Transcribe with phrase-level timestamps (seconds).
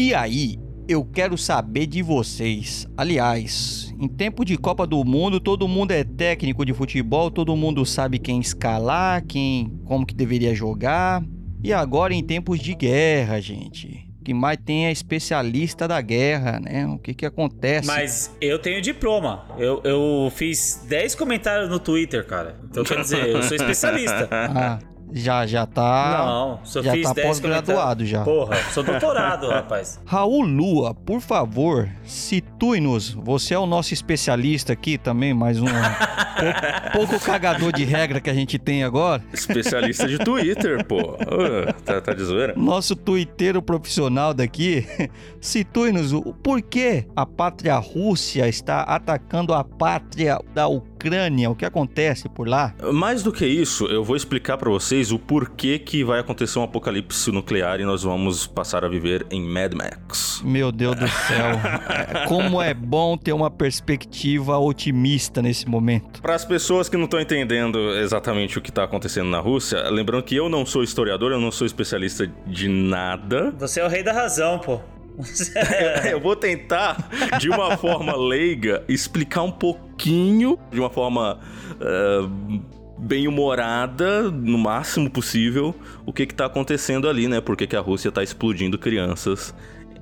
[0.00, 0.58] E aí,
[0.88, 2.88] eu quero saber de vocês.
[2.96, 7.84] Aliás, em tempo de Copa do Mundo, todo mundo é técnico de futebol, todo mundo
[7.84, 11.22] sabe quem escalar, quem, como que deveria jogar.
[11.62, 16.58] E agora em tempos de guerra, gente, o que mais tem é especialista da guerra,
[16.58, 16.86] né?
[16.86, 17.86] O que que acontece?
[17.86, 19.44] Mas eu tenho diploma.
[19.58, 22.58] Eu, eu fiz 10 comentários no Twitter, cara.
[22.64, 24.26] Então quer dizer, eu sou especialista.
[24.30, 24.78] Ah,
[25.12, 28.22] já já tá Não, só já fiz tá 10 pós-graduado já.
[28.22, 30.00] Porra, sou doutorado, rapaz.
[30.04, 33.10] Raul Lua, por favor, situe-nos.
[33.10, 38.30] Você é o nosso especialista aqui também, mais um pouco, pouco cagador de regra que
[38.30, 39.22] a gente tem agora.
[39.32, 40.96] Especialista de Twitter, pô.
[40.98, 42.54] Ô, tá, tá de zoeira?
[42.56, 44.86] Nosso tuiteiro profissional daqui,
[45.40, 50.89] situe-nos o porquê a pátria Rússia está atacando a pátria da Ucrânia.
[51.50, 52.74] O que acontece por lá?
[52.92, 56.62] Mais do que isso, eu vou explicar pra vocês o porquê que vai acontecer um
[56.62, 60.42] apocalipse nuclear e nós vamos passar a viver em Mad Max.
[60.44, 61.60] Meu Deus do céu.
[62.28, 66.20] Como é bom ter uma perspectiva otimista nesse momento.
[66.20, 70.22] Para as pessoas que não estão entendendo exatamente o que tá acontecendo na Rússia, lembrando
[70.22, 73.54] que eu não sou historiador, eu não sou especialista de nada.
[73.58, 74.80] Você é o rei da razão, pô.
[76.10, 81.38] eu vou tentar, de uma forma leiga, explicar um pouquinho, de uma forma
[81.80, 82.28] eh,
[82.98, 87.40] bem humorada, no máximo possível, o que que tá acontecendo ali, né?
[87.40, 89.54] Por que que a Rússia tá explodindo crianças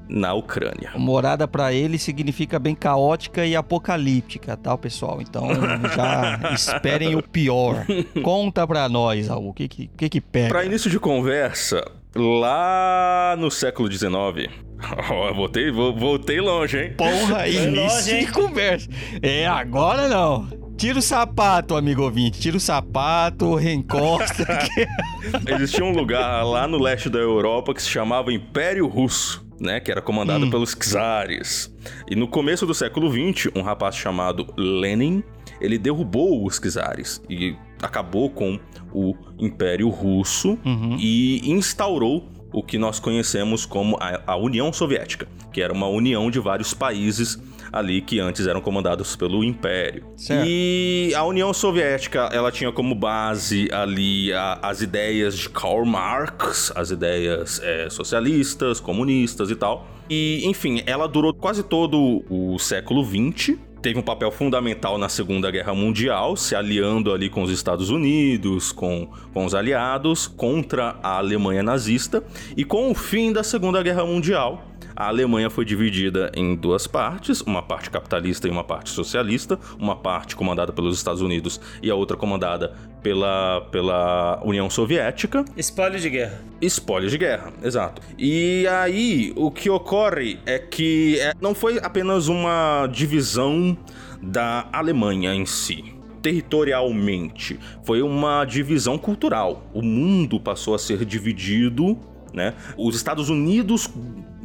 [0.09, 0.93] na Ucrânia.
[0.97, 5.21] Morada pra ele significa bem caótica e apocalíptica, tá, pessoal?
[5.21, 5.49] Então
[5.95, 7.85] já esperem o pior.
[8.23, 10.49] Conta pra nós, Raul, o que que, que, que pega?
[10.49, 14.09] Para início de conversa, lá no século XIX,
[15.11, 16.95] ó, voltei, vo- voltei longe, hein?
[16.97, 18.89] Porra, início longe, de conversa.
[19.23, 20.49] É, agora não.
[20.77, 22.39] Tira o sapato, amigo ouvinte.
[22.39, 24.47] Tira o sapato, reencosta.
[25.49, 29.81] Existia um lugar lá no leste da Europa que se chamava Império Russo, né?
[29.81, 31.75] Que era comandado pelos czares.
[32.09, 35.25] E no começo do século XX, um rapaz chamado Lenin,
[35.61, 38.57] ele derrubou os czares e acabou com
[38.93, 40.59] o Império Russo
[40.99, 46.31] e instaurou o que nós conhecemos como a, a União Soviética, que era uma união
[46.31, 47.39] de vários países
[47.71, 50.03] ali que antes eram comandados pelo Império.
[50.17, 50.47] Certo.
[50.49, 56.73] E a União Soviética, ela tinha como base ali a- as ideias de Karl Marx,
[56.75, 59.87] as ideias é, socialistas, comunistas e tal.
[60.09, 63.59] E, enfim, ela durou quase todo o século XX.
[63.89, 68.71] Teve um papel fundamental na Segunda Guerra Mundial, se aliando ali com os Estados Unidos,
[68.71, 72.23] com, com os aliados, contra a Alemanha nazista.
[72.55, 74.63] E com o fim da Segunda Guerra Mundial,
[74.99, 79.95] a Alemanha foi dividida em duas partes, uma parte capitalista e uma parte socialista, uma
[79.95, 85.45] parte comandada pelos Estados Unidos e a outra comandada pela, pela União Soviética.
[85.57, 86.43] Espólio de guerra.
[86.61, 88.03] Espólio de guerra, exato.
[88.19, 93.79] E aí, o que ocorre é que é, não foi apenas uma divisão
[94.21, 95.95] da Alemanha em si.
[96.21, 99.63] Territorialmente, foi uma divisão cultural.
[99.73, 101.97] O mundo passou a ser dividido,
[102.33, 102.55] né?
[102.77, 103.89] Os Estados Unidos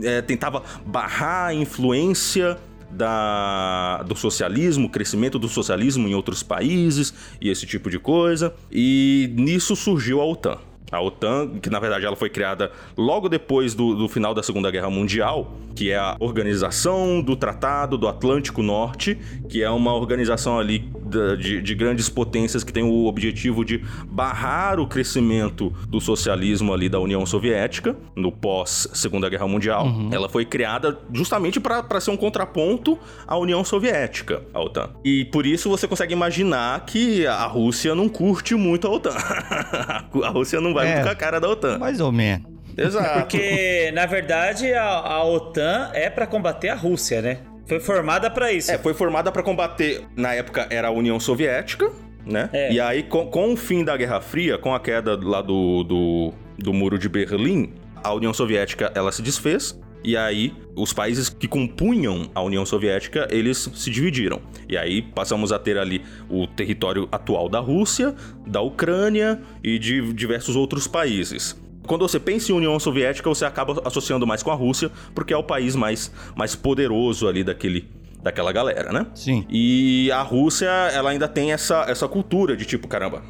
[0.01, 2.57] é, tentava barrar a influência
[2.89, 8.53] da, do socialismo, o crescimento do socialismo em outros países e esse tipo de coisa.
[8.71, 10.57] E nisso surgiu a OTAN.
[10.91, 14.69] A OTAN, que na verdade ela foi criada logo depois do, do final da Segunda
[14.69, 19.17] Guerra Mundial, que é a Organização do Tratado do Atlântico Norte,
[19.49, 20.89] que é uma organização ali
[21.37, 26.89] de, de grandes potências que tem o objetivo de barrar o crescimento do socialismo ali
[26.89, 29.87] da União Soviética no pós Segunda Guerra Mundial.
[30.11, 32.97] Ela foi criada justamente para ser um contraponto
[33.27, 34.89] à União Soviética, a OTAN.
[35.03, 39.13] E por isso você consegue imaginar que a Rússia não curte muito a OTAN.
[40.23, 40.93] a Rússia não vai É.
[40.95, 41.77] muito com a cara da OTAN.
[41.77, 42.52] Mais ou menos.
[42.77, 43.19] Exato.
[43.19, 47.39] Porque, na verdade, a, a OTAN é pra combater a Rússia, né?
[47.65, 48.71] Foi formada pra isso.
[48.71, 51.89] É, foi formada para combater, na época era a União Soviética,
[52.25, 52.49] né?
[52.51, 52.73] É.
[52.73, 56.33] E aí, com, com o fim da Guerra Fria, com a queda lá do, do,
[56.57, 57.73] do Muro de Berlim,
[58.03, 59.79] a União Soviética ela se desfez.
[60.05, 64.41] E aí, os países que compunham a União Soviética, eles se dividiram.
[64.67, 68.13] E aí, passamos a ter ali o território atual da Rússia,
[68.45, 71.55] da Ucrânia e de diversos outros países.
[71.87, 75.37] Quando você pensa em União Soviética, você acaba associando mais com a Rússia, porque é
[75.37, 77.89] o país mais, mais poderoso ali daquele,
[78.21, 79.07] daquela galera, né?
[79.13, 79.45] Sim.
[79.49, 83.21] E a Rússia, ela ainda tem essa, essa cultura de tipo, caramba.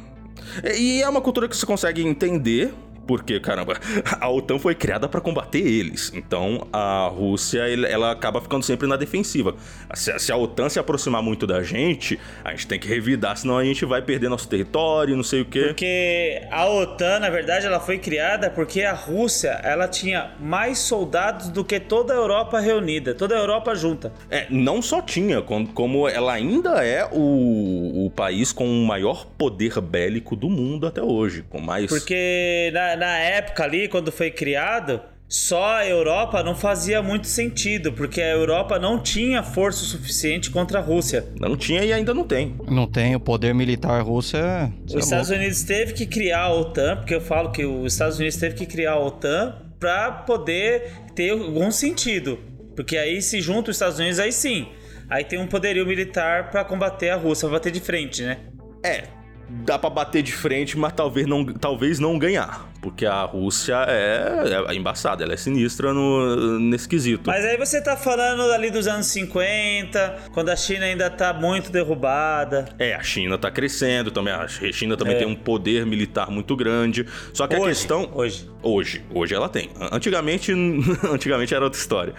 [0.76, 2.72] E é uma cultura que você consegue entender,
[3.06, 3.78] Porque, caramba,
[4.20, 6.12] a OTAN foi criada para combater eles.
[6.14, 9.54] Então a Rússia ela acaba ficando sempre na defensiva.
[9.94, 13.64] Se, a OTAN se aproximar muito da gente, a gente tem que revidar, senão a
[13.64, 15.64] gente vai perder nosso território, não sei o quê.
[15.66, 21.48] Porque a OTAN, na verdade, ela foi criada porque a Rússia ela tinha mais soldados
[21.48, 24.12] do que toda a Europa reunida, toda a Europa junta.
[24.30, 29.80] É, não só tinha, como ela ainda é o, o país com o maior poder
[29.80, 31.86] bélico do mundo até hoje, com mais.
[31.86, 37.92] Porque na, na época ali, quando foi criado, só a Europa não fazia muito sentido,
[37.92, 41.26] porque a Europa não tinha força suficiente contra a Rússia.
[41.40, 42.54] Não tinha e ainda não tem.
[42.68, 44.70] Não tem, o poder militar russo é.
[44.86, 48.18] Os é Estados Unidos teve que criar a OTAN, porque eu falo que os Estados
[48.18, 52.38] Unidos teve que criar a OTAN para poder ter algum sentido.
[52.76, 54.68] Porque aí se junta os Estados Unidos, aí sim.
[55.08, 58.38] Aí tem um poderio militar para combater a Rússia, pra bater de frente, né?
[58.84, 59.04] É,
[59.48, 62.70] dá para bater de frente, mas talvez não, talvez não ganhar.
[62.80, 67.30] Porque a Rússia é, é embaçada, ela é sinistra no, nesse quesito.
[67.30, 71.70] Mas aí você tá falando ali dos anos 50, quando a China ainda tá muito
[71.70, 72.66] derrubada.
[72.78, 74.34] É, a China tá crescendo também.
[74.34, 75.18] A China também é.
[75.18, 77.06] tem um poder militar muito grande.
[77.32, 78.10] Só que hoje, a questão.
[78.14, 78.50] Hoje.
[78.62, 79.04] Hoje.
[79.14, 79.70] Hoje ela tem.
[79.90, 80.52] Antigamente,
[81.10, 82.14] antigamente era outra história.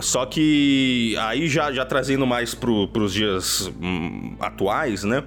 [0.00, 5.22] Só que aí já, já trazendo mais pro, pros dias hum, atuais, né?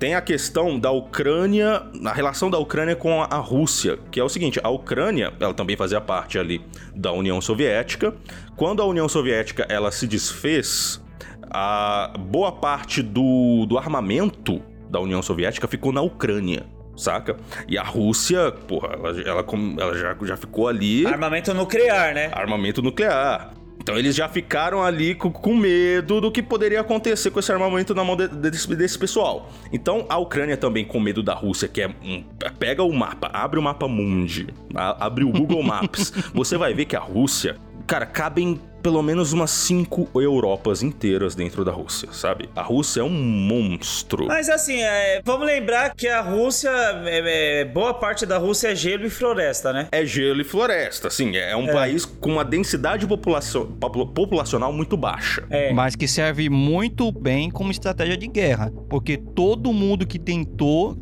[0.00, 4.30] Tem a questão da Ucrânia, a relação da Ucrânia com a Rússia, que é o
[4.30, 6.64] seguinte: a Ucrânia, ela também fazia parte ali
[6.96, 8.14] da União Soviética.
[8.56, 11.04] Quando a União Soviética ela se desfez,
[11.50, 16.64] a boa parte do, do armamento da União Soviética ficou na Ucrânia
[16.96, 17.36] saca?
[17.66, 19.46] E a Rússia, porra, ela, ela,
[19.78, 21.06] ela, já, já ficou ali.
[21.06, 22.30] Armamento nuclear, né?
[22.32, 23.52] Armamento nuclear.
[23.80, 27.94] Então eles já ficaram ali com, com, medo do que poderia acontecer com esse armamento
[27.94, 29.50] na mão de, desse, desse, pessoal.
[29.72, 32.22] Então a Ucrânia também com medo da Rússia, que é um,
[32.58, 36.94] pega o mapa, abre o mapa mundi, abre o Google Maps, você vai ver que
[36.94, 37.56] a Rússia,
[37.90, 42.48] cara, cabem pelo menos umas cinco Europas inteiras dentro da Rússia, sabe?
[42.54, 44.26] A Rússia é um monstro.
[44.26, 48.74] Mas assim, é, vamos lembrar que a Rússia, é, é, boa parte da Rússia é
[48.76, 49.88] gelo e floresta, né?
[49.90, 51.36] É gelo e floresta, sim.
[51.36, 51.72] É um é.
[51.72, 55.44] país com uma densidade populacion, populacional muito baixa.
[55.50, 55.72] É.
[55.72, 58.72] Mas que serve muito bem como estratégia de guerra.
[58.88, 60.96] Porque todo mundo que tentou,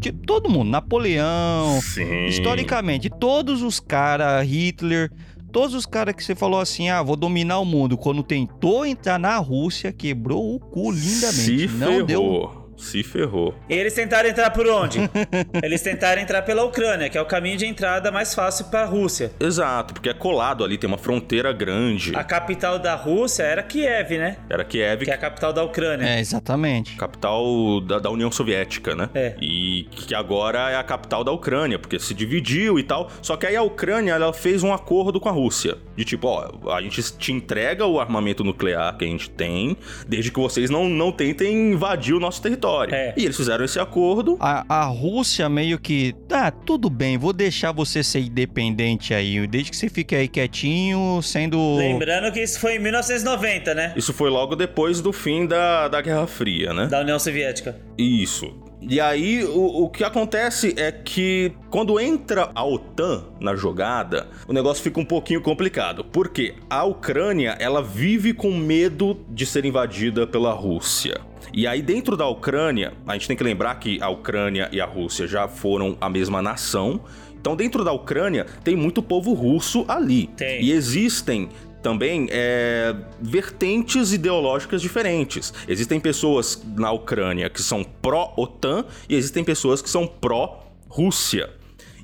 [0.00, 2.26] tipo, todo mundo, Napoleão, sim.
[2.26, 5.10] historicamente, todos os caras, Hitler
[5.56, 9.18] todos os caras que você falou assim, ah, vou dominar o mundo, quando tentou entrar
[9.18, 11.66] na Rússia, quebrou o cu lindamente.
[11.66, 12.04] Se não ferrou.
[12.04, 13.54] deu se ferrou.
[13.68, 14.98] E eles tentaram entrar por onde?
[15.62, 18.84] eles tentaram entrar pela Ucrânia, que é o caminho de entrada mais fácil para a
[18.84, 19.32] Rússia.
[19.40, 22.14] Exato, porque é colado ali, tem uma fronteira grande.
[22.14, 24.36] A capital da Rússia era Kiev, né?
[24.48, 25.04] Era Kiev.
[25.04, 26.06] Que é a capital da Ucrânia.
[26.06, 26.96] É, exatamente.
[26.96, 29.08] Capital da, da União Soviética, né?
[29.14, 29.34] É.
[29.40, 33.10] E que agora é a capital da Ucrânia, porque se dividiu e tal.
[33.22, 35.76] Só que aí a Ucrânia, ela fez um acordo com a Rússia.
[35.96, 39.76] De tipo, ó, a gente te entrega o armamento nuclear que a gente tem,
[40.06, 42.94] desde que vocês não, não tentem invadir o nosso território.
[42.94, 43.14] É.
[43.16, 44.36] E eles fizeram esse acordo.
[44.40, 49.70] A, a Rússia meio que, tá, tudo bem, vou deixar você ser independente aí, desde
[49.70, 51.76] que você fique aí quietinho, sendo...
[51.76, 53.92] Lembrando que isso foi em 1990, né?
[53.96, 56.86] Isso foi logo depois do fim da, da Guerra Fria, né?
[56.86, 57.76] Da União Soviética.
[57.96, 58.65] Isso.
[58.88, 64.52] E aí, o, o que acontece é que quando entra a OTAN na jogada, o
[64.52, 66.04] negócio fica um pouquinho complicado.
[66.04, 71.20] Porque a Ucrânia, ela vive com medo de ser invadida pela Rússia.
[71.52, 74.86] E aí, dentro da Ucrânia, a gente tem que lembrar que a Ucrânia e a
[74.86, 77.00] Rússia já foram a mesma nação.
[77.40, 80.28] Então, dentro da Ucrânia, tem muito povo russo ali.
[80.36, 80.62] Tem.
[80.62, 81.48] E existem
[81.86, 85.54] também é, vertentes ideológicas diferentes.
[85.68, 91.48] Existem pessoas na Ucrânia que são pró-OTAN e existem pessoas que são pró-Rússia.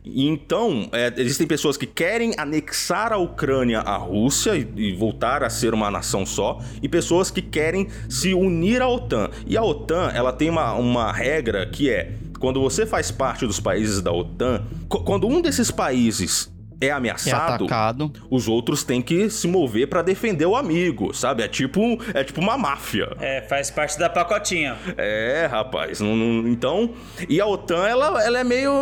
[0.05, 5.51] Então, é, existem pessoas que querem anexar a Ucrânia à Rússia e, e, voltar a
[5.51, 9.31] ser uma nação só, e pessoas que querem se unir à OTAN.
[9.49, 13.59] E a OTAN, ela tem uma, uma regra que é: quando você faz parte dos
[13.59, 16.52] países da OTAN, quando um desses países
[16.87, 17.67] é ameaçado, é
[18.31, 21.43] os outros têm que se mover para defender o amigo, sabe?
[21.43, 23.09] É tipo, é tipo uma máfia.
[23.21, 24.77] É, faz parte da pacotinha.
[24.97, 26.01] É, rapaz.
[26.01, 26.91] Não, não, então,
[27.29, 28.73] e a OTAN, ela, ela é meio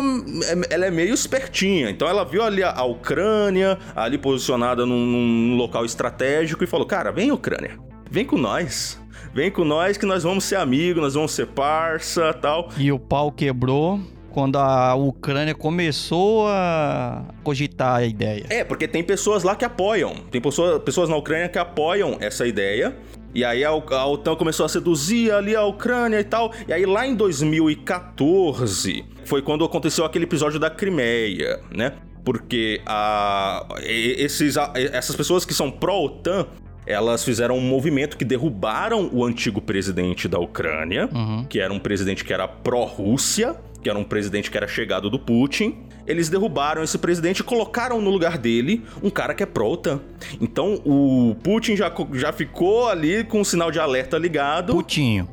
[0.69, 1.89] ela é meio espertinha.
[1.89, 6.85] Então ela viu ali a, a Ucrânia ali posicionada num, num local estratégico e falou:
[6.85, 7.77] "Cara, vem Ucrânia.
[8.09, 8.99] Vem com nós.
[9.33, 12.69] Vem com nós que nós vamos ser amigos, nós vamos ser parça, tal".
[12.77, 13.99] E o pau quebrou
[14.31, 18.45] quando a Ucrânia começou a cogitar a ideia.
[18.49, 20.15] É, porque tem pessoas lá que apoiam.
[20.31, 22.95] Tem pessoas, pessoas na Ucrânia que apoiam essa ideia.
[23.33, 26.51] E aí a, a OTAN começou a seduzir ali a Ucrânia e tal.
[26.67, 31.93] E aí lá em 2014 foi quando aconteceu aquele episódio da Crimeia, né?
[32.23, 36.47] Porque a, esses, a, essas pessoas que são pró-OTAN,
[36.85, 41.45] elas fizeram um movimento que derrubaram o antigo presidente da Ucrânia, uhum.
[41.45, 45.19] que era um presidente que era pró-Rússia, que era um presidente que era chegado do
[45.19, 45.83] Putin.
[46.05, 50.01] Eles derrubaram esse presidente e colocaram no lugar dele um cara que é pró-OTAN.
[50.39, 54.73] Então o Putin já, já ficou ali com o sinal de alerta ligado.
[54.73, 55.27] Putinho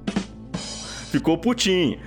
[1.08, 1.98] ficou putinho.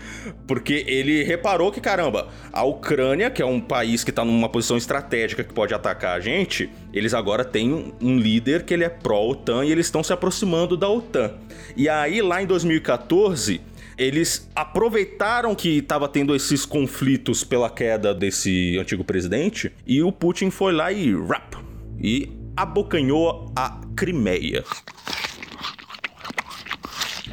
[0.47, 4.77] Porque ele reparou que, caramba, a Ucrânia, que é um país que tá numa posição
[4.77, 9.65] estratégica que pode atacar a gente, eles agora têm um líder que ele é pró-OTAN
[9.65, 11.33] e eles estão se aproximando da OTAN.
[11.75, 13.61] E aí, lá em 2014,
[14.01, 20.49] eles aproveitaram que estava tendo esses conflitos pela queda desse antigo presidente e o Putin
[20.49, 21.55] foi lá e rap
[22.01, 24.63] e abocanhou a Crimeia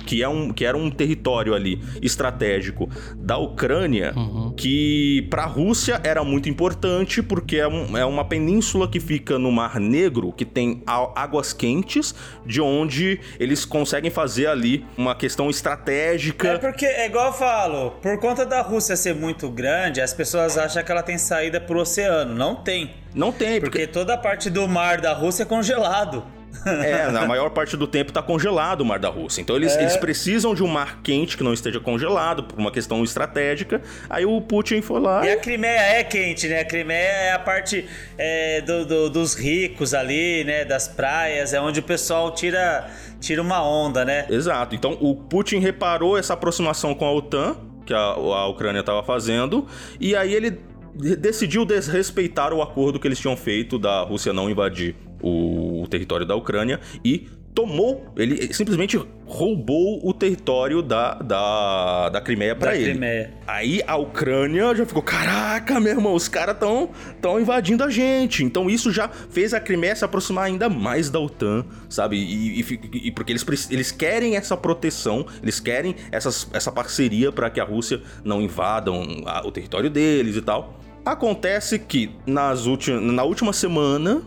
[0.08, 4.54] que, é um, que era um território ali estratégico da Ucrânia, uhum.
[4.56, 9.38] que para a Rússia era muito importante, porque é, um, é uma península que fica
[9.38, 12.14] no Mar Negro, que tem águas quentes,
[12.46, 16.48] de onde eles conseguem fazer ali uma questão estratégica.
[16.48, 20.56] É porque, é igual eu falo, por conta da Rússia ser muito grande, as pessoas
[20.56, 22.34] acham que ela tem saída pro oceano.
[22.34, 22.94] Não tem.
[23.14, 26.37] Não tem, porque, porque toda a parte do mar da Rússia é congelado.
[26.66, 29.40] É, na maior parte do tempo tá congelado o Mar da Rússia.
[29.40, 29.82] Então eles, é.
[29.82, 33.80] eles precisam de um mar quente que não esteja congelado, por uma questão estratégica.
[34.08, 35.24] Aí o Putin foi lá.
[35.24, 36.60] E a Crimeia é quente, né?
[36.60, 37.86] A Crimeia é a parte
[38.16, 40.64] é, do, do, dos ricos ali, né?
[40.64, 42.88] Das praias, é onde o pessoal tira,
[43.20, 44.26] tira uma onda, né?
[44.28, 44.74] Exato.
[44.74, 49.66] Então o Putin reparou essa aproximação com a OTAN, que a, a Ucrânia estava fazendo,
[49.98, 50.60] e aí ele
[50.94, 56.26] decidiu desrespeitar o acordo que eles tinham feito da Rússia não invadir o, o território
[56.26, 58.96] da Ucrânia e tomou, ele simplesmente
[59.26, 62.92] roubou o território da, da, da Crimeia para ele.
[62.92, 63.34] Crimeia.
[63.48, 68.44] Aí a Ucrânia já ficou, caraca, meu irmão, os caras estão tão invadindo a gente.
[68.44, 72.16] Então isso já fez a Crimeia se aproximar ainda mais da OTAN, sabe?
[72.16, 77.50] E, e, e porque eles, eles querem essa proteção, eles querem essas, essa parceria para
[77.50, 79.02] que a Rússia não invadam
[79.44, 80.78] o território deles e tal.
[81.04, 82.64] Acontece que nas
[83.00, 84.22] na última semana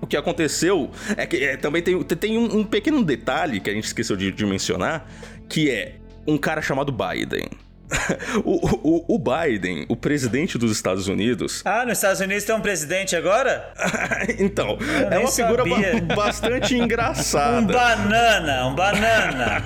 [0.00, 3.72] o que aconteceu é que é, também tem, tem um, um, pequeno detalhe que a
[3.72, 5.08] gente esqueceu de, de mencionar,
[5.48, 7.48] que é um cara chamado Biden.
[8.44, 11.62] o, o, o, Biden, o presidente dos Estados Unidos.
[11.64, 13.72] Ah, nos Estados Unidos tem um presidente agora?
[14.38, 15.64] então, Eu é uma figura
[16.14, 17.60] bastante engraçada.
[17.60, 19.62] Um banana, um banana.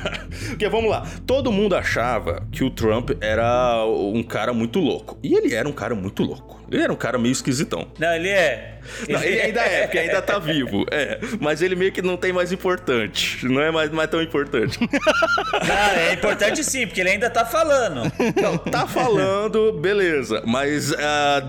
[0.49, 5.19] Porque vamos lá, todo mundo achava que o Trump era um cara muito louco.
[5.23, 6.60] E ele era um cara muito louco.
[6.71, 7.89] Ele era um cara meio esquisitão.
[7.99, 8.79] Não, ele é.
[9.09, 10.87] Não, ele ainda é, porque ainda tá vivo.
[10.91, 11.19] É.
[11.41, 13.45] Mas ele meio que não tem mais importante.
[13.47, 14.79] Não é mais, mais tão importante.
[14.81, 18.11] Não, é importante sim, porque ele ainda tá falando.
[18.41, 20.43] Não, tá falando, beleza.
[20.47, 20.97] Mas uh,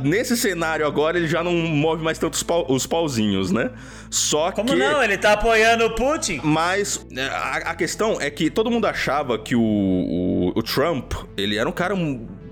[0.04, 3.70] nesse cenário agora ele já não move mais tanto os, pau, os pauzinhos, né?
[4.10, 4.78] Só Como que.
[4.78, 5.04] Como não?
[5.04, 6.42] Ele tá apoiando o Putin.
[6.44, 11.14] Mas é, a, a, questão é que todo mundo achava que o, o, o Trump,
[11.38, 11.96] ele era um cara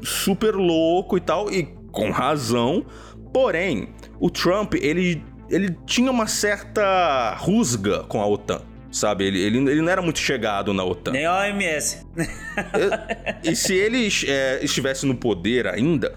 [0.03, 1.51] super louco e tal.
[1.51, 2.85] E com razão.
[3.33, 8.61] Porém, o Trump, ele, ele tinha uma certa rusga com a OTAN.
[8.91, 11.11] Sabe, ele, ele, ele não era muito chegado na OTAN.
[11.11, 12.07] Nem a OMS.
[13.43, 16.15] e, e se ele é, estivesse no poder ainda,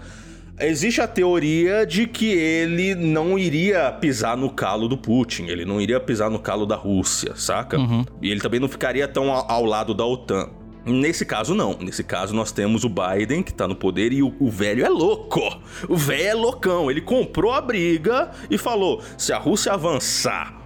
[0.59, 5.81] Existe a teoria de que ele não iria pisar no calo do Putin, ele não
[5.81, 7.77] iria pisar no calo da Rússia, saca?
[7.77, 8.05] Uhum.
[8.21, 10.49] E ele também não ficaria tão ao, ao lado da OTAN.
[10.85, 11.77] Nesse caso, não.
[11.79, 14.89] Nesse caso, nós temos o Biden, que tá no poder, e o, o velho é
[14.89, 15.41] louco.
[15.87, 16.91] O velho é loucão.
[16.91, 20.61] Ele comprou a briga e falou: se a Rússia avançar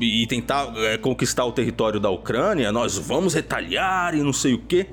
[0.00, 4.58] e tentar é, conquistar o território da Ucrânia, nós vamos retaliar e não sei o
[4.58, 4.86] quê.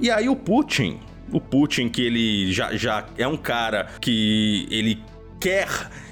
[0.00, 0.98] E aí o Putin,
[1.32, 5.00] o Putin, que ele já, já é um cara que ele
[5.40, 5.68] quer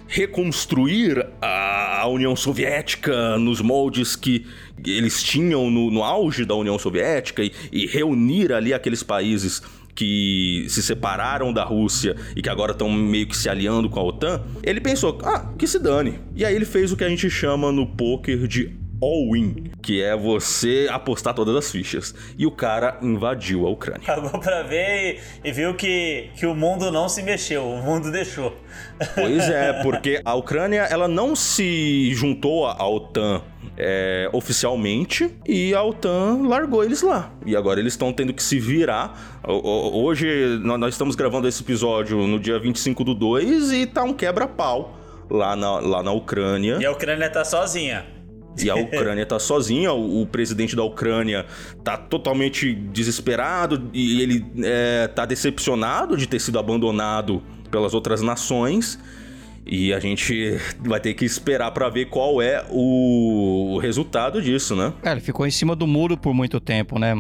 [0.08, 4.46] reconstruir a, a União Soviética nos moldes que
[4.84, 9.62] eles tinham no, no auge da União Soviética e, e reunir ali aqueles países
[9.94, 14.04] que se separaram da Rússia e que agora estão meio que se aliando com a
[14.04, 16.20] OTAN, ele pensou, ah, que se dane.
[16.34, 20.16] E aí ele fez o que a gente chama no poker de all-in, que é
[20.16, 22.14] você apostar todas as fichas.
[22.38, 24.06] E o cara invadiu a Ucrânia.
[24.06, 28.10] Pagou pra ver e, e, viu que, que o mundo não se mexeu, o mundo
[28.10, 28.56] deixou.
[29.14, 33.42] Pois é, porque a Ucrânia ela não se juntou à OTAN
[33.76, 37.32] é, oficialmente e a OTAN largou eles lá.
[37.44, 39.40] E agora eles estão tendo que se virar.
[39.44, 44.98] Hoje nós estamos gravando esse episódio no dia 25 do 2 e tá um quebra-pau
[45.30, 46.78] lá na, lá na Ucrânia.
[46.80, 48.15] E a Ucrânia tá sozinha.
[48.62, 51.46] E a Ucrânia tá sozinha, o, o, presidente da Ucrânia
[51.84, 58.98] tá totalmente desesperado e ele é, tá decepcionado de ter sido abandonado pelas outras nações.
[59.68, 64.92] E a gente vai ter que esperar para ver qual é o resultado disso, né?
[65.02, 67.14] É, ele ficou em cima do muro por muito tempo, né?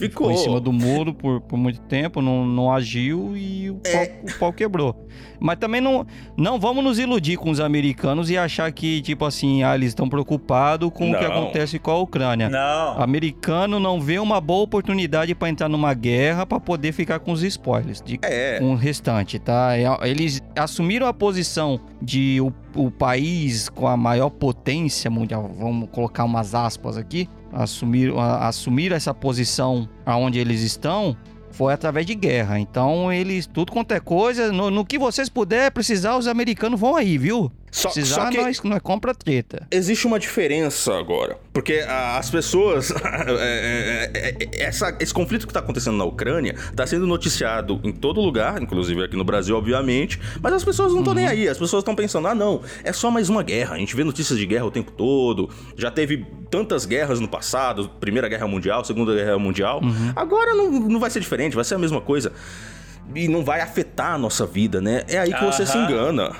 [0.00, 0.28] Ficou.
[0.28, 4.06] Ficou em cima do muro por, por muito tempo, não, não agiu e o, é.
[4.06, 5.06] pau, o pau quebrou.
[5.38, 9.62] Mas também não, não vamos nos iludir com os americanos e achar que, tipo assim,
[9.62, 11.14] ah, eles estão preocupados com não.
[11.14, 12.48] o que acontece com a Ucrânia.
[12.48, 12.98] Não.
[12.98, 17.32] O americano não vê uma boa oportunidade para entrar numa guerra para poder ficar com
[17.32, 18.58] os spoilers, de, é.
[18.58, 19.76] com o restante, tá?
[19.76, 25.88] É, eles assumiram a posição de o, o país com a maior potência mundial, vamos
[25.90, 31.16] colocar umas aspas aqui, assumir, assumir essa posição aonde eles estão
[31.50, 32.58] foi através de guerra.
[32.58, 36.96] Então, eles, tudo quanto é coisa, no, no que vocês puderem precisar, os americanos vão
[36.96, 37.50] aí, viu?
[37.70, 39.66] Só, Precisar, só que nós, nós compra treta.
[39.70, 41.38] Existe uma diferença agora.
[41.52, 42.90] Porque as pessoas.
[43.40, 47.92] É, é, é, essa, esse conflito que está acontecendo na Ucrânia está sendo noticiado em
[47.92, 50.20] todo lugar, inclusive aqui no Brasil, obviamente.
[50.40, 51.20] Mas as pessoas não estão uhum.
[51.20, 51.48] nem aí.
[51.48, 53.74] As pessoas estão pensando: ah, não, é só mais uma guerra.
[53.74, 55.50] A gente vê notícias de guerra o tempo todo.
[55.76, 59.80] Já teve tantas guerras no passado Primeira Guerra Mundial, Segunda Guerra Mundial.
[59.82, 60.12] Uhum.
[60.16, 62.32] Agora não, não vai ser diferente, vai ser a mesma coisa
[63.14, 65.02] e não vai afetar a nossa vida, né?
[65.08, 66.32] É aí que você se engana.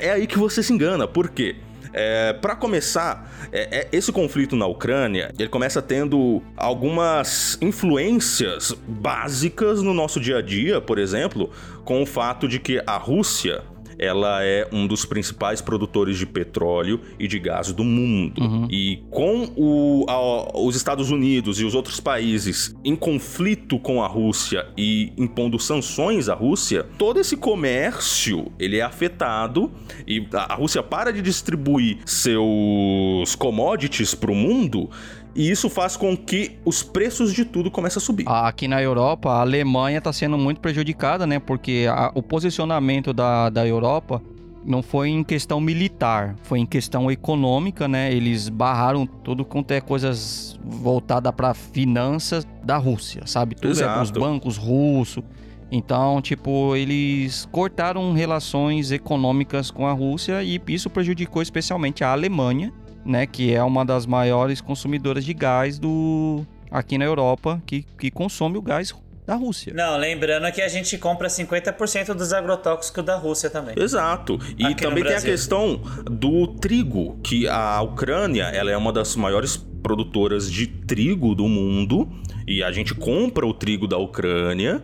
[0.00, 1.06] É aí que você se engana.
[1.06, 1.56] Por quê?
[1.92, 9.82] É, para começar, é, é, esse conflito na Ucrânia, ele começa tendo algumas influências básicas
[9.82, 11.50] no nosso dia a dia, por exemplo,
[11.84, 13.62] com o fato de que a Rússia
[13.98, 18.40] ela é um dos principais produtores de petróleo e de gás do mundo.
[18.40, 18.68] Uhum.
[18.70, 24.06] E com o, a, os Estados Unidos e os outros países em conflito com a
[24.06, 29.70] Rússia e impondo sanções à Rússia, todo esse comércio ele é afetado
[30.06, 34.90] e a Rússia para de distribuir seus commodities para o mundo
[35.36, 38.24] e isso faz com que os preços de tudo comecem a subir.
[38.26, 41.38] Aqui na Europa, a Alemanha está sendo muito prejudicada, né?
[41.38, 44.22] Porque a, o posicionamento da, da Europa
[44.64, 48.12] não foi em questão militar, foi em questão econômica, né?
[48.12, 53.54] Eles barraram tudo quanto é coisas voltada para finanças da Rússia, sabe?
[53.54, 53.90] Tudo Exato.
[53.90, 55.22] é com os bancos russos.
[55.70, 62.72] Então, tipo, eles cortaram relações econômicas com a Rússia e isso prejudicou especialmente a Alemanha,
[63.06, 68.10] né, que é uma das maiores consumidoras de gás do aqui na Europa, que, que
[68.10, 68.92] consome o gás
[69.26, 69.72] da Rússia.
[69.74, 73.74] Não, lembrando que a gente compra 50% dos agrotóxicos da Rússia também.
[73.76, 74.38] Exato.
[74.56, 79.16] E Aqui também tem a questão do trigo, que a Ucrânia, ela é uma das
[79.16, 82.08] maiores produtoras de trigo do mundo,
[82.46, 84.82] e a gente compra o trigo da Ucrânia.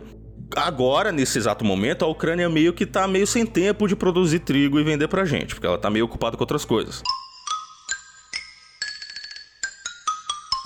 [0.55, 4.79] Agora, nesse exato momento, a Ucrânia meio que tá meio sem tempo de produzir trigo
[4.79, 7.01] e vender pra gente, porque ela tá meio ocupada com outras coisas.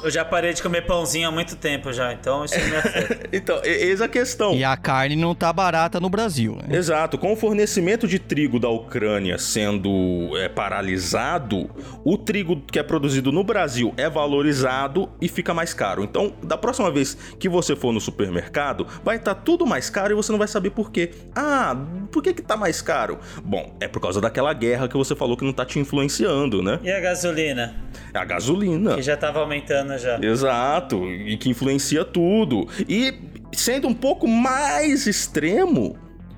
[0.04, 3.30] Eu já parei de comer pãozinho há muito tempo já, então isso não me afeta.
[3.34, 4.54] então, eis a questão.
[4.54, 6.78] E a carne não tá barata no Brasil, né?
[6.78, 7.18] Exato.
[7.18, 11.68] Com o fornecimento de trigo da Ucrânia sendo é, paralisado,
[12.06, 16.04] o trigo que é produzido no Brasil é valorizado e fica mais caro.
[16.04, 20.14] Então, da próxima vez que você for no supermercado, vai estar tá tudo mais caro
[20.14, 21.10] e você não vai saber por quê.
[21.36, 21.76] Ah,
[22.12, 23.18] por que que tá mais caro?
[23.44, 26.80] Bom, é por causa daquela guerra que você falou que não tá te influenciando, né?
[26.84, 27.76] E a gasolina?
[28.14, 28.94] A gasolina.
[28.94, 30.20] Que já tava aumentando já.
[30.20, 32.68] Exato, e que influencia tudo.
[32.90, 33.14] E
[33.54, 35.96] sendo um pouco mais extremo,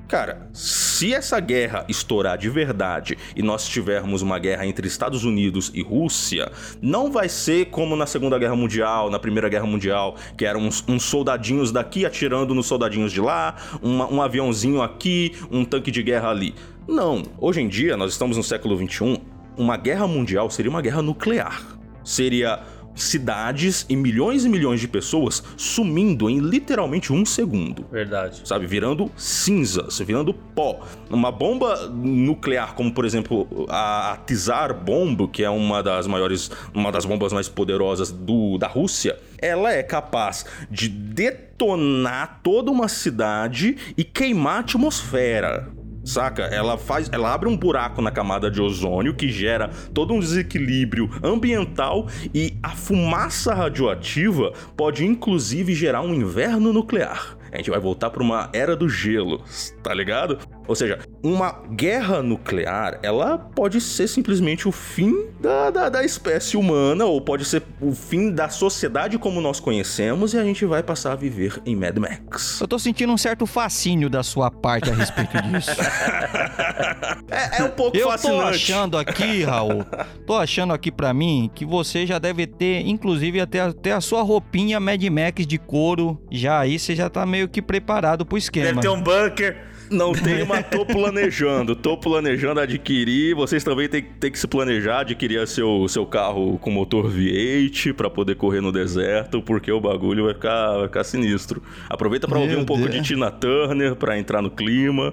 [0.09, 5.71] Cara, se essa guerra estourar de verdade e nós tivermos uma guerra entre Estados Unidos
[5.71, 10.45] e Rússia, não vai ser como na Segunda Guerra Mundial, na Primeira Guerra Mundial, que
[10.45, 15.63] eram uns, uns soldadinhos daqui atirando nos soldadinhos de lá, uma, um aviãozinho aqui, um
[15.63, 16.55] tanque de guerra ali.
[16.87, 19.21] Não, hoje em dia, nós estamos no século XXI,
[19.55, 21.61] uma guerra mundial seria uma guerra nuclear.
[22.03, 22.63] Seria
[22.95, 27.85] cidades e milhões e milhões de pessoas sumindo em literalmente um segundo.
[27.91, 28.41] Verdade.
[28.43, 28.65] Sabe?
[28.65, 30.79] Virando cinzas, virando pó.
[31.09, 36.51] Uma bomba nuclear, como por exemplo a, a Tsar Bomb, que é uma das maiores,
[36.73, 42.87] uma das bombas mais poderosas do, da Rússia, ela é capaz de detonar toda uma
[42.87, 46.43] cidade e queimar a atmosfera saca?
[46.43, 51.09] Ela faz, ela abre um buraco na camada de ozônio que gera todo um desequilíbrio
[51.23, 57.38] ambiental e a fumaça radioativa pode inclusive gerar um inverno nuclear.
[57.51, 59.43] A gente vai voltar para uma era do gelo,
[59.83, 60.37] tá ligado?
[60.67, 66.57] Ou seja, uma guerra nuclear, ela pode ser simplesmente o fim da, da, da espécie
[66.57, 70.83] humana, ou pode ser o fim da sociedade como nós conhecemos, e a gente vai
[70.83, 72.61] passar a viver em Mad Max.
[72.61, 75.71] Eu tô sentindo um certo fascínio da sua parte a respeito disso.
[77.31, 78.39] é, é, um pouco Eu fascinante.
[78.39, 79.83] tô achando aqui, Raul,
[80.27, 84.21] tô achando aqui para mim que você já deve ter, inclusive, até, até a sua
[84.21, 86.21] roupinha Mad Max de couro.
[86.29, 88.67] Já aí você já tá meio que preparado pro esquema.
[88.67, 89.69] Deve ter um bunker.
[89.89, 91.75] Não tenho, mas tô planejando.
[91.75, 93.35] Tô planejando adquirir.
[93.35, 98.09] Vocês também têm, têm que se planejar, adquirir seu, seu carro com motor V8 para
[98.09, 101.61] poder correr no deserto, porque o bagulho vai ficar, vai ficar sinistro.
[101.89, 102.95] Aproveita para ouvir um pouco Deus.
[102.95, 105.11] de Tina Turner para entrar no clima.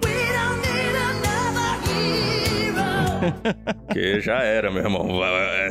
[3.91, 5.19] Que já era, meu irmão.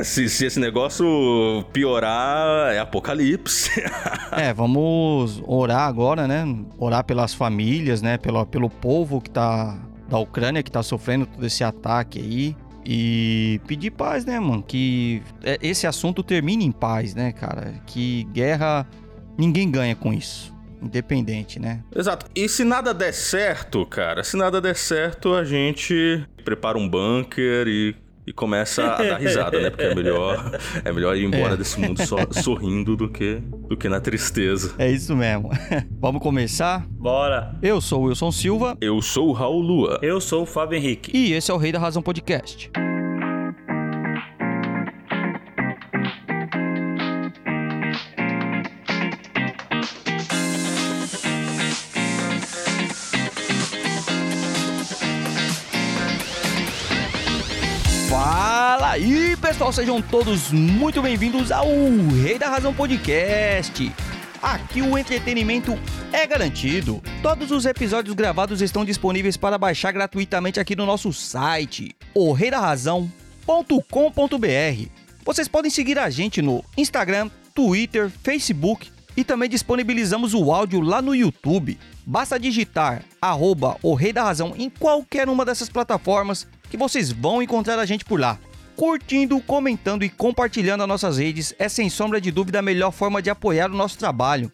[0.03, 3.83] Se, se esse negócio piorar, é apocalipse.
[4.29, 6.45] É, vamos orar agora, né?
[6.77, 8.17] Orar pelas famílias, né?
[8.17, 9.75] Pelo, pelo povo que tá
[10.07, 12.55] da Ucrânia que tá sofrendo todo esse ataque aí.
[12.85, 14.63] E pedir paz, né, mano?
[14.63, 17.81] Que é, esse assunto termine em paz, né, cara?
[17.85, 18.87] Que guerra
[19.37, 20.55] ninguém ganha com isso.
[20.81, 21.83] Independente, né?
[21.93, 22.27] Exato.
[22.35, 27.67] E se nada der certo, cara, se nada der certo, a gente prepara um bunker
[27.67, 27.93] e,
[28.25, 29.69] e começa a dar risada, né?
[29.69, 31.57] Porque é melhor, é melhor ir embora É.
[31.57, 34.73] desse mundo só sorrindo do que, do que na tristeza.
[34.77, 35.49] É isso mesmo.
[35.99, 36.87] Vamos começar?
[36.89, 37.53] Bora.
[37.61, 39.99] Eu sou o Wilson Silva Eu sou o Raul Lua.
[40.01, 41.11] Eu sou o Fábio Henrique.
[41.13, 42.71] e esse é o Rei da Razão Podcast.
[42.73, 42.87] Fala
[58.97, 61.67] aí, pessoal, sejam todos muito bem-vindos ao
[62.19, 63.91] Rei da Razão Podcast.
[64.41, 65.77] Aqui o entretenimento
[66.11, 66.99] é garantido.
[67.21, 74.89] Todos os episódios gravados estão disponíveis para baixar gratuitamente aqui no nosso site, orreidarrazão.com.br.
[75.23, 81.03] Vocês podem seguir a gente no Instagram, Twitter, Facebook e também disponibilizamos o áudio lá
[81.03, 81.77] no YouTube.
[82.03, 87.43] Basta digitar arroba o Rei da Razão em qualquer uma dessas plataformas que vocês vão
[87.43, 88.39] encontrar a gente por lá.
[88.77, 93.23] Curtindo, comentando e compartilhando as nossas redes é sem sombra de dúvida a melhor forma
[93.23, 94.51] de apoiar o nosso trabalho,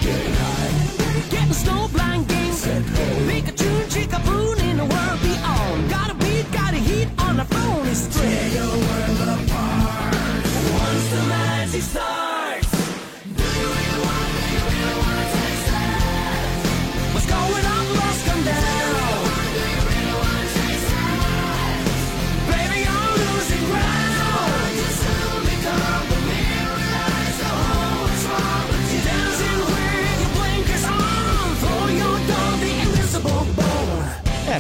[0.02, 2.54] Getting high, getting snow blind game.
[2.54, 2.84] Set
[3.26, 5.90] Make a tune, chick a boon in a world beyond.
[5.90, 8.39] Gotta beat, gotta heat on the phone is straight.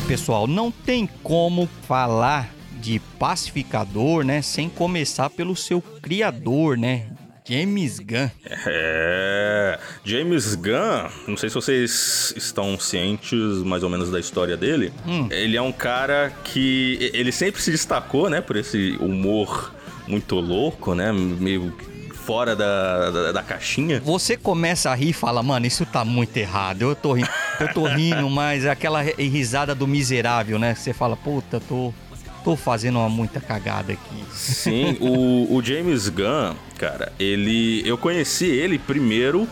[0.09, 2.49] Pessoal, não tem como falar
[2.81, 7.05] de pacificador, né, sem começar pelo seu criador, né?
[7.47, 8.29] James Gunn.
[8.65, 9.79] É.
[10.03, 14.91] James Gunn, não sei se vocês estão cientes mais ou menos da história dele.
[15.29, 17.11] Ele é um cara que.
[17.13, 19.71] Ele sempre se destacou, né, por esse humor
[20.07, 21.11] muito louco, né?
[21.11, 21.71] Meio
[22.29, 23.99] fora da, da, da caixinha.
[24.05, 26.83] Você começa a rir e fala, mano, isso tá muito errado.
[26.83, 27.27] Eu tô rindo,
[27.59, 30.75] eu tô rindo, mas é aquela ri- risada do miserável, né?
[30.75, 31.91] Você fala, puta, tô,
[32.43, 34.23] tô fazendo uma muita cagada aqui.
[34.31, 37.81] Sim, o, o James Gunn, cara, ele.
[37.83, 39.47] Eu conheci ele primeiro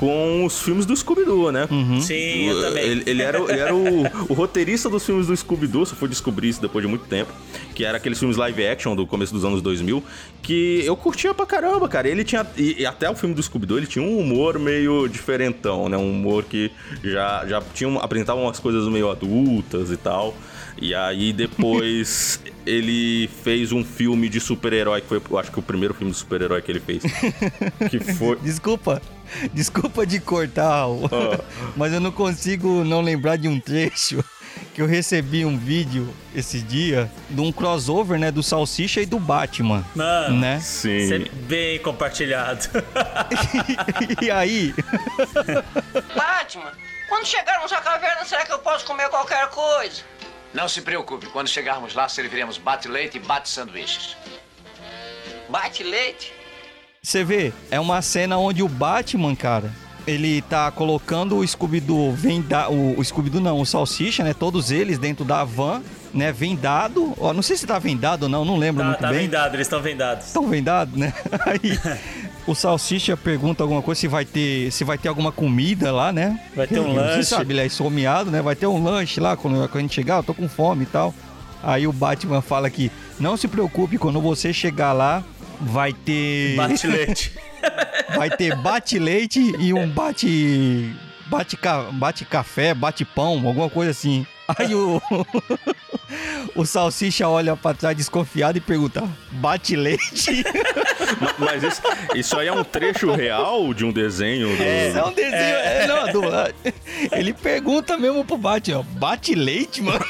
[0.00, 1.68] com os filmes do Scooby-Doo, né?
[2.00, 2.84] Sim, eu O- também.
[2.84, 6.08] Ele, ele era, o- ele era o, o roteirista dos filmes do Scooby-Doo, só fui
[6.08, 7.30] descobrir isso depois de muito tempo.
[7.74, 10.02] Que era aqueles filmes live action do começo dos anos 2000,
[10.42, 12.08] que eu curtia pra caramba, cara.
[12.08, 12.46] Ele tinha.
[12.56, 15.98] E, e até o filme do Scooby-Doo, ele tinha um humor meio diferentão, né?
[15.98, 16.70] Um humor que
[17.04, 20.34] já, já tinha, apresentava umas coisas meio adultas e tal.
[20.80, 25.62] E aí depois ele fez um filme de super-herói, que foi, eu acho que o
[25.62, 27.02] primeiro filme de super-herói que ele fez.
[27.90, 28.36] que foi.
[28.36, 29.02] Desculpa,
[29.52, 30.86] desculpa de cortar,
[31.76, 34.24] mas eu não consigo não lembrar de um trecho
[34.74, 39.18] que eu recebi um vídeo esse dia de um crossover, né, do Salsicha e do
[39.18, 40.60] Batman, Mano, né?
[40.60, 41.08] Sim.
[41.08, 42.68] sempre bem compartilhado.
[44.20, 44.74] E aí,
[46.14, 46.72] Batman,
[47.08, 50.02] quando chegarmos à caverna, será que eu posso comer qualquer coisa?
[50.52, 54.16] Não se preocupe, quando chegarmos lá, serviremos bate-leite e bate-sanduíches.
[55.48, 56.39] Bate leite?
[57.02, 59.70] Você vê, é uma cena onde o Batman, cara,
[60.06, 62.68] ele tá colocando o Scooby-Doo venda...
[62.68, 65.82] o, o Scooby-Doo não, o Salsicha, né, todos eles dentro da van,
[66.12, 67.14] né, vendado.
[67.18, 69.20] Ó, não sei se tá vendado ou não, não lembro tá, muito tá bem.
[69.20, 70.26] vendado, eles estão vendados.
[70.26, 71.12] Estão vendados, né?
[71.46, 71.78] Aí
[72.46, 76.38] o Salsicha pergunta alguma coisa, se vai ter, se vai ter alguma comida lá, né?
[76.54, 77.24] Vai ter um Você lanche.
[77.24, 78.42] sabe, ele é esfomeado, né?
[78.42, 80.86] Vai ter um lanche lá quando, quando a gente chegar, eu tô com fome e
[80.86, 81.14] tal.
[81.62, 85.22] Aí o Batman fala que não se preocupe, quando você chegar lá,
[85.60, 87.32] vai ter Bate leite.
[88.16, 90.94] vai ter bate-leite e um bate
[91.26, 94.26] bate ca- bate café, bate pão, alguma coisa assim.
[94.58, 95.00] Aí o
[96.54, 100.44] o Salsicha olha pra trás desconfiado e pergunta: "Bate leite?"
[101.20, 101.82] Ma- Mas isso,
[102.14, 104.62] isso aí é um trecho real de um desenho do.
[104.62, 105.34] Isso é um desenho.
[105.56, 106.30] é, não, do-
[107.12, 108.82] ele pergunta mesmo pro Bate, ó.
[108.82, 110.00] Bate leite, mano?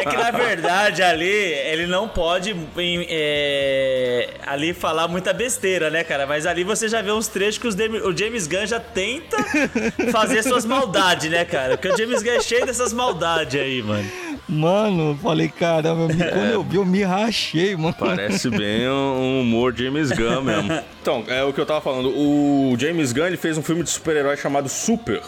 [0.00, 6.04] É que na verdade ali ele não pode em, é, ali falar muita besteira, né,
[6.04, 6.26] cara?
[6.26, 9.36] Mas ali você já vê uns trechos que Demi- o James Gunn já tenta
[10.12, 11.76] fazer suas maldades, né, cara?
[11.76, 14.08] Porque o James Gunn é cheio dessas maldades aí, mano.
[14.48, 17.94] Mano, eu falei, caramba, me- quando eu vi, eu me rachei, mano.
[17.98, 20.70] Parece bem um humor James Gunn mesmo.
[21.02, 22.10] Então, é o que eu tava falando.
[22.16, 25.20] O James Gunn ele fez um filme de super-herói chamado Super.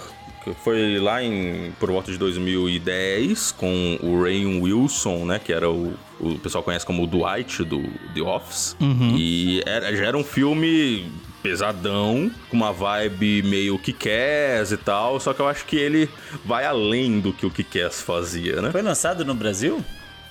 [0.45, 5.41] Que foi lá em por volta de 2010 com o Rain Wilson, né?
[5.43, 7.83] Que era o, o pessoal conhece como o Dwight do
[8.15, 8.77] The Office.
[9.17, 11.11] E era, já era um filme
[11.45, 15.21] pesadão, com uma vibe meio Kick-Ass e tal.
[15.21, 16.09] Só que eu acho que ele
[16.43, 18.73] vai além do que o Kick-Ass fazia, né?
[18.73, 19.85] Foi lançado no Brasil?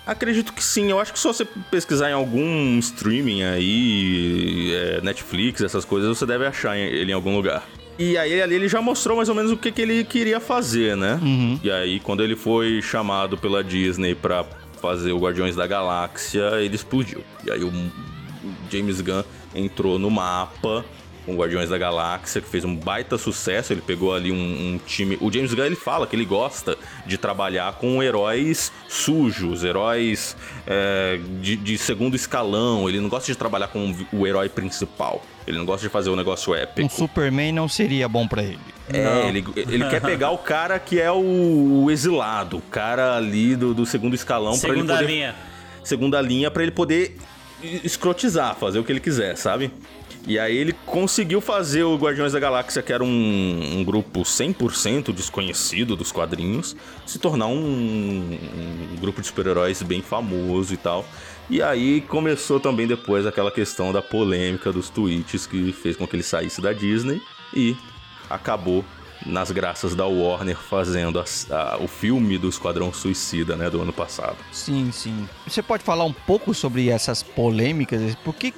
[0.08, 0.90] Acredito que sim.
[0.90, 6.26] Eu acho que se você pesquisar em algum streaming aí, é, Netflix, essas coisas, você
[6.26, 7.64] deve achar ele em algum lugar.
[8.00, 10.98] E aí ali ele já mostrou mais ou menos o que, que ele queria fazer,
[10.98, 11.20] né?
[11.64, 14.44] E aí quando ele foi chamado pela Disney pra
[14.82, 17.24] fazer o Guardiões da Galáxia, ele explodiu.
[17.46, 17.72] E aí o
[18.72, 19.24] James Gunn
[19.54, 20.84] entrou no mapa
[21.26, 23.74] com Guardiões da Galáxia, que fez um baita sucesso.
[23.74, 25.18] Ele pegou ali um, um time.
[25.22, 30.36] O James Gunn ele fala que ele gosta de trabalhar com heróis sujos, heróis
[30.68, 32.88] é, de, de segundo escalão.
[32.88, 35.24] Ele não gosta de trabalhar com o herói principal.
[35.46, 36.90] Ele não gosta de fazer o negócio Um épico.
[36.94, 38.60] Superman não seria bom pra ele.
[38.92, 43.56] É, ele, ele quer pegar o cara que é o, o exilado, o cara ali
[43.56, 45.36] do, do segundo escalão pra ele Segunda poder linha.
[45.84, 47.18] segunda linha pra ele poder
[47.84, 49.72] escrotizar, fazer o que ele quiser, sabe?
[50.26, 55.14] E aí ele conseguiu fazer o Guardiões da Galáxia, que era um, um grupo 100%
[55.14, 58.38] desconhecido dos quadrinhos, se tornar um,
[58.94, 61.06] um grupo de super-heróis bem famoso e tal.
[61.50, 66.16] E aí começou também depois aquela questão da polêmica dos tweets que fez com que
[66.16, 67.22] ele saísse da Disney
[67.54, 67.76] e
[68.30, 68.86] acabou
[69.26, 73.92] nas graças da Warner fazendo as- a- o filme do Esquadrão Suicida, né, do ano
[73.94, 74.38] passado.
[74.54, 75.28] Sim, sim.
[75.48, 78.16] Você pode falar um pouco sobre essas polêmicas?
[78.24, 78.54] Por que,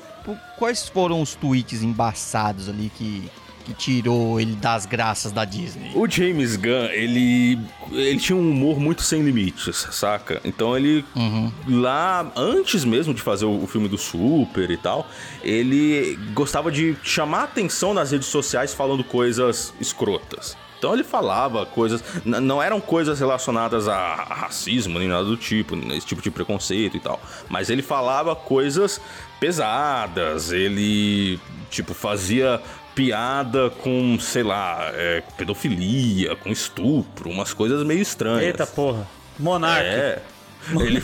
[0.57, 3.29] quais foram os tweets embaçados ali que,
[3.65, 5.91] que tirou ele das graças da Disney?
[5.93, 7.59] O James Gunn, ele,
[7.91, 10.41] ele tinha um humor muito sem limites, saca?
[10.43, 11.05] Então ele,
[11.67, 15.07] lá, antes mesmo de fazer o, o filme do Super e tal,
[15.43, 20.57] ele gostava de chamar atenção nas redes sociais falando coisas escrotas.
[20.77, 26.05] Então ele falava coisas, não eram coisas relacionadas a racismo nem nada do tipo, esse
[26.05, 27.19] tipo de preconceito e tal.
[27.49, 29.01] Mas ele falava coisas
[29.45, 32.59] pesadas, ele, tipo, fazia
[32.95, 38.41] piada com, sei lá, é, pedofilia, com estupro, umas coisas meio estranhas.
[38.41, 39.07] Eita porra.
[39.37, 39.85] Monarca.
[39.85, 40.21] É.
[40.85, 41.01] Ele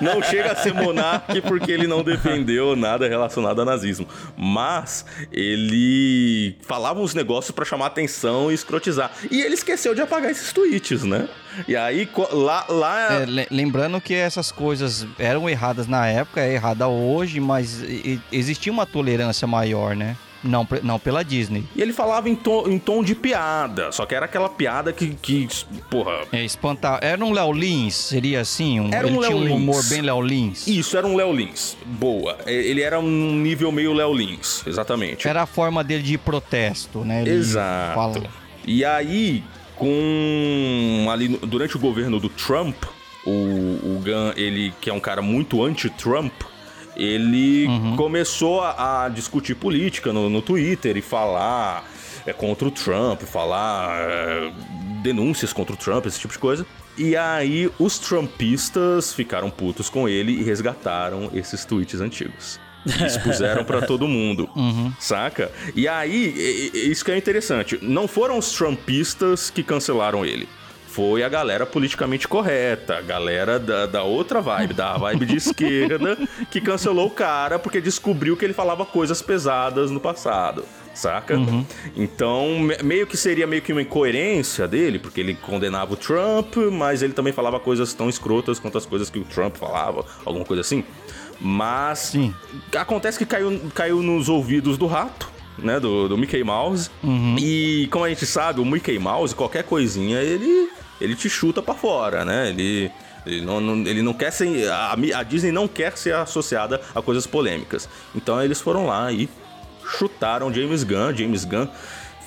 [0.00, 4.06] não chega a ser monarca porque ele não defendeu nada relacionado a nazismo.
[4.36, 9.10] Mas ele falava uns negócios pra chamar atenção e escrotizar.
[9.30, 11.28] E ele esqueceu de apagar esses tweets, né?
[11.68, 12.64] E aí, lá.
[12.68, 17.82] lá É, le- lembrando que essas coisas eram erradas na época, é errada hoje, mas
[18.30, 20.16] existia uma tolerância maior, né?
[20.44, 21.64] Não, não pela Disney.
[21.76, 23.92] E ele falava em tom, em tom de piada.
[23.92, 25.48] Só que era aquela piada que, que
[25.90, 26.22] porra.
[26.32, 26.98] É espantar.
[27.02, 28.80] Era um Léo Lins, seria assim?
[28.80, 29.88] Um, Era um ele tinha Léo um humor Lins.
[29.88, 30.66] bem Léo Lins.
[30.66, 31.76] Isso era um Léo Lins.
[31.86, 32.38] Boa.
[32.46, 35.28] Ele era um nível meio Léo Lins, exatamente.
[35.28, 37.22] Era a forma dele de protesto, né?
[37.22, 37.94] Ele Exato.
[37.94, 38.22] fala-
[38.66, 39.42] E aí,
[39.76, 42.76] com ali durante o governo do Trump,
[43.24, 46.32] o, o Gunn, ele que é um cara muito anti-Trump,
[46.96, 51.84] ele começou a, a discutir política no, no Twitter e falar
[52.26, 54.52] é, contra o Trump, falar é,
[55.02, 56.66] denúncias contra o Trump, esse tipo de coisa.
[56.96, 62.60] E aí os Trumpistas ficaram putos com ele e resgataram esses tweets antigos.
[63.06, 64.50] Expuseram pra todo mundo,
[64.98, 65.52] saca?
[65.74, 70.48] E aí, isso que é interessante, não foram os Trumpistas que cancelaram ele.
[70.92, 76.18] Foi a galera politicamente correta, a galera da, da outra vibe, da vibe de esquerda,
[76.50, 81.34] que cancelou o cara porque descobriu que ele falava coisas pesadas no passado, saca?
[81.96, 86.56] Então, me- meio que seria meio que uma incoerência dele, porque ele condenava o Trump,
[86.70, 90.44] mas ele também falava coisas tão escrotas quanto as coisas que o Trump falava, alguma
[90.44, 90.84] coisa assim.
[91.40, 92.34] Mas Sim.
[92.76, 95.28] acontece que caiu, caiu nos ouvidos do rato,
[95.58, 95.80] né?
[95.80, 96.90] Do, do Mickey Mouse.
[97.40, 100.68] E como a gente sabe, o Mickey Mouse, qualquer coisinha, ele,
[101.02, 102.48] ele te chuta pra fora, né?
[102.50, 102.90] Ele.
[103.24, 104.68] Ele não, não- ele não quer ser.
[104.68, 107.88] A, a Disney não quer ser associada a coisas polêmicas.
[108.14, 109.28] Então eles foram lá e
[109.98, 111.14] chutaram James Gunn.
[111.14, 111.68] James Gunn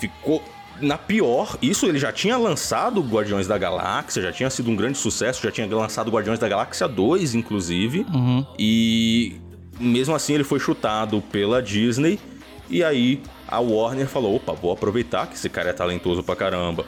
[0.00, 0.42] ficou
[0.80, 1.58] na pior.
[1.60, 5.50] Isso ele já tinha lançado Guardiões da Galáxia, já tinha sido um grande sucesso, já
[5.50, 8.06] tinha lançado Guardiões da Galáxia 2, inclusive.
[8.58, 9.36] E
[9.78, 12.18] mesmo assim ele foi chutado pela Disney.
[12.70, 16.84] E aí a Warner falou: opa, vou aproveitar que esse cara é talentoso pra caramba.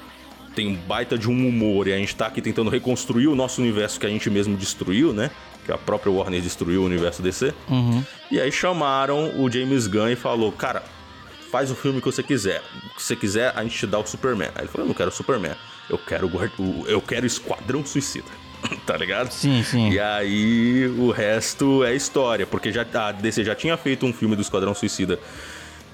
[0.58, 3.60] Tem um baita de um humor e a gente tá aqui tentando reconstruir o nosso
[3.60, 5.30] universo que a gente mesmo destruiu, né?
[5.64, 7.54] Que a própria Warner destruiu o universo DC.
[8.28, 10.82] E aí chamaram o James Gunn e falou: Cara,
[11.52, 12.60] faz o filme que você quiser.
[12.96, 14.48] Se você quiser, a gente te dá o Superman.
[14.56, 15.54] Aí ele falou: Eu não quero o Superman.
[15.88, 16.28] Eu quero
[16.88, 18.26] eu quero Esquadrão Suicida.
[18.84, 19.30] tá ligado?
[19.30, 19.90] Sim, sim.
[19.90, 24.34] E aí o resto é história, porque já, a DC já tinha feito um filme
[24.34, 25.20] do Esquadrão Suicida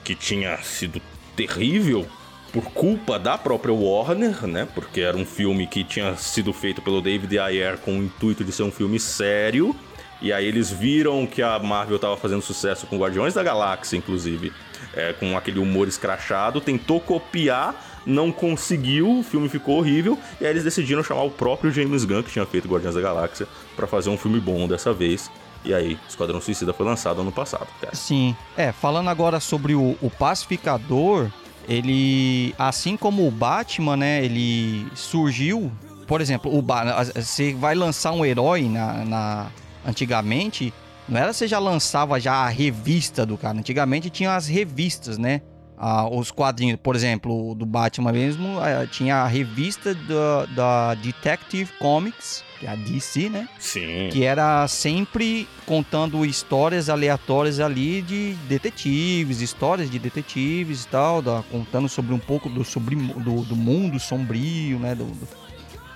[0.03, 1.03] que tinha sido
[1.37, 2.09] terrível
[2.55, 4.69] por culpa da própria Warner, né?
[4.77, 8.53] Porque era um filme que tinha sido feito pelo David Ayer com o intuito de
[8.53, 9.75] ser um filme sério.
[10.23, 14.53] E aí eles viram que a Marvel estava fazendo sucesso com Guardiões da Galáxia, inclusive,
[14.95, 17.75] é, com aquele humor escrachado, tentou copiar,
[18.07, 22.23] não conseguiu, o filme ficou horrível, e aí eles decidiram chamar o próprio James Gunn,
[22.23, 25.29] que tinha feito Guardiões da Galáxia, para fazer um filme bom dessa vez.
[25.64, 27.95] E aí, Esquadrão Suicida foi lançado ano passado, cara.
[27.97, 28.37] Sim.
[28.57, 31.31] É, falando agora sobre o, o pacificador,
[31.68, 35.70] ele, assim como o Batman, né, ele surgiu,
[36.07, 36.62] por exemplo, o
[37.14, 39.46] você vai lançar um herói na, na-
[39.87, 40.72] antigamente,
[41.09, 45.40] não era você já lançava já a revista do cara, antigamente tinha as revistas, né?
[45.77, 51.70] Ah, os quadrinhos, por exemplo, do Batman mesmo, eh, tinha a revista da, da Detective
[51.81, 53.48] Comics, a DC, né?
[53.59, 54.09] Sim.
[54.12, 61.42] que era sempre contando histórias aleatórias ali de detetives, histórias de detetives e tal, da-
[61.50, 65.29] contando sobre um pouco do, sobre, do, do mundo sombrio, né, do, do-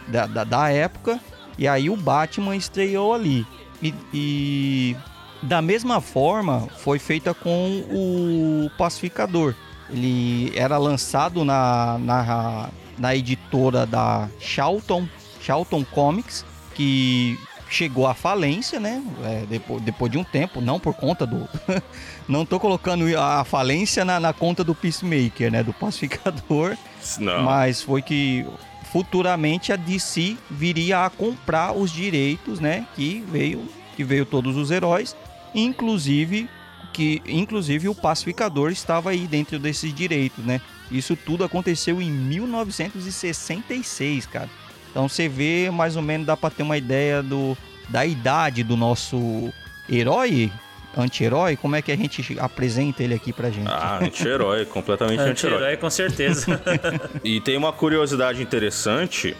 [0.08, 1.20] da, da, da época.
[1.58, 3.46] E aí o Batman estreou ali.
[3.82, 4.96] E, e
[5.42, 9.54] da mesma forma foi feita com o Pacificador.
[9.90, 15.08] Ele era lançado na, na, na editora da Charlton,
[15.40, 16.44] Charlton Comics,
[16.78, 17.38] que
[17.68, 19.02] chegou à falência, né?
[19.24, 21.48] É, depois, depois de um tempo, não por conta do.
[22.28, 25.64] não tô colocando a falência na, na conta do Peacemaker, né?
[25.64, 26.76] Do Pacificador.
[27.18, 27.44] Não.
[27.44, 28.44] Mas foi que
[28.92, 32.86] futuramente a DC viria a comprar os direitos, né?
[32.94, 35.16] Que veio, que veio todos os heróis,
[35.54, 36.48] inclusive
[36.92, 40.60] que inclusive o pacificador estava aí dentro desses direitos, né?
[40.90, 44.50] Isso tudo aconteceu em 1966, cara.
[44.98, 47.56] Então você vê mais ou menos dá para ter uma ideia do
[47.88, 49.48] da idade do nosso
[49.88, 50.50] herói,
[50.96, 53.68] anti-herói, como é que a gente apresenta ele aqui pra gente.
[53.68, 55.58] Ah, anti-herói, completamente anti-herói.
[55.58, 56.60] Anti-herói, com certeza.
[57.22, 59.36] E tem uma curiosidade interessante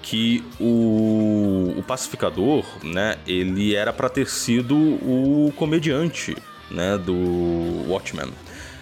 [0.00, 6.34] que o, o pacificador, né, ele era pra ter sido o comediante
[6.70, 8.32] né, do Watchmen.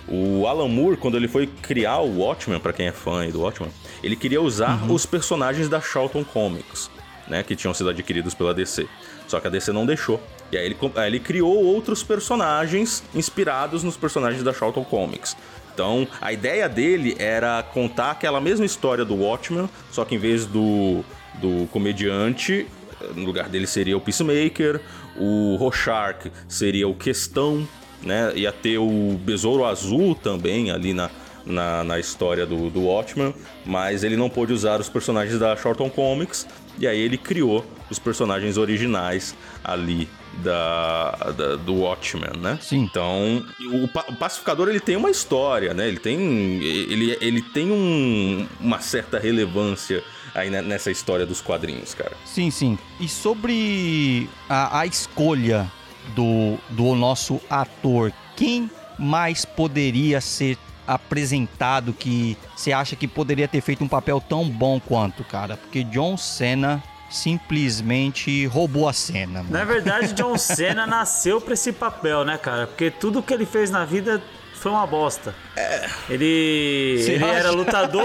[0.06, 3.40] O Alan Moore, quando ele foi criar o Watchmen, pra quem é fã aí do
[3.40, 6.90] Watchmen, ele queria usar os personagens da Charlton Comics,
[7.28, 8.86] né, que tinham sido adquiridos pela DC.
[9.26, 10.20] Só que a DC não deixou.
[10.50, 15.36] E aí ele, aí ele criou outros personagens inspirados nos personagens da Charlton Comics.
[15.72, 20.44] Então, a ideia dele era contar aquela mesma história do Watchmen, só que em vez
[20.44, 22.66] do, do comediante,
[23.14, 24.80] no lugar dele seria o Peacemaker,
[25.16, 27.66] o Rorschach seria o Questão,
[28.02, 28.32] né?
[28.34, 31.10] Ia ter o Besouro Azul também ali na,
[31.46, 33.34] na, na história do, do Watchmen,
[33.64, 36.46] mas ele não pôde usar os personagens da Charlton Comics,
[36.78, 39.34] e aí ele criou os personagens originais
[39.64, 40.08] ali
[40.42, 42.58] da, da- do Watchmen, né?
[42.62, 42.88] Sim.
[42.90, 45.88] Então, o, o pacificador ele tem uma história, né?
[45.88, 46.18] Ele tem,
[46.62, 50.02] ele, ele tem um- uma certa relevância
[50.34, 52.12] aí ne- nessa história dos quadrinhos, cara.
[52.24, 52.78] Sim, sim.
[53.00, 55.70] E sobre a, a escolha
[56.14, 60.56] do, do nosso ator, quem mais poderia ser
[60.90, 65.56] apresentado que você acha que poderia ter feito um papel tão bom quanto, cara?
[65.56, 69.42] Porque John Cena simplesmente roubou a cena.
[69.42, 69.50] mano.
[69.50, 72.66] Na verdade, John Cena nasceu pra esse papel, né, cara?
[72.66, 74.22] Porque tudo que ele fez na vida
[74.54, 75.34] foi uma bosta.
[76.08, 78.04] Ele, ele era lutador,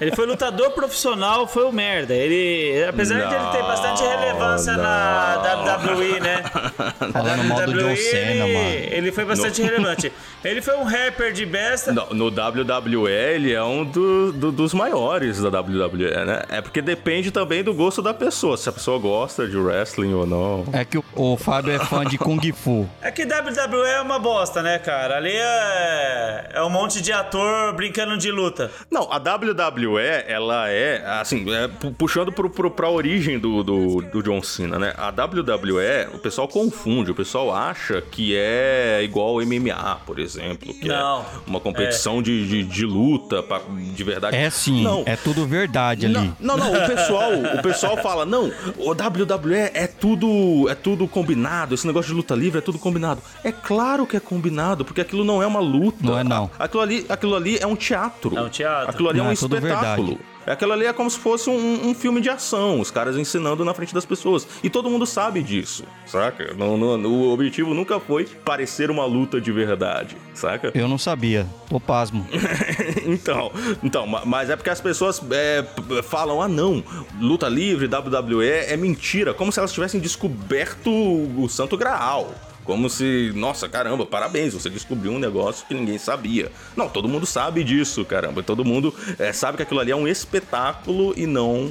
[0.00, 2.14] ele foi lutador profissional, foi o merda.
[2.14, 5.36] Ele, apesar de ele ter bastante Não, relevância na
[5.76, 6.42] WWE, né?
[7.12, 8.94] Falando mal do John WWE, Cena, ele, mano.
[8.96, 10.12] ele foi bastante relevante.
[10.44, 11.92] Ele foi um rapper de besta.
[11.92, 16.42] No, no WWE ele é um do- do- dos maiores da WWE, né?
[16.48, 20.26] É porque depende também do gosto da pessoa, se a pessoa gosta de wrestling ou
[20.26, 20.64] não.
[20.72, 22.88] É que o, o Fábio é fã de Kung Fu.
[23.02, 25.16] É que WWE é uma bosta, né, cara?
[25.16, 28.70] Ali é, é um monte de ator brincando de luta.
[28.90, 34.02] Não, a WWE, ela é, assim, é, pu- puxando pro, pro, pra origem do, do,
[34.02, 34.94] do John Cena, né?
[34.96, 40.72] A WWE, o pessoal confunde, o pessoal acha que é igual ao MMA, por exemplo,
[40.74, 43.60] que Não, é uma competição de, de, de luta pra-
[43.94, 44.36] de verdade.
[44.36, 46.32] É sim, Não, é tudo verdade ali.
[46.38, 51.06] Não, não, não, o pessoal, o pessoal fala, não, o WWE é tudo, é tudo
[51.08, 53.20] combinado, esse negócio de luta livre é tudo combinado.
[53.44, 55.98] É claro que é combinado, porque aquilo não é uma luta.
[56.02, 56.49] Não é, não.
[56.58, 58.36] Aquilo ali, aquilo ali é um teatro.
[58.36, 58.90] É um teatro.
[58.90, 60.06] Aquilo ali é um é espetáculo.
[60.08, 60.30] verdade.
[60.46, 63.74] Aquilo ali é como se fosse um, um filme de ação, os caras ensinando na
[63.74, 64.48] frente das pessoas.
[64.64, 66.54] E todo mundo sabe disso, saca?
[66.54, 70.72] Não, não- o objetivo nunca foi parecer uma luta de verdade, saca?
[70.74, 72.26] Eu não sabia, tô pasmo.
[73.06, 75.64] então, então, ma- mas é porque as pessoas é,
[76.02, 76.82] falam, ah não,
[77.20, 82.34] luta livre, WWE é mentira, como se elas tivessem descoberto o Santo Graal.
[82.64, 86.52] Como se, nossa, caramba, parabéns, você descobriu um negócio que ninguém sabia.
[86.76, 88.42] Não, todo mundo sabe disso, caramba.
[88.42, 91.66] Todo mundo é, sabe que aquilo ali é um espetáculo e não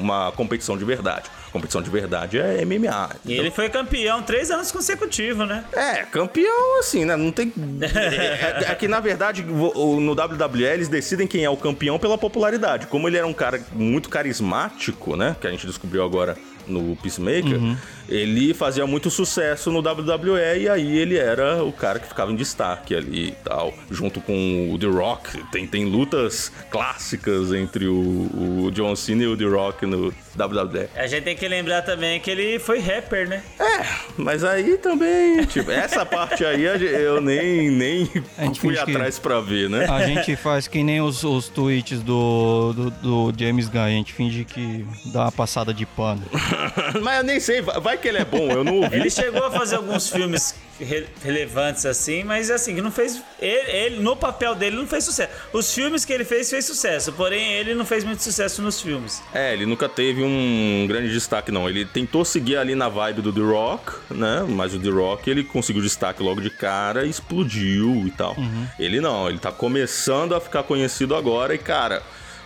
[0.00, 1.30] uma competição de verdade.
[1.52, 3.10] Competição de verdade é MMA.
[3.26, 5.64] E ele foi campeão três anos consecutivos, né?
[5.72, 7.14] É, campeão, assim, né?
[7.14, 7.52] Não tem.
[7.80, 12.86] É, é que, na verdade, no WWE eles decidem quem é o campeão pela popularidade.
[12.86, 15.36] Como ele era um cara muito carismático, né?
[15.40, 16.36] Que a gente descobriu agora
[16.66, 17.76] no Peacemaker,
[18.08, 22.36] ele fazia muito sucesso no WWE e aí ele era o cara que ficava em
[22.36, 23.72] destaque ali e tal.
[23.90, 25.42] Junto com o The Rock.
[25.50, 30.88] Tem, tem lutas clássicas entre o, o John Cena e o The Rock no WWE.
[30.94, 33.42] A gente tem que lembrar também que ele foi rapper, né?
[33.58, 33.86] É,
[34.16, 38.10] mas aí também, tipo, essa parte aí eu nem, nem
[38.58, 39.86] fui atrás pra ver, né?
[39.88, 44.12] A gente faz que nem os, os tweets do, do, do James Gunn, a gente
[44.12, 46.22] finge que dá uma passada de pano.
[47.02, 48.96] Mas eu nem sei, vai vai que ele é bom, eu não ouvi.
[48.96, 53.22] Ele chegou a fazer alguns filmes re- relevantes assim, mas assim, que não fez.
[53.40, 55.30] Ele, ele, no papel dele, não fez sucesso.
[55.52, 59.22] Os filmes que ele fez, fez sucesso, porém ele não fez muito sucesso nos filmes.
[59.32, 61.68] É, ele nunca teve um grande destaque, não.
[61.68, 64.44] Ele tentou seguir ali na vibe do The Rock, né?
[64.48, 68.36] Mas o The Rock, ele conseguiu destaque logo de cara, explodiu e tal.
[68.78, 72.02] Ele não, ele tá começando a ficar conhecido agora e, cara...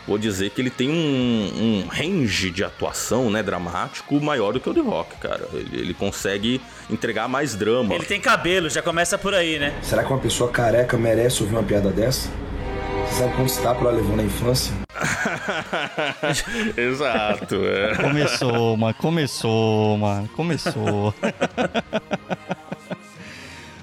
[0.06, 4.70] Vou dizer que ele tem um, um range de atuação, né, dramático maior do que
[4.70, 5.48] o The Rock, cara.
[5.52, 7.94] Ele, ele consegue entregar mais drama.
[7.94, 9.74] Ele tem cabelo, já começa por aí, né?
[9.82, 12.30] Será que uma pessoa careca merece ouvir uma piada dessa?
[13.08, 14.72] Você sabe quantos tapas ela levou na infância?
[16.76, 17.94] Exato, é.
[17.96, 21.14] Começou, mano, começou, mano, começou.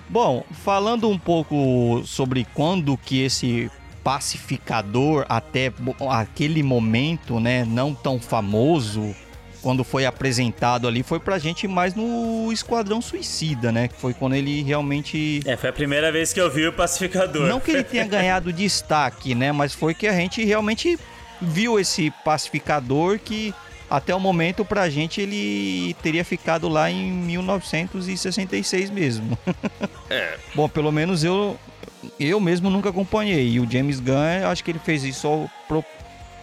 [0.09, 3.71] Bom, falando um pouco sobre quando que esse
[4.04, 5.72] pacificador, até
[6.10, 9.16] aquele momento, né, não tão famoso,
[9.64, 13.88] quando foi apresentado ali, foi pra gente mais no Esquadrão Suicida, né?
[13.88, 17.47] Que foi quando ele realmente É, foi a primeira vez que eu vi o pacificador.
[17.47, 19.54] não que ele tenha ganhado destaque, né?
[19.54, 20.99] Mas foi que a gente realmente
[21.41, 23.54] viu esse pacificador que
[23.89, 29.38] até o momento pra gente ele teria ficado lá em 1966 mesmo.
[30.10, 30.38] É.
[30.54, 31.58] Bom, pelo menos eu
[32.20, 33.49] eu mesmo nunca acompanhei.
[33.54, 35.84] E o James Gunn, acho que ele fez isso pro-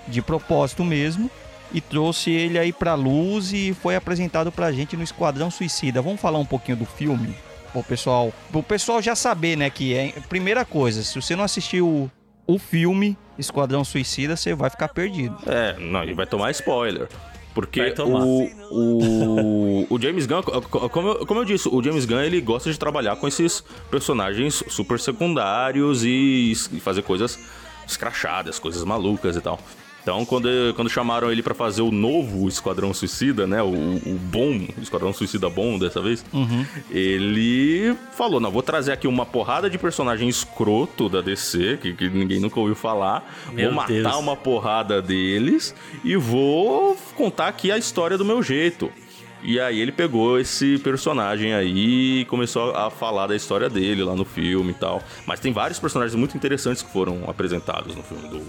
[0.08, 1.30] de propósito mesmo
[1.72, 6.02] e trouxe ele aí pra luz e foi apresentado pra gente no Esquadrão Suicida.
[6.02, 7.34] Vamos falar um pouquinho do filme?
[7.72, 12.10] Pro pessoal, pro pessoal já saber, né, que é primeira coisa, se você não assistiu
[12.44, 15.36] o filme Esquadrão Suicida, você vai ficar perdido.
[15.46, 17.06] É, não, e vai tomar spoiler.
[17.54, 22.04] Porque o, o, o James Gunn, co- co- como eu, como eu disse, o James
[22.04, 27.38] Gunn ele gosta de trabalhar com esses personagens super secundários e, e fazer coisas
[27.86, 29.58] escrachadas, coisas malucas e tal.
[30.02, 33.62] Então, quando, quando chamaram ele pra fazer o novo Esquadrão Suicida, né?
[33.62, 36.24] O, o bom, Esquadrão Suicida bom dessa vez,
[36.90, 42.08] ele falou: Não, vou trazer aqui uma porrada de personagem escroto da DC, que, que
[42.08, 43.30] ninguém nunca ouviu falar.
[43.52, 44.16] Meu vou matar Deus.
[44.16, 48.90] uma porrada deles e vou contar aqui a história do meu jeito.
[49.42, 54.14] E aí ele pegou esse personagem aí e começou a falar da história dele lá
[54.14, 55.02] no filme e tal.
[55.26, 58.40] Mas tem vários personagens muito interessantes que foram apresentados no filme do,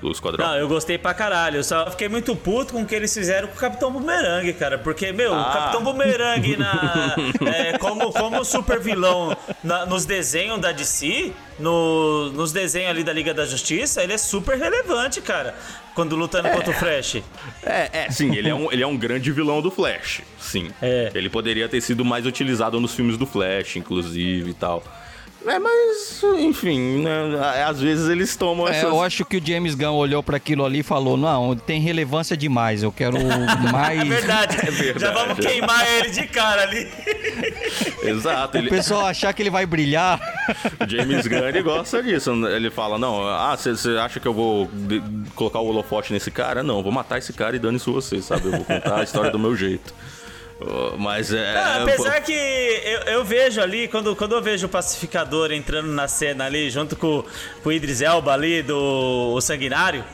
[0.00, 0.46] do Esquadrão.
[0.46, 1.56] Não, eu gostei pra caralho.
[1.58, 4.78] Eu só fiquei muito puto com o que eles fizeram com o Capitão Boomerang, cara.
[4.78, 5.50] Porque, meu, o Ah.
[5.52, 7.14] Capitão Boomerang na,
[7.54, 13.12] é, como, como super vilão na- nos desenhos da DC, no- nos desenhos ali da
[13.12, 15.54] Liga da Justiça, ele é super relevante, cara.
[15.94, 17.16] Quando lutando contra o Flash.
[17.62, 20.70] É, é, sim, ele é, um, ele é um grande vilão do Flash, sim.
[20.80, 21.10] É.
[21.14, 24.82] Ele poderia ter sido mais utilizado nos filmes do Flash, inclusive e tal.
[25.46, 28.84] É, mas, enfim, né, às vezes eles tomam É, essas...
[28.84, 32.36] eu acho que o James Gunn olhou pra aquilo ali e falou: Não, tem relevância
[32.36, 33.16] demais, eu quero
[33.72, 34.00] mais.
[34.00, 34.56] É verdade.
[34.58, 34.98] verdade.
[35.00, 36.86] Já vamos queimar ele de cara ali.
[38.02, 40.20] Exato, O ele, pessoal achar que ele vai brilhar.
[40.78, 42.30] o James Gunn ele gosta disso.
[42.46, 44.70] Ele fala, não, ah, você acha que eu vou
[45.34, 46.62] colocar o holofote nesse cara?
[46.62, 48.46] Não, eu vou matar esse cara e dane-se você, sabe?
[48.46, 49.94] Eu vou contar a história do meu jeito.
[50.98, 51.56] Mas é...
[51.56, 56.06] Ah, apesar que eu, eu vejo ali, quando, quando eu vejo o pacificador entrando na
[56.06, 57.24] cena ali, junto com,
[57.62, 60.04] com o Idris Elba ali, do o Sanguinário,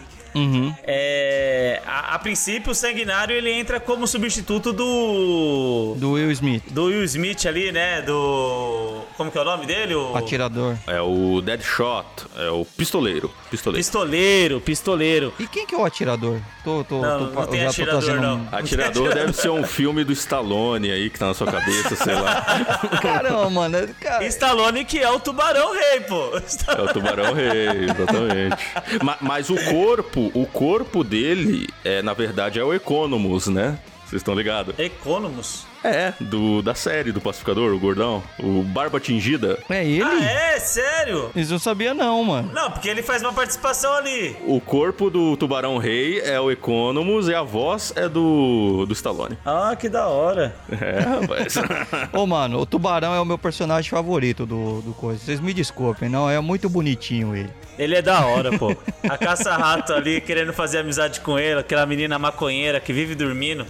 [0.87, 5.95] é, a, a princípio o Sanguinário ele entra como substituto do.
[5.99, 8.03] Do Will Smith, Do Will Smith ali, né?
[8.03, 9.03] Do.
[9.17, 9.95] Como que é o nome dele?
[9.95, 10.77] O atirador.
[10.87, 12.07] É o Deadshot,
[12.37, 13.31] é o pistoleiro.
[13.51, 13.79] Pistoleiro.
[13.85, 15.33] Pistoleiro, pistoleiro.
[15.39, 16.39] E quem que é o atirador?
[16.65, 18.37] Tô, tô, Não, tô, não tem já tô atirador, trazendo não.
[18.39, 22.15] um- Atirador deve ser um filme do Stallone aí que tá na sua cabeça, sei
[22.15, 22.43] lá.
[23.01, 23.89] Caramba, mano.
[24.01, 26.31] Cara, Stallone que é o Tubarão Rei, pô.
[26.77, 28.57] É o Tubarão Rei, exatamente.
[29.03, 33.79] Ma- Mas, o corpo, o corpo dele, é, na verdade, é o Economus, né?
[34.07, 34.79] Vocês estão ligados?
[34.79, 35.67] Economus.
[35.83, 38.23] É, do, da série do Pacificador, o gordão.
[38.39, 39.59] O Barba Tingida.
[39.69, 40.03] é ele?
[40.03, 40.59] Ah, é?
[40.61, 41.31] Sério?
[41.35, 42.51] Isso eu sabia não, mano.
[42.53, 44.37] Não, porque ele faz uma participação ali.
[44.47, 49.37] O corpo do Tubarão Rei é o Economus e a voz é do, do Stallone.
[49.45, 50.55] Ah, que da hora.
[50.71, 51.55] É, rapaz.
[52.13, 55.21] Ô, mano, o tubarão é o meu personagem favorito do, do coisa.
[55.21, 57.51] Vocês me desculpem, não, é muito bonitinho ele.
[57.79, 58.75] Ele é da hora, pô.
[59.09, 63.67] A caça-rato ali querendo fazer amizade com ele, aquela menina maconheira que vive dormindo.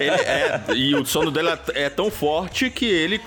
[0.00, 3.20] Ele é, e o sono dela é tão forte que ele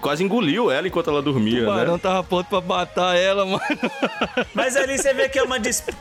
[0.00, 1.98] quase engoliu ela enquanto ela dormia, O tubarão né?
[2.02, 3.60] tava pronto pra matar ela, mano.
[4.54, 5.98] Mas ali você vê que é uma disputa.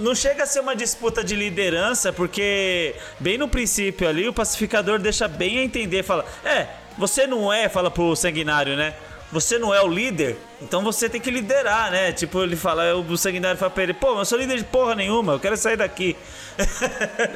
[0.00, 4.98] Não chega a ser uma disputa de liderança, porque bem no princípio ali o pacificador
[4.98, 6.66] deixa bem a entender, fala: É,
[6.98, 8.94] você não é, fala pro sanguinário, né?
[9.32, 12.12] Você não é o líder, então você tem que liderar, né?
[12.12, 14.94] Tipo, ele fala, o sanguinário fala pra ele, pô, mas eu sou líder de porra
[14.94, 16.16] nenhuma, eu quero sair daqui.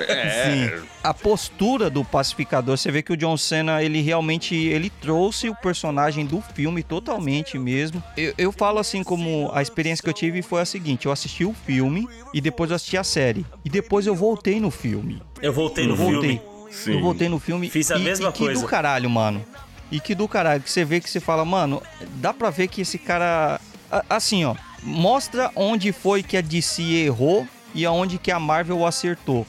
[0.09, 0.45] É,
[0.78, 0.86] Sim.
[1.03, 5.55] A postura do pacificador, você vê que o John Cena, ele realmente, ele trouxe o
[5.55, 8.03] personagem do filme totalmente mesmo.
[8.16, 11.45] Eu, eu falo assim como a experiência que eu tive foi a seguinte, eu assisti
[11.45, 13.45] o filme e depois eu assisti a série.
[13.64, 15.22] E depois eu voltei no filme.
[15.43, 16.20] Eu voltei no Eu voltei.
[16.38, 16.43] filme.
[16.70, 16.93] Sim.
[16.95, 18.61] Eu voltei no filme Fiz a e, mesma e que coisa.
[18.62, 19.45] do caralho, mano.
[19.91, 21.82] E que do caralho, que você vê que você fala, mano,
[22.16, 23.61] dá pra ver que esse cara.
[24.09, 24.55] Assim, ó.
[24.82, 29.47] Mostra onde foi que a DC errou e aonde que a Marvel acertou.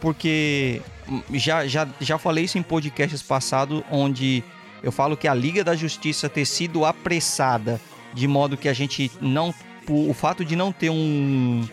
[0.00, 4.44] Porque hum, já, já, já falei isso em podcasts passados, onde
[4.82, 7.80] eu falo que a Liga da Justiça ter sido apressada,
[8.12, 9.54] de modo que a gente não.
[9.88, 11.66] O fato de não ter um,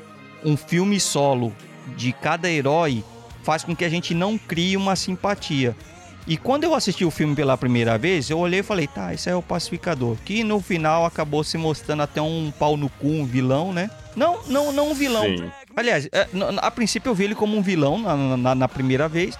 [0.43, 1.53] um filme solo
[1.97, 3.03] de cada herói
[3.43, 5.75] faz com que a gente não crie uma simpatia.
[6.27, 9.29] E quando eu assisti o filme pela primeira vez, eu olhei e falei, tá, esse
[9.29, 10.15] é o pacificador.
[10.23, 13.89] Que no final acabou se mostrando até um pau no cu, um vilão, né?
[14.15, 15.23] Não, não, não um vilão.
[15.23, 15.51] Sim.
[15.75, 16.27] Aliás, é,
[16.61, 19.37] a princípio eu vi ele como um vilão na, na- na primeira vez,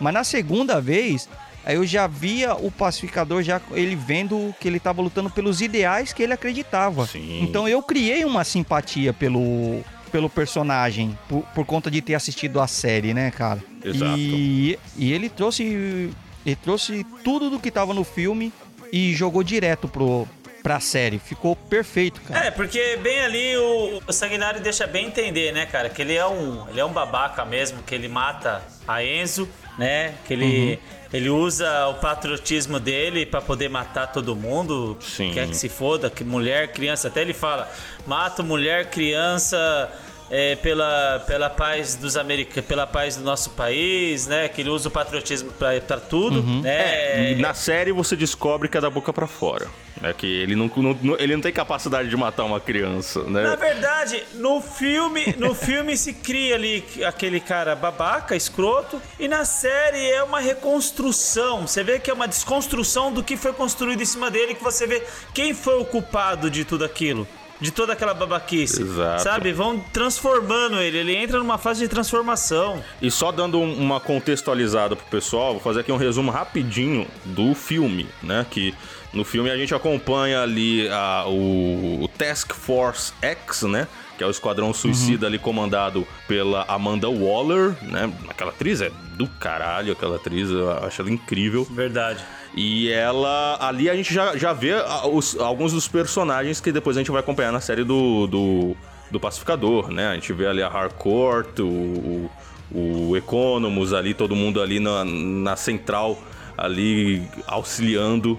[0.00, 1.28] mas na segunda vez,
[1.66, 6.12] aí eu já via o pacificador, já ele vendo que ele estava lutando pelos ideais
[6.12, 7.06] que ele acreditava.
[7.06, 7.42] Sim.
[7.42, 12.66] Então eu criei uma simpatia pelo, pelo personagem, por, por conta de ter assistido a
[12.66, 13.62] série, né, cara?
[13.84, 14.18] Exato.
[14.18, 16.12] E, e ele trouxe.
[16.44, 18.52] Ele trouxe tudo do que tava no filme
[18.92, 20.26] e jogou direto pro,
[20.62, 21.18] pra série.
[21.18, 22.46] Ficou perfeito, cara.
[22.46, 25.88] É, porque bem ali o, o Sanguinário deixa bem entender, né, cara?
[25.88, 30.14] Que ele é um, ele é um babaca mesmo, que ele mata a Enzo, né?
[30.26, 30.78] Que ele,
[31.12, 34.96] ele usa o patriotismo dele pra poder matar todo mundo.
[35.00, 35.32] Sim.
[35.32, 37.08] Quer que se foda, que mulher, criança.
[37.08, 37.70] Até ele fala:
[38.06, 39.90] mato mulher, criança.
[40.34, 44.48] É, pela, pela paz dos americanos, pela paz do nosso país, né?
[44.48, 47.32] Que ele usa o patriotismo pra, pra tudo, né?
[47.32, 49.66] E na série você descobre que é da boca pra fora.
[50.02, 50.68] É que ele não,
[51.00, 53.42] não- ele não tem capacidade de matar uma criança, né?
[53.44, 59.44] Na verdade, no filme, no filme se cria ali aquele cara babaca, escroto, e na
[59.44, 61.66] série é uma reconstrução.
[61.66, 64.86] Você vê que é uma desconstrução do que foi construído em cima dele, que você
[64.86, 65.02] vê
[65.34, 67.28] quem foi o culpado de tudo aquilo.
[67.62, 68.82] De toda aquela babaquice.
[68.82, 69.22] Exato.
[69.22, 69.52] Sabe?
[69.52, 70.98] Vão transformando ele.
[70.98, 72.82] Ele entra numa fase de transformação.
[73.00, 77.54] E só dando um- uma contextualizada pro pessoal, vou fazer aqui um resumo rapidinho do
[77.54, 78.44] filme, né?
[78.50, 78.74] Que
[79.12, 83.86] no filme a gente acompanha ali a- o, o Task Force X, né?
[84.18, 88.12] Que é o Esquadrão Suicida ali comandado pela Amanda Waller, né?
[88.28, 91.64] Aquela atriz é do caralho, aquela atriz, eu acho ela incrível.
[91.70, 92.22] Verdade.
[92.54, 93.56] E ela.
[93.60, 97.10] Ali a gente já, já vê a- os- alguns dos personagens que depois a gente
[97.10, 98.76] vai acompanhar na série do, do,
[99.10, 100.08] do Pacificador, né?
[100.08, 102.28] A gente vê ali a Harcourt, o,
[102.70, 106.18] o, o Economus ali, todo mundo ali na, na central,
[106.58, 108.38] ali auxiliando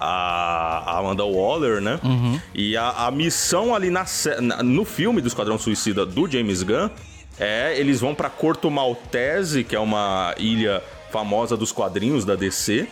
[0.00, 1.98] a, a Amanda Waller, né?
[2.54, 4.04] E a, a missão ali na,
[4.62, 6.88] no filme do Esquadrão Suicida do James Gunn
[7.40, 12.86] é eles vão pra Corto Maltese, que é uma ilha famosa dos quadrinhos da DC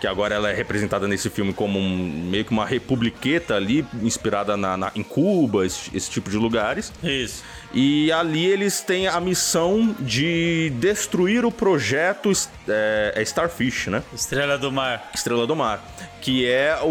[0.00, 4.56] que agora ela é representada nesse filme como um- meio que uma republiqueta ali, inspirada
[4.56, 6.92] na, na- em Cuba, esse, esse tipo de lugares.
[7.02, 7.42] Isso.
[7.72, 12.32] E ali eles têm a missão de destruir o projeto
[12.68, 14.02] é, é Starfish, né?
[14.14, 15.10] Estrela do Mar.
[15.14, 15.84] Estrela do Mar,
[16.20, 16.86] que é o-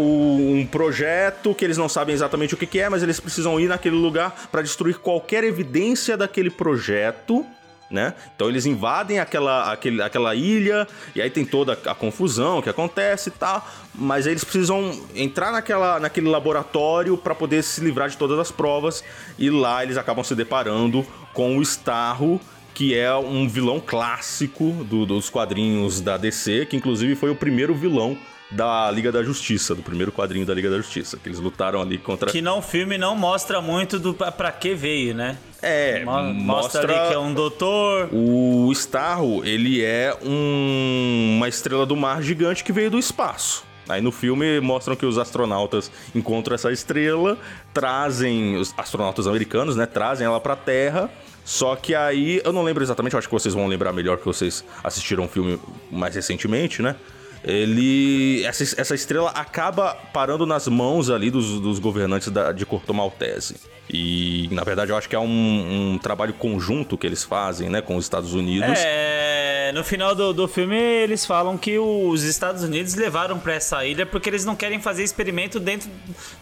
[0.54, 3.66] um projeto que eles não sabem exatamente o que, que é, mas eles precisam ir
[3.68, 7.44] naquele lugar para destruir qualquer evidência daquele projeto.
[7.90, 8.14] Né?
[8.36, 13.30] Então eles invadem aquela, aquele, aquela ilha e aí tem toda a confusão que acontece
[13.30, 18.38] e tal, mas eles precisam entrar naquela, naquele laboratório para poder se livrar de todas
[18.38, 19.02] as provas
[19.36, 22.40] e lá eles acabam se deparando com o Starro,
[22.72, 27.74] que é um vilão clássico do- dos quadrinhos da DC, que inclusive foi o primeiro
[27.74, 28.16] vilão
[28.50, 31.98] da Liga da Justiça, do primeiro quadrinho da Liga da Justiça, que eles lutaram ali
[31.98, 32.30] contra.
[32.30, 35.36] Que não, o filme não mostra muito do pra pra que veio, né?
[35.62, 38.08] É, Mo- Mostra, mostra ali que é um doutor.
[38.12, 43.64] O Starro, ele é um- uma estrela do mar gigante que veio do espaço.
[43.88, 47.36] Aí no filme mostram que os astronautas encontram essa estrela,
[47.74, 51.10] trazem os astronautas americanos, né, trazem ela pra Terra.
[51.44, 54.24] Só que aí, eu não lembro exatamente, eu acho que vocês vão lembrar melhor que
[54.26, 55.58] vocês assistiram o filme
[55.90, 56.94] mais recentemente, né?
[57.44, 58.44] Ele.
[58.44, 63.56] Essa, essa estrela acaba parando nas mãos ali dos, dos governantes da- de Corto Maltese.
[63.92, 67.80] E, na verdade, eu acho que é um, um trabalho conjunto que eles fazem, né,
[67.80, 68.78] com os Estados Unidos.
[68.78, 73.84] É, no final do, do filme eles falam que os Estados Unidos levaram pra essa
[73.84, 75.90] ilha porque eles não querem fazer experimento dentro,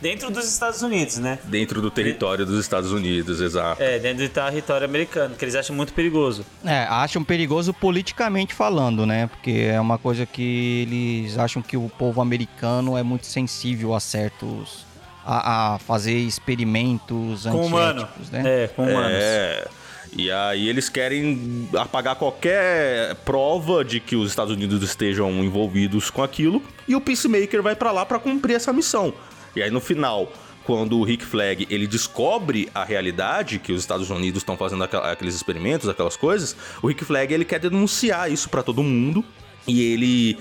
[0.01, 1.39] dentro dos Estados Unidos, né?
[1.45, 3.83] Dentro do território dos Estados Unidos, exato.
[3.83, 6.45] É, dentro do território americano, que eles acham muito perigoso.
[6.65, 9.27] É, acham perigoso politicamente falando, né?
[9.27, 14.01] Porque é uma coisa que eles acham que o povo americano é muito sensível a
[14.01, 14.88] certos.
[15.31, 18.09] A, a fazer experimentos Com humano.
[18.33, 18.65] né?
[18.65, 19.13] É, com humanos.
[19.13, 19.69] É.
[20.17, 26.23] E aí eles querem apagar qualquer prova de que os Estados Unidos estejam envolvidos com
[26.23, 26.63] aquilo.
[26.89, 29.13] E o Peacemaker vai pra lá pra cumprir essa missão.
[29.55, 30.33] E aí no final,
[30.65, 35.35] quando o Rick Flag ele descobre a realidade que os Estados Unidos estão fazendo aqueles
[35.35, 39.23] experimentos, aquelas coisas, o Rick Flag ele quer denunciar isso pra todo mundo.
[39.67, 40.39] E ele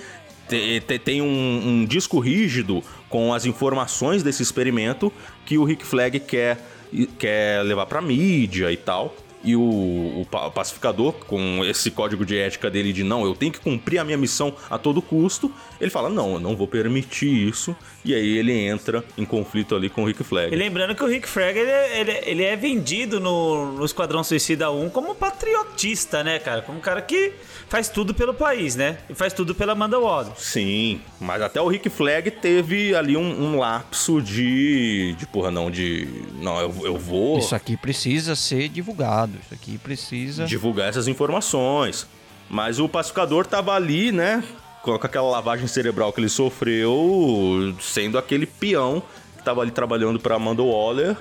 [0.48, 5.12] te- te- tem um, um disco rígido com as informações desse experimento
[5.45, 6.60] que o Rick Flag quer,
[7.18, 9.16] quer levar pra mídia e tal.
[9.44, 13.52] E o, o pa- pacificador, com esse código de ética dele de não, eu tenho
[13.52, 17.48] que cumprir a minha missão a todo custo, ele fala: não, eu não vou permitir
[17.48, 17.76] isso.
[18.04, 20.54] E aí ele entra em conflito ali com o Rick Flag.
[20.54, 23.86] E lembrando que o Rick Flag ele, é- ele, é- ele é vendido no, no
[23.86, 26.62] Esquadrão Suicida 1 como patriotista, né, cara?
[26.62, 27.34] Como um cara que
[27.70, 28.98] faz tudo pelo país, né?
[29.10, 30.34] E faz tudo pela Amanda Waller.
[30.38, 33.22] Sim, mas até o Rick Flag teve ali um,
[33.54, 35.14] um lapso de.
[35.18, 36.08] de porra, não, de.
[36.42, 37.38] Não, eu, eu vou.
[37.40, 39.37] Isso aqui precisa ser divulgado.
[39.44, 40.46] Isso aqui precisa.
[40.46, 42.08] divulgar essas informações.
[42.50, 44.44] Mas o pacificador tava ali, né?
[44.84, 49.04] Com aquela lavagem cerebral que ele sofreu, sendo aquele peão
[49.38, 51.18] que tava ali trabalhando pra Amanda Waller.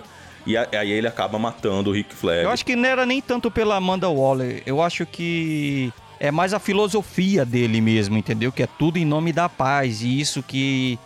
[0.46, 2.44] E aí ele acaba matando o Rick Flag.
[2.44, 4.62] Eu acho que não era nem tanto pela Amanda Waller.
[4.64, 8.52] Eu acho que é mais a filosofia dele mesmo, entendeu?
[8.52, 10.02] Que é tudo em nome da paz.
[10.02, 10.96] E isso que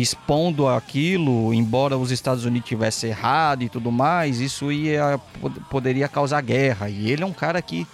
[0.00, 6.08] expondo aquilo, embora os Estados Unidos tivessem errado e tudo mais, isso ia pod- poderia
[6.08, 6.88] causar guerra.
[6.90, 7.86] E ele é um cara que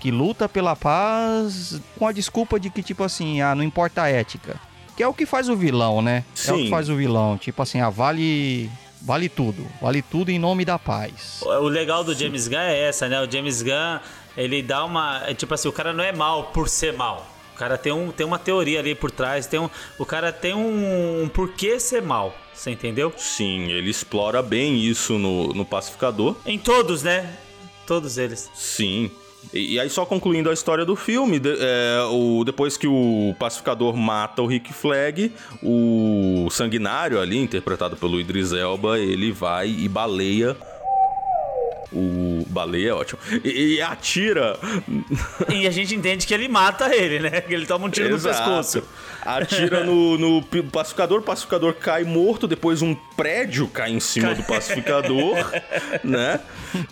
[0.00, 4.08] que luta pela paz com a desculpa de que tipo assim, ah, não importa a
[4.08, 4.54] ética.
[4.96, 6.22] Que é o que faz o vilão, né?
[6.46, 6.64] É o Sim.
[6.64, 8.70] que faz o vilão, tipo assim, ah, vale
[9.02, 11.40] vale tudo, vale tudo em nome da paz.
[11.42, 13.20] O legal do James Gunn é essa, né?
[13.20, 13.98] O James Gunn,
[14.36, 15.22] ele dá uma.
[15.26, 17.26] é Tipo assim, o cara não é mal por ser mal.
[17.58, 20.54] O cara tem, um, tem uma teoria ali por trás, tem um, o cara tem
[20.54, 22.32] um, um porquê ser mal.
[22.54, 23.12] Você entendeu?
[23.16, 26.36] Sim, ele explora bem isso no, no Pacificador.
[26.46, 27.36] Em todos, né?
[27.84, 28.48] Todos eles.
[28.54, 29.10] Sim.
[29.52, 33.34] E, e aí, só concluindo a história do filme, de- é, o, depois que o
[33.40, 39.88] pacificador mata o Rick Flag, o sanguinário ali, interpretado pelo Idris Elba, ele vai e
[39.88, 40.56] baleia.
[41.92, 43.18] O baleia é ótimo.
[43.44, 44.58] E, e atira.
[45.50, 47.40] E a gente entende que ele mata ele, né?
[47.40, 48.38] Que ele toma um tiro Exato.
[48.50, 48.82] no pescoço.
[49.22, 54.42] Atira no, no pacificador, o pacificador cai morto, depois um prédio cai em cima do
[54.42, 55.36] pacificador,
[56.04, 56.40] né?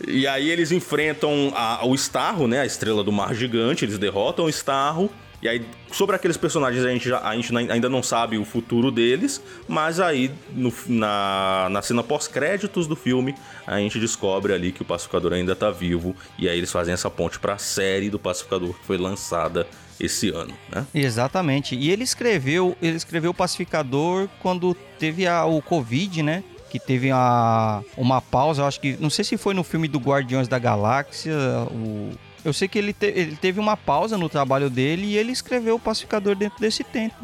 [0.07, 2.61] E aí eles enfrentam a- o Starro, né?
[2.61, 5.11] A estrela do mar gigante, eles derrotam o Starro.
[5.43, 8.91] E aí, sobre aqueles personagens, a gente, já- a gente ainda não sabe o futuro
[8.91, 13.35] deles, mas aí, no- na, na cena pós-créditos do filme,
[13.67, 17.11] a gente descobre ali que o Pacificador ainda tá vivo, e aí eles fazem essa
[17.11, 19.67] ponte pra série do Pacificador que foi lançada
[20.01, 20.87] esse ano, né?
[20.95, 21.75] Exatamente.
[21.75, 26.43] E ele escreveu, ele escreveu o Pacificador quando teve a, o Covid, né?
[26.71, 28.97] Que teve a, uma pausa, acho que.
[29.01, 31.33] Não sei se foi no filme do Guardiões da Galáxia.
[31.71, 32.11] O,
[32.47, 35.75] eu sei que ele, te- ele teve uma pausa no trabalho dele e ele escreveu
[35.75, 37.15] o Pacificador dentro desse tempo.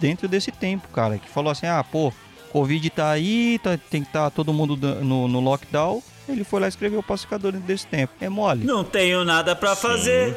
[0.00, 1.16] Dentro desse tempo, cara.
[1.18, 2.12] Que falou assim: ah, pô,
[2.50, 6.02] Covid tá aí, tá- tem que estar todo mundo no, no lockdown.
[6.28, 8.12] Ele foi lá e escreveu o Pacificador dentro desse tempo.
[8.20, 8.64] É mole.
[8.64, 10.36] Não tenho nada pra fazer.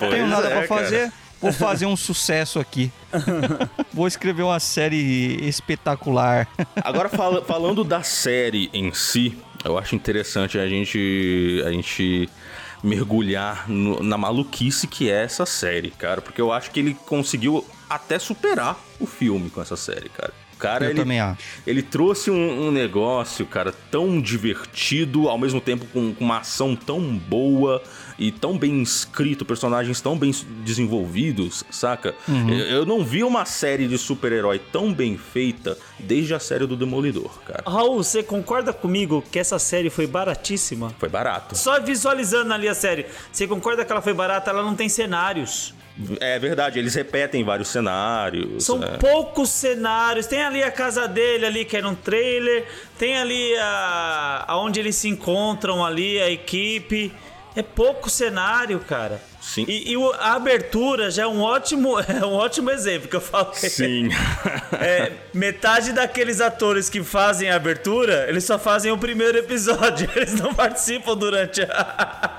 [0.00, 0.82] Não tenho nada é, pra cara.
[0.82, 1.12] fazer.
[1.40, 2.90] Vou fazer um sucesso aqui.
[3.94, 6.48] Vou escrever uma série espetacular.
[6.82, 12.28] Agora, fala- falando da série em si, eu acho interessante a gente, a gente
[12.82, 16.20] mergulhar no- na maluquice que é essa série, cara.
[16.20, 20.32] Porque eu acho que ele conseguiu até superar o filme com essa série, cara.
[20.58, 21.40] Cara, Eu ele, também acho.
[21.66, 26.74] ele trouxe um, um negócio, cara, tão divertido, ao mesmo tempo com, com uma ação
[26.74, 27.82] tão boa
[28.18, 30.32] e tão bem escrito, personagens tão bem
[30.64, 32.14] desenvolvidos, saca?
[32.26, 32.50] Uhum.
[32.50, 36.76] Eu, eu não vi uma série de super-herói tão bem feita desde a série do
[36.76, 37.62] Demolidor, cara.
[37.66, 40.92] Raul, você concorda comigo que essa série foi baratíssima?
[40.98, 41.56] Foi barato.
[41.56, 44.50] Só visualizando ali a série, você concorda que ela foi barata?
[44.50, 45.74] Ela não tem cenários.
[46.20, 48.64] É verdade, eles repetem vários cenários.
[48.64, 48.96] São é.
[48.98, 50.26] poucos cenários.
[50.26, 52.66] Tem ali a casa dele ali, que era um trailer.
[52.98, 57.12] Tem ali a aonde eles se encontram ali, a equipe.
[57.56, 59.20] É pouco cenário, cara.
[59.48, 59.64] Sim.
[59.66, 63.54] E, e a abertura já é um ótimo, é um ótimo exemplo que eu falo.
[63.54, 64.08] Sim.
[64.80, 70.08] É, metade daqueles atores que fazem a abertura, eles só fazem o primeiro episódio.
[70.14, 72.36] Eles não participam durante a,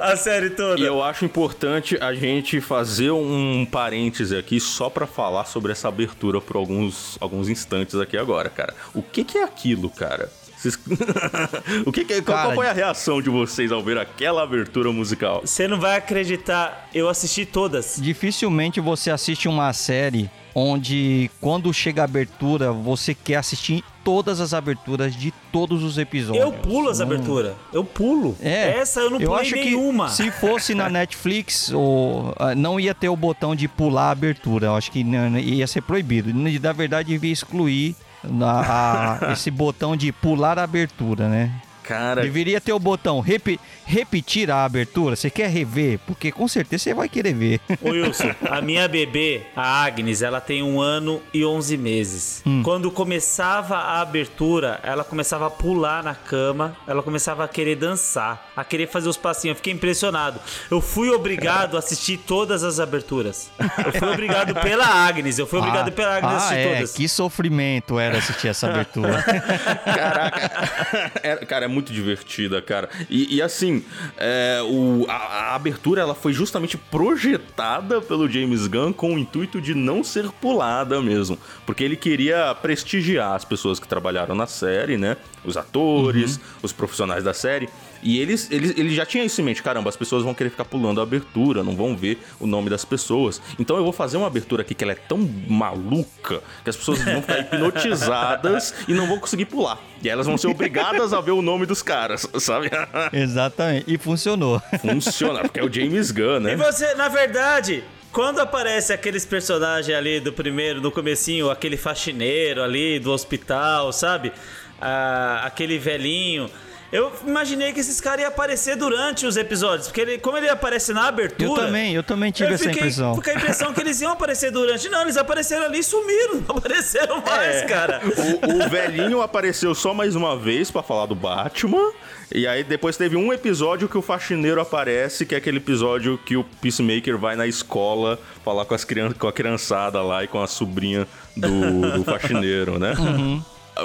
[0.00, 0.80] a série toda.
[0.80, 5.88] E eu acho importante a gente fazer um parêntese aqui só pra falar sobre essa
[5.88, 8.74] abertura por alguns, alguns instantes aqui agora, cara.
[8.94, 10.30] O que, que é aquilo, cara?
[10.60, 10.78] Vocês-
[11.86, 14.42] o que, que é- qual, qual Cara, foi a reação de vocês ao ver aquela
[14.42, 15.40] abertura musical?
[15.44, 17.96] Você não vai acreditar, eu assisti todas.
[18.00, 24.52] Dificilmente você assiste uma série onde, quando chega a abertura, você quer assistir todas as
[24.52, 26.44] aberturas de todos os episódios.
[26.44, 27.54] Eu pulo as Não- aberturas.
[27.72, 28.36] Eu pulo.
[28.40, 30.06] É, Essa eu não pulei acho nenhuma.
[30.06, 34.66] que se fosse na Netflix, ou, não ia ter o botão de pular a abertura.
[34.68, 36.32] Eu acho que não- ia ser proibido.
[36.34, 37.94] Na verdade, devia excluir
[38.24, 41.50] na- a- esse botão de pular a abertura, né?
[41.90, 45.16] Cara, Deveria ter o botão repi- repetir a abertura.
[45.16, 45.98] Você quer rever?
[46.06, 47.60] Porque com certeza você vai querer ver.
[47.82, 52.42] Ô Wilson, a minha bebê, a Agnes, ela tem um ano e 11 meses.
[52.46, 52.62] Hum.
[52.62, 58.50] Quando começava a abertura, ela começava a pular na cama, ela começava a querer dançar,
[58.56, 59.54] a querer fazer os passinhos.
[59.54, 60.38] Eu fiquei impressionado.
[60.70, 63.50] Eu fui obrigado a assistir todas as aberturas.
[63.84, 66.74] Eu fui obrigado pela Agnes, eu fui obrigado Ah, pela Agnes a ah, assistir é.
[66.74, 66.92] todas.
[66.92, 69.24] Que sofrimento era assistir essa abertura.
[69.84, 72.88] Caraca, é, cara, é muito divertida, cara.
[73.08, 73.84] E, e assim,
[74.16, 79.60] é, o, a, a abertura ela foi justamente projetada pelo James Gunn com o intuito
[79.60, 84.96] de não ser pulada mesmo, porque ele queria prestigiar as pessoas que trabalharam na série,
[84.96, 85.16] né?
[85.44, 87.68] Os atores, os profissionais da série.
[88.02, 90.64] E eles, eles, ele já tinha isso em mente, caramba, as pessoas vão querer ficar
[90.64, 93.40] pulando a abertura, não vão ver o nome das pessoas.
[93.58, 97.02] Então eu vou fazer uma abertura aqui que ela é tão maluca que as pessoas
[97.02, 99.78] vão ficar hipnotizadas e não vão conseguir pular.
[100.02, 102.70] E aí elas vão ser obrigadas a ver o nome dos caras, sabe?
[103.12, 103.92] Exatamente.
[103.92, 104.62] E funcionou.
[104.80, 106.52] Funciona, porque é o James Gunn, né?
[106.52, 112.62] E você, na verdade, quando aparece aqueles personagens ali do primeiro, no comecinho, aquele faxineiro
[112.62, 114.32] ali do hospital, sabe?
[114.80, 116.50] Ah, aquele velhinho.
[116.92, 120.92] Eu imaginei que esses caras iam aparecer durante os episódios, porque ele, como ele aparece
[120.92, 121.48] na abertura.
[121.48, 123.14] Eu também, eu também tive eu essa fiquei impressão.
[123.14, 124.88] Com a impressão que eles iam aparecer durante.
[124.88, 126.42] Não, eles apareceram ali e sumiram.
[126.48, 127.62] Não apareceram mais, É.
[127.66, 128.00] cara.
[128.04, 131.92] O, o velhinho apareceu só mais uma vez pra falar do Batman.
[132.32, 136.36] E aí depois teve um episódio que o faxineiro aparece, que é aquele episódio que
[136.36, 140.40] o Peacemaker vai na escola falar com, as crian com a criançada lá e com
[140.42, 142.94] a sobrinha do, do faxineiro, né?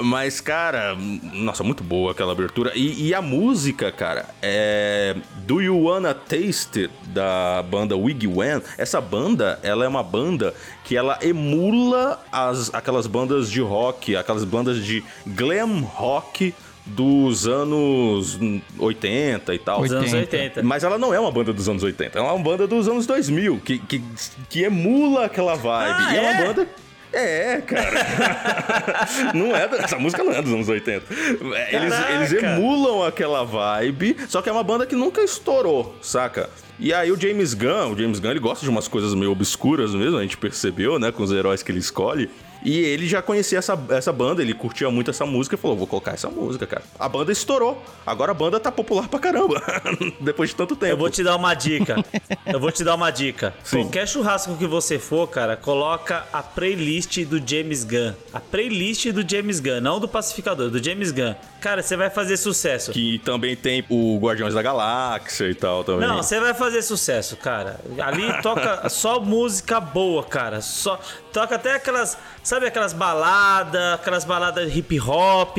[0.02, 0.96] Mas, cara,
[1.32, 2.72] nossa, muito boa aquela abertura.
[2.74, 5.16] E, e a música, cara, é.
[5.46, 8.62] Do You Wanna Taste It, da banda Wigwam.
[8.76, 14.44] Essa banda, ela é uma banda que ela emula as, aquelas bandas de rock, aquelas
[14.44, 16.54] bandas de glam rock
[16.86, 18.38] dos anos
[18.78, 19.82] 80 e tal.
[19.82, 20.36] Os anos 80.
[20.36, 20.62] 80.
[20.62, 23.06] Mas ela não é uma banda dos anos 80, ela é uma banda dos anos
[23.06, 24.02] 2000, que, que,
[24.48, 25.96] que emula aquela vibe.
[25.98, 26.46] Ah, e é uma é?
[26.46, 26.68] banda.
[27.16, 28.04] É, cara.
[29.32, 31.04] não é, essa música não é dos anos 80.
[31.70, 32.12] Eles, Caraca.
[32.12, 36.50] eles emulam aquela vibe, só que é uma banda que nunca estourou, saca?
[36.78, 39.94] E aí o James Gunn, o James Gunn, ele gosta de umas coisas meio obscuras
[39.94, 42.28] mesmo, a gente percebeu, né, com os heróis que ele escolhe.
[42.66, 45.86] E ele já conhecia essa, essa banda, ele curtia muito essa música e falou: vou
[45.86, 46.82] colocar essa música, cara.
[46.98, 47.80] A banda estourou.
[48.04, 49.62] Agora a banda tá popular pra caramba.
[50.20, 50.92] Depois de tanto tempo.
[50.92, 52.04] Eu vou te dar uma dica.
[52.44, 53.54] Eu vou te dar uma dica.
[53.62, 53.82] Sim.
[53.82, 58.14] Qualquer churrasco que você for, cara, coloca a playlist do James Gunn.
[58.32, 61.36] A playlist do James Gunn, não do pacificador, do James Gunn.
[61.60, 62.90] Cara, você vai fazer sucesso.
[62.90, 66.08] Que também tem o Guardiões da Galáxia e tal também.
[66.08, 67.78] Não, você vai fazer sucesso, cara.
[67.98, 70.60] Ali toca só música boa, cara.
[70.60, 71.00] Só
[71.36, 75.58] toca até aquelas, sabe aquelas baladas, aquelas baladas hip hop,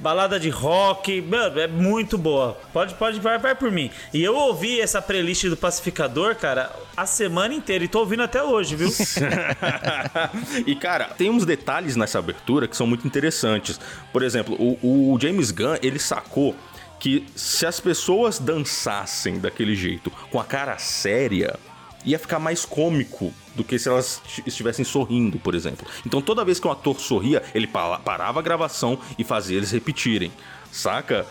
[0.00, 1.22] balada de rock.
[1.22, 2.58] Mano, é muito boa.
[2.72, 3.92] Pode, pode, vai, vai por mim.
[4.12, 8.42] E eu ouvi essa playlist do Pacificador, cara, a semana inteira e tô ouvindo até
[8.42, 8.88] hoje, viu?
[10.66, 13.78] e cara, tem uns detalhes nessa abertura que são muito interessantes.
[14.12, 16.56] Por exemplo, o, o James Gunn, ele sacou
[16.98, 21.56] que se as pessoas dançassem daquele jeito, com a cara séria,
[22.04, 25.86] ia ficar mais cômico do que se elas estivessem sorrindo, por exemplo.
[26.06, 29.70] Então toda vez que um ator sorria, ele pa- parava a gravação e fazia eles
[29.70, 30.32] repetirem.
[30.72, 31.24] Saca?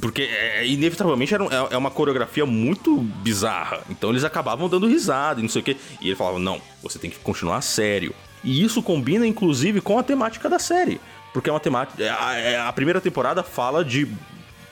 [0.00, 3.80] Porque é, inevitavelmente era é é uma coreografia muito bizarra.
[3.88, 5.76] Então eles acabavam dando risada e não sei o quê.
[6.02, 8.14] E ele falava: não, você tem que continuar sério.
[8.44, 11.00] E isso combina, inclusive, com a temática da série.
[11.32, 12.02] Porque é uma temática.
[12.20, 14.06] A, é- a primeira temporada fala de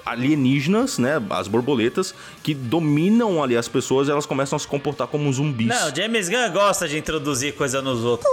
[0.07, 1.21] alienígenas, né?
[1.31, 5.67] As borboletas, que dominam ali as pessoas e elas começam a se comportar como zumbis.
[5.67, 8.31] Não, James Gunn gosta de introduzir coisa nos outros.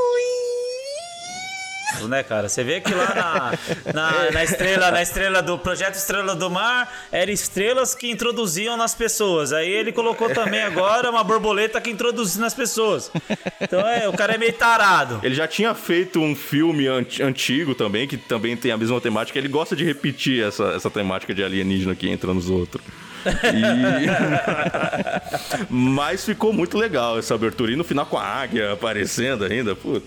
[2.08, 2.50] Né, cara?
[2.50, 6.92] Você vê que lá na, na, na estrela, na estrela do projeto Estrela do Mar,
[7.12, 9.54] eram estrelas que introduziam nas pessoas.
[9.54, 13.12] Aí ele colocou também agora uma borboleta que introduz nas pessoas.
[13.62, 15.20] Então é, o cara é meio tarado.
[15.24, 19.38] Ele já tinha feito um filme anti- antigo também, que também tem a mesma temática.
[19.40, 22.84] Ele gosta de repetir essa, essa temática de alienígena que entra nos outros.
[23.26, 24.04] E-
[25.70, 27.72] Mas ficou muito legal essa abertura.
[27.72, 29.76] E no final com a águia aparecendo ainda.
[29.76, 30.06] Putz,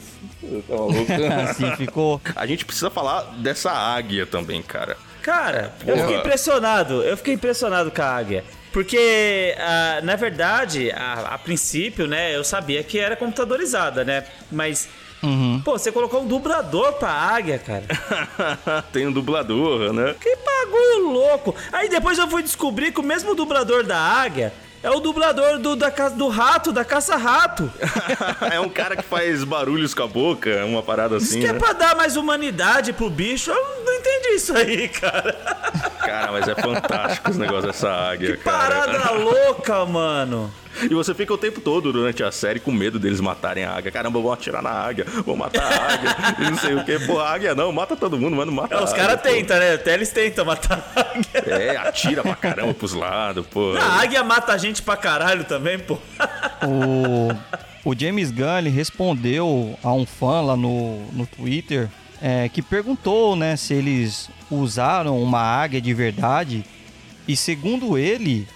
[0.67, 1.07] tá maluco.
[1.51, 2.21] Assim ficou.
[2.35, 4.97] A gente precisa falar dessa águia também, cara.
[5.23, 7.03] Cara, eu fiquei impressionado.
[7.03, 8.45] Eu fiquei impressionado com a águia.
[8.73, 14.25] Porque, ah, na verdade, a, a princípio, né, eu sabia que era computadorizada, né?
[14.53, 14.89] Mas,
[15.65, 17.87] pô, você colocou um dublador pra águia, cara.
[18.93, 20.15] tem um dublador, né?
[20.21, 21.55] Que bagulho louco!
[21.73, 24.53] Aí depois eu fui descobrir que o mesmo dublador da águia
[24.83, 27.71] é o dublador do, da, do rato, da caça-rato.
[28.53, 31.59] é um cara que faz barulhos com a boca, uma parada assim, que é né?
[31.59, 33.51] pra dar mais humanidade pro bicho.
[33.51, 35.33] Eu não entendi isso aí, cara.
[36.01, 38.85] Cara, mas é fantástico esse negócio dessa águia, Que cara.
[38.87, 40.53] parada louca, mano.
[40.85, 43.91] E você fica o tempo todo durante a série com medo deles matarem a águia.
[43.91, 46.17] Caramba, vão atirar na águia, vão matar a águia.
[46.39, 46.99] e não sei o que.
[47.07, 49.59] Pô, a águia não, mata todo mundo, mas não mata É, a os caras tentam,
[49.59, 49.75] né?
[49.75, 51.55] Até eles tentam matar a águia.
[51.55, 53.75] É, atira pra caramba pros lados, pô.
[53.77, 55.99] A águia mata a gente pra caralho também, pô.
[56.63, 61.89] O, o James Gunn ele respondeu a um fã lá no, no Twitter
[62.21, 66.65] é, que perguntou né, se eles usaram uma águia de verdade.
[67.29, 68.47] E segundo ele,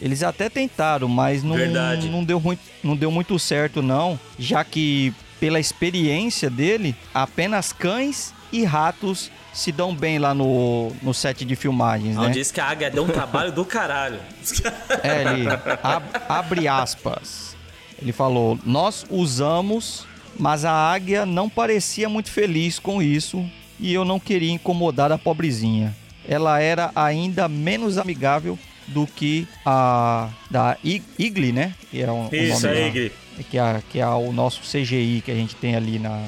[0.00, 2.08] eles até tentaram, mas não, Verdade.
[2.08, 4.18] não, deu, muito, não deu muito certo, não.
[4.38, 11.12] Já que, pela experiência dele, apenas cães e ratos se dão bem lá no, no
[11.12, 12.30] set de filmagens, Não, né?
[12.30, 14.20] disse que a águia deu um trabalho do caralho.
[15.02, 15.48] É, ele
[15.82, 17.56] ab- abre aspas.
[18.00, 20.06] Ele falou: Nós usamos,
[20.38, 23.44] mas a águia não parecia muito feliz com isso
[23.80, 25.94] e eu não queria incomodar a pobrezinha.
[26.26, 28.58] Ela era ainda menos amigável
[28.88, 31.74] do que a da Igli, né?
[31.90, 32.88] Que é o, o Isso, nome é.
[32.88, 33.12] Igli.
[33.50, 36.24] Que é, que é o nosso CGI que a gente tem ali na.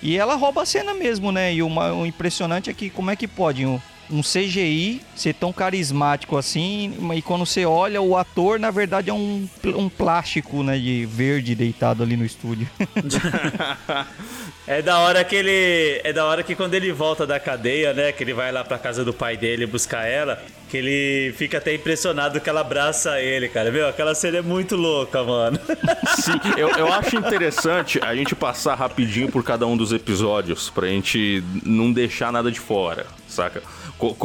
[0.00, 1.52] E ela rouba a cena mesmo, né?
[1.54, 3.80] E o, o impressionante é que como é que pode um,
[4.12, 9.14] um CGI ser tão carismático assim, e quando você olha, o ator, na verdade, é
[9.14, 10.78] um, um plástico, né?
[10.78, 12.68] De verde deitado ali no estúdio.
[14.66, 16.00] É da hora que ele.
[16.04, 18.12] É da hora que quando ele volta da cadeia, né?
[18.12, 20.40] Que ele vai lá pra casa do pai dele buscar ela.
[20.68, 23.72] Que ele fica até impressionado que ela abraça ele, cara.
[23.72, 25.58] Meu, aquela cena é muito louca, mano.
[26.16, 30.86] Sim, eu, eu acho interessante a gente passar rapidinho por cada um dos episódios, pra
[30.86, 33.62] gente não deixar nada de fora, saca?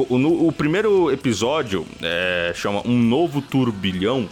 [0.09, 4.27] No- o primeiro episódio é, chama Um Novo Turbilhão.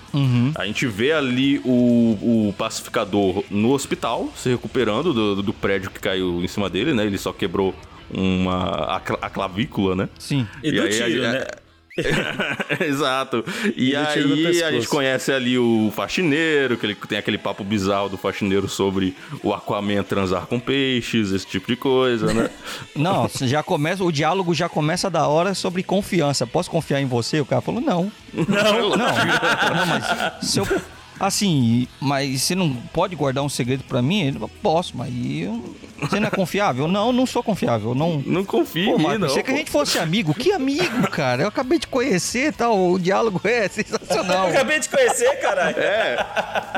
[0.55, 5.99] A gente vê ali o, o pacificador no hospital, se recuperando do, do prédio que
[5.99, 7.05] caiu em cima dele, né?
[7.05, 7.73] Ele só quebrou
[8.13, 10.09] uma, a, a clavícula, né?
[10.17, 10.47] Sim.
[10.63, 11.45] E, do aí, tiro, a- né?
[12.81, 13.43] Exato.
[13.75, 18.09] E, E aí a gente conhece ali o faxineiro, que ele tem aquele papo bizarro
[18.09, 22.49] do faxineiro sobre o Aquaman transar com peixes, esse tipo de coisa, né?
[22.95, 26.45] Não, já começa, o diálogo já começa da hora sobre confiança.
[26.45, 27.39] Posso confiar em você?
[27.39, 28.11] O cara falou, não.
[28.33, 28.45] Não.
[28.45, 30.67] Não, não, mas se eu.
[31.17, 34.21] Assim, mas você não pode guardar um segredo pra mim?
[34.23, 36.87] Ele falou, posso, mas eu- você não é confiável?
[36.87, 37.95] Não, não sou confiável.
[37.95, 38.21] Não.
[38.25, 39.27] Não confia Pô, em mim, mas não.
[39.27, 40.33] pensei que a gente fosse amigo.
[40.33, 41.43] Que amigo, cara?
[41.43, 42.91] Eu acabei de conhecer e tal.
[42.91, 44.47] O diálogo é sensacional.
[44.47, 45.77] Eu acabei de conhecer, caralho.
[45.77, 46.25] É.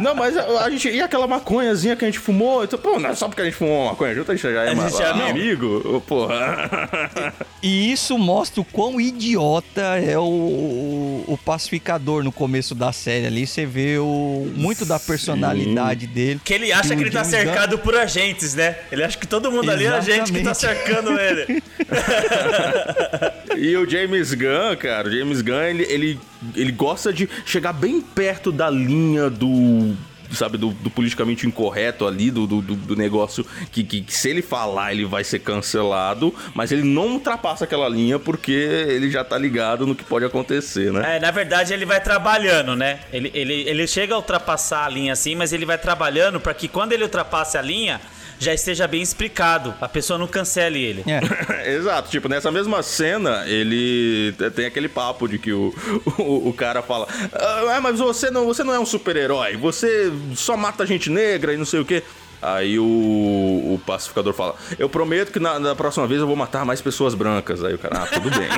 [0.01, 0.89] Não, mas a, a gente.
[0.89, 2.63] E aquela maconhazinha que a gente fumou?
[2.63, 4.63] Então, pô, não é só porque a gente fumou uma maconha junto, a gente já
[4.63, 6.01] é, A gente é amigo.
[6.07, 7.33] Porra.
[7.61, 13.25] E isso mostra o quão idiota é o, o, o pacificador no começo da série
[13.25, 13.47] ali.
[13.47, 16.39] Você vê o, muito da personalidade dele.
[16.43, 18.77] Que ele acha que ele tá cercado por agentes, né?
[18.91, 20.83] Ele acha que todo mundo ali é agente que tá Exatamente.
[20.85, 21.63] cercando ele.
[23.57, 26.19] E o James Gunn, cara, o James Gunn, ele, ele,
[26.55, 29.95] ele gosta de chegar bem perto da linha do.
[30.29, 34.41] Sabe, do, do politicamente incorreto ali, do, do, do- negócio que, que, que se ele
[34.41, 39.37] falar ele vai ser cancelado, mas ele não ultrapassa aquela linha porque ele já tá
[39.37, 41.15] ligado no que pode acontecer, né?
[41.15, 42.99] É, na verdade ele vai trabalhando, né?
[43.13, 46.67] Ele, ele, ele chega a ultrapassar a linha assim, mas ele vai trabalhando pra que
[46.67, 48.01] quando ele ultrapasse a linha,
[48.39, 49.73] já esteja bem explicado.
[49.81, 51.03] A pessoa não cancele ele.
[51.07, 51.21] É.
[51.75, 55.73] Exato, tipo, nessa mesma cena, ele tem aquele papo de que o,
[56.17, 60.55] o, o cara fala: Ah, mas você não, você não é um super-herói, você só
[60.55, 62.03] mata gente negra e não sei o quê.
[62.39, 66.63] Aí o, o pacificador fala: Eu prometo que na, na próxima vez eu vou matar
[66.65, 67.63] mais pessoas brancas.
[67.63, 68.47] Aí o cara, ah, tudo bem.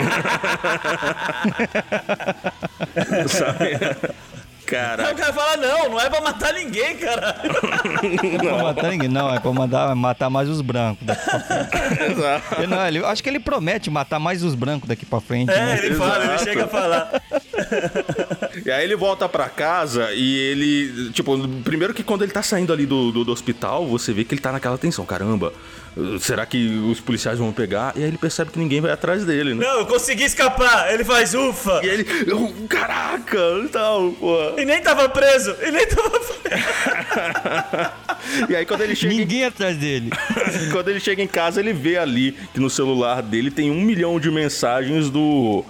[3.28, 3.80] Sabe?
[4.76, 7.38] Aí o Cara, cara fala, não, não é pra matar ninguém, caralho.
[8.44, 9.34] Não é pra matar ninguém, não.
[9.34, 12.12] É pra mandar, matar mais os brancos daqui pra frente.
[12.12, 12.68] exato.
[12.68, 15.52] Não, ele- acho que ele promete matar mais os brancos daqui pra frente.
[15.52, 15.80] É, né?
[15.86, 16.44] ele fala, ele Exato.
[16.44, 17.22] chega a falar.
[18.66, 21.12] E aí ele volta pra casa e ele.
[21.12, 24.34] Tipo, primeiro que quando ele tá saindo ali do, do, do hospital, você vê que
[24.34, 25.06] ele tá naquela tensão.
[25.06, 25.52] Caramba,
[26.20, 27.94] será que os policiais vão pegar?
[27.96, 29.66] E aí ele percebe que ninguém vai atrás dele, né?
[29.66, 30.94] Não, eu consegui escapar.
[30.94, 31.82] Ele faz ufa.
[31.84, 32.34] E aí ele.
[32.34, 33.38] "Oh, Caraca,
[33.72, 34.38] tal, pô.
[34.58, 35.56] E nem tava preso.
[35.62, 36.40] E nem tava preso.
[38.50, 39.14] E aí quando ele chega.
[39.14, 40.10] em- Ninguém atrás dele.
[40.72, 44.20] Quando ele chega em casa, ele vê ali que no celular dele tem um milhão
[44.20, 45.64] de mensagens do,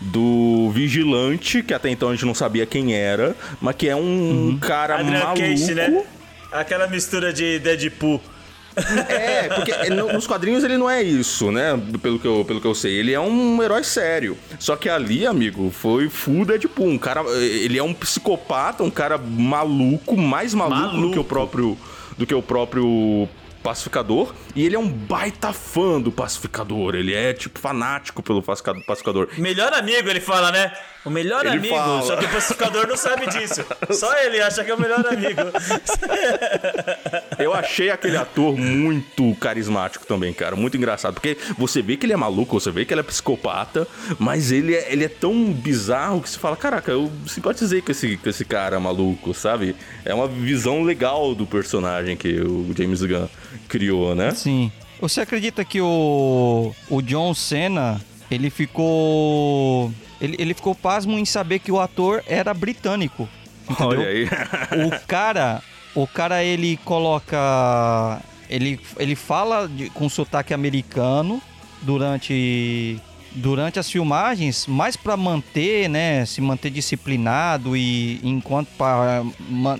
[0.00, 4.56] do vigilante, que até então a gente não sabia quem era, mas que é um
[4.60, 5.40] cara Adrian maluco.
[5.40, 6.02] Cage, né?
[6.52, 8.20] Aquela mistura de Deadpool.
[9.08, 11.80] É, porque no- nos quadrinhos ele não é isso, né?
[12.02, 12.94] Pelo que, eu, pelo que eu sei.
[12.94, 14.36] Ele é um herói sério.
[14.58, 16.88] Só que ali, amigo, foi full Deadpool.
[16.88, 17.22] Um cara.
[17.40, 21.12] Ele é um psicopata, um cara maluco, mais maluco, do Maluco.
[21.12, 21.78] que o próprio.
[22.18, 23.28] Do que o próprio
[23.62, 24.32] pacificador.
[24.54, 26.94] E ele é um baita fã do pacificador.
[26.94, 29.28] Ele é, tipo, fanático pelo pacifica- pacificador.
[29.38, 30.72] Melhor amigo, ele fala, né?
[31.06, 31.74] O melhor Ele amigo.
[31.74, 32.02] fala.
[32.02, 33.64] Só que o pacificador não sabe disso.
[33.92, 35.40] Só ele acha que é o melhor amigo.
[37.38, 40.56] Eu achei aquele ator muito carismático também, cara.
[40.56, 41.14] Muito engraçado.
[41.14, 43.86] Porque você vê que ele é maluco, você vê que ele é psicopata,
[44.18, 48.16] mas ele é, ele é tão bizarro que você fala: caraca, eu simpatizei com esse,
[48.16, 49.76] com esse cara maluco, sabe?
[50.04, 53.28] É uma visão legal do personagem que o James Gunn
[53.68, 54.32] criou, né?
[54.32, 54.72] Sim.
[55.00, 58.00] Você acredita que o, o John Cena,
[58.30, 59.92] ele ficou.
[60.20, 63.28] Ele, ele ficou pasmo em saber que o ator era britânico.
[63.68, 63.88] Entendeu?
[64.00, 64.24] Olha aí.
[64.86, 65.62] o cara,
[65.94, 71.42] o cara ele coloca, ele, ele fala de- com sotaque americano
[71.82, 73.00] durante
[73.38, 79.22] durante as filmagens, mais pra manter, né, se manter disciplinado e enquanto para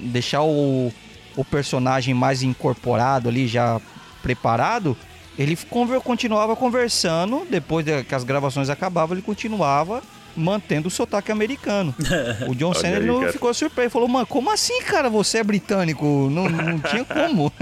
[0.02, 0.92] deixar o,
[1.34, 3.80] o personagem mais incorporado ali, já
[4.22, 4.94] preparado,
[5.38, 5.56] ele
[6.02, 10.02] continuava conversando, depois de- que as gravações acabavam, ele continuava
[10.36, 11.94] mantendo o sotaque americano.
[12.48, 16.04] O John Cena aí, não ficou surpreso, falou, mano, como assim, cara, você é britânico?
[16.30, 17.52] Não, não tinha como.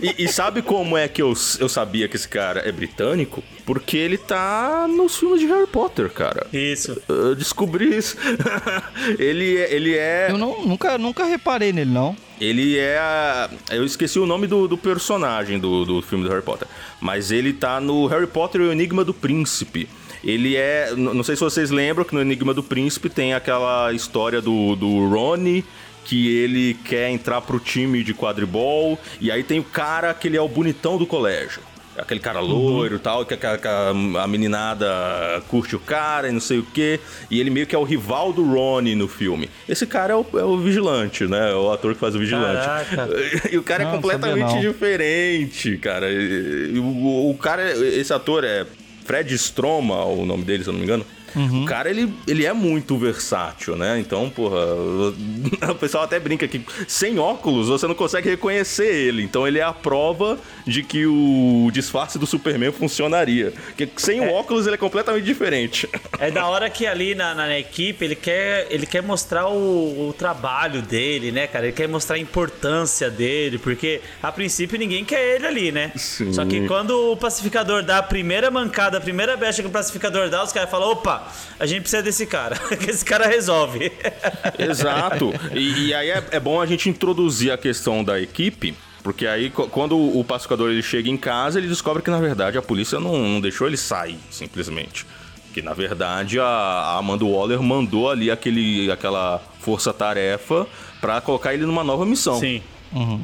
[0.00, 3.42] E, e sabe como é que eu, eu sabia que esse cara é britânico?
[3.64, 6.46] Porque ele tá nos filmes de Harry Potter, cara.
[6.52, 7.00] Isso.
[7.08, 8.16] Eu descobri isso.
[9.18, 10.26] ele, é- ele é.
[10.30, 12.16] Eu não, nunca, nunca reparei nele, não.
[12.40, 12.98] Ele é.
[12.98, 16.66] a- Eu esqueci o nome do, do personagem do, do filme do Harry Potter.
[17.00, 19.88] Mas ele tá no Harry Potter e o Enigma do Príncipe.
[20.24, 20.92] Ele é.
[20.96, 25.08] Não sei se vocês lembram que no Enigma do Príncipe tem aquela história do, do
[25.08, 25.64] Rony.
[26.04, 28.98] Que ele quer entrar pro time de quadribol.
[29.20, 31.62] E aí tem o cara que ele é o bonitão do colégio.
[31.96, 36.28] Aquele cara loiro e tal, que, a- que a- que a meninada curte o cara
[36.28, 36.98] e não sei o quê.
[37.30, 39.48] E ele meio que é o rival do Ronnie no filme.
[39.68, 41.50] Esse cara é o, é o vigilante, né?
[41.52, 42.64] É o ator que faz o vigilante.
[42.66, 43.08] Caraca.
[43.52, 46.10] E o cara Não, é não sabia completamente diferente, cara.
[46.10, 48.66] E O, o cara, esse ator é
[49.04, 51.04] Fred Stroma, o nome dele, se eu não me engano.
[51.34, 51.62] Uhum.
[51.62, 53.98] O cara, ele, ele é muito versátil, né?
[53.98, 54.58] Então, porra,
[55.70, 59.22] o pessoal até brinca que sem óculos você não consegue reconhecer ele.
[59.22, 63.52] Então, ele é a prova de que o disfarce do Superman funcionaria.
[63.66, 65.88] Porque sem o óculos ele é completamente diferente.
[66.18, 70.12] É da hora que ali na, na equipe ele quer, ele quer mostrar o, o
[70.12, 71.66] trabalho dele, né, cara?
[71.66, 75.92] Ele quer mostrar a importância dele, porque a princípio ninguém quer ele ali, né?
[75.96, 76.32] Sim.
[76.32, 80.28] Só que quando o pacificador dá a primeira mancada, a primeira brecha que o pacificador
[80.28, 81.21] dá, os caras falam: opa,
[81.58, 83.92] a gente precisa desse cara, que esse cara resolve.
[84.58, 85.32] Exato.
[85.54, 88.74] E, e aí é, é bom a gente introduzir a questão da equipe.
[89.02, 92.62] Porque aí, quando o pacificador ele chega em casa, ele descobre que, na verdade, a
[92.62, 95.04] polícia não, não deixou ele sair, simplesmente.
[95.52, 100.68] Que, na verdade, a, a Amanda Waller mandou ali aquele, aquela força-tarefa
[101.00, 102.38] pra colocar ele numa nova missão.
[102.38, 102.62] Sim.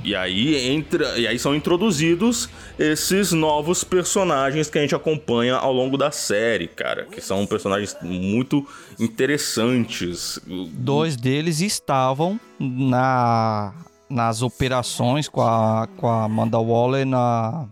[0.04, 2.48] E aí entra, e aí são introduzidos
[2.78, 7.96] esses novos personagens que a gente acompanha ao longo da série, cara, que são personagens
[8.02, 8.66] muito
[8.98, 10.40] interessantes.
[10.72, 13.72] Dois deles estavam na,
[14.08, 17.66] nas operações com a, com a Amanda Waller na,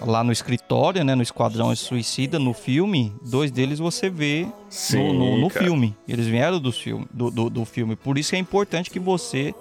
[0.00, 1.14] lá no escritório, né?
[1.14, 3.12] No Esquadrão Suicida, no filme.
[3.28, 5.64] Dois deles você vê no- Sim, no, no cara.
[5.66, 5.96] filme.
[6.08, 7.96] Eles vieram do filme, do, do, do filme.
[7.96, 9.54] Por isso que é importante que você,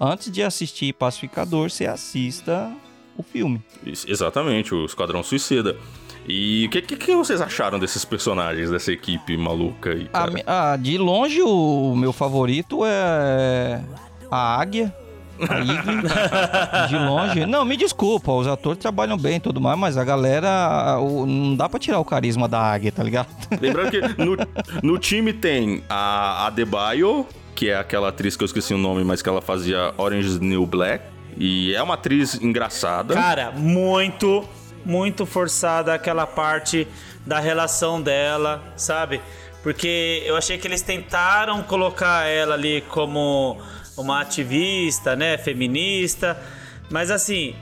[0.00, 2.70] antes de assistir Pacificador, você assista
[3.16, 3.62] o filme.
[3.84, 5.76] Isso, Exatamente, o Esquadrão Suicida.
[6.26, 10.42] E o que, que, que vocês acharam desses personagens, dessa equipe maluca aí, A mi-
[10.46, 13.80] ah, de longe, o meu favorito é
[14.30, 14.94] a Águia.
[15.38, 17.44] A de longe.
[17.44, 20.98] Não, me desculpa, os atores trabalham bem e tudo mais, mas a galera.
[21.00, 23.28] o- não dá pra tirar o carisma da Águia, tá ligado?
[23.60, 24.36] Lembrando que no,
[24.82, 29.22] no time tem a Adebayo, que é aquela atriz que eu esqueci o nome, mas
[29.22, 31.04] que ela fazia Orange New Black.
[31.36, 33.14] E é uma atriz engraçada.
[33.14, 34.48] Cara, muito,
[34.84, 36.86] muito forçada aquela parte
[37.26, 39.20] da relação dela, sabe?
[39.62, 43.58] Porque eu achei que eles tentaram colocar ela ali como
[43.96, 46.38] uma ativista, né, feminista,
[46.90, 47.54] mas assim,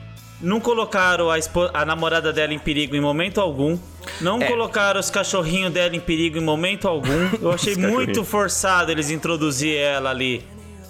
[0.43, 1.37] não colocaram a,
[1.73, 3.79] a namorada dela em perigo em momento algum.
[4.21, 4.47] Não É.
[4.47, 7.31] colocaram os cachorrinhos dela em perigo em momento algum.
[7.41, 10.45] Eu achei muito forçado eles introduzir ela ali.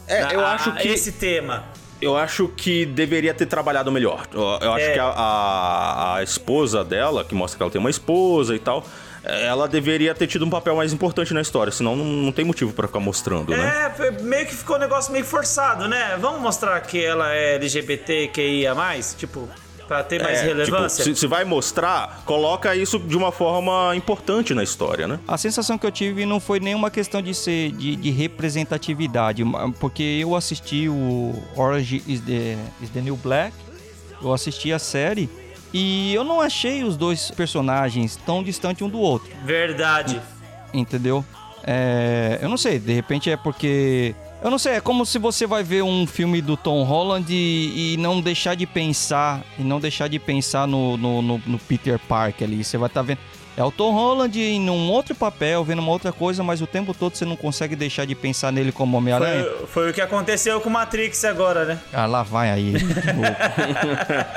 [0.09, 1.65] É, eu a- acho que- esse tema.
[2.01, 4.27] Eu acho que deveria ter trabalhado melhor.
[4.35, 4.93] Eu, eu acho É.
[4.95, 8.85] que a, a- a esposa dela, que mostra que ela tem uma esposa e tal,
[9.25, 12.73] ela deveria ter tido um papel mais importante na história, senão não, não tem motivo
[12.73, 13.87] pra ficar mostrando, né?
[13.87, 16.17] É, foi- meio que ficou um negócio meio forçado, né?
[16.21, 18.75] Vamos mostrar que ela é LGBTQIA+,
[19.17, 19.49] tipo,
[19.87, 21.05] pra ter mais É, relevância.
[21.05, 25.19] tipo, se, se vai mostrar, coloca isso de uma forma importante na história, né?
[25.29, 29.43] A sensação que eu tive não foi nenhuma questão de ser de, de representatividade,
[29.79, 33.55] porque eu assisti o Orange is the, is the New Black,
[34.23, 35.29] eu assisti a série
[35.73, 39.31] e eu não achei os dois personagens tão distantes um do outro.
[39.45, 40.21] Verdade.
[40.73, 41.25] entendeu?
[41.65, 44.15] É, eu não sei, de repente é porque.
[44.43, 47.95] Eu não sei, é como se você vai ver um filme do Tom Holland e,
[47.95, 49.41] e não deixar de pensar.
[49.57, 52.65] E não deixar de pensar no, no, no- no Peter Parker ali.
[52.65, 53.19] Você vai estar vendo.
[53.57, 56.95] É o Tom Holland em um outro papel, vendo uma outra coisa, mas o tempo
[56.95, 59.45] todo você não consegue deixar de pensar nele como Homem-Aranha.
[59.45, 61.79] Foi, foi o que aconteceu com Matrix agora, né?
[61.93, 62.73] Ah, lá vai aí.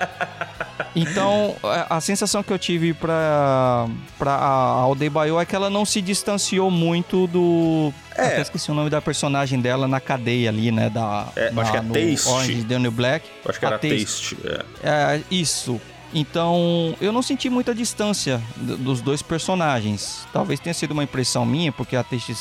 [0.95, 3.87] então, a, a sensação que eu tive pra,
[4.17, 4.47] pra a
[4.81, 7.93] Aldebayo é que ela não se distanciou muito do.
[8.17, 8.27] É.
[8.27, 10.89] Até esqueci o nome da personagem dela na cadeia ali, né?
[10.89, 12.29] Da, É, da- acho que é Taste.
[12.29, 13.25] Orange is the New Black.
[13.47, 14.35] Acho que A era Taste.
[14.35, 14.37] Taste.
[14.83, 15.15] é.
[15.15, 15.79] É, isso.
[16.13, 20.25] Então, eu não senti muita distância dos dois personagens.
[20.31, 22.39] Talvez tenha sido uma impressão minha, porque a Teixeira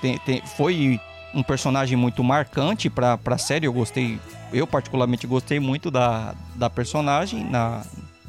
[0.00, 1.00] tem- tem- foi
[1.34, 3.66] um personagem muito marcante pra, pra série.
[3.66, 4.18] Eu gostei,
[4.52, 7.82] eu particularmente gostei muito da, da personagem na,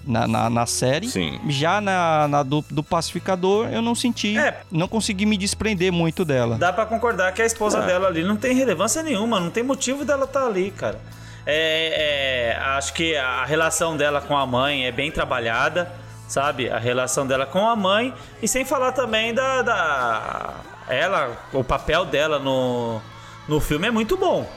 [0.06, 1.08] na, na, na série.
[1.10, 1.40] Sim.
[1.48, 4.62] Já na, na do, do Pacificador, eu não senti, É.
[4.72, 6.58] não consegui me desprender muito dela.
[6.58, 7.86] Dá pra concordar que a esposa É.
[7.88, 11.00] dela ali não tem relevância nenhuma, não tem motivo dela estar ali, cara.
[11.46, 15.92] É, é, acho que a relação dela com a mãe é bem trabalhada,
[16.28, 16.70] sabe?
[16.70, 18.14] A relação dela com a mãe.
[18.42, 19.62] E sem falar também da.
[19.62, 20.54] da
[20.88, 23.02] ela, o papel dela no,
[23.48, 24.50] no filme é muito bom.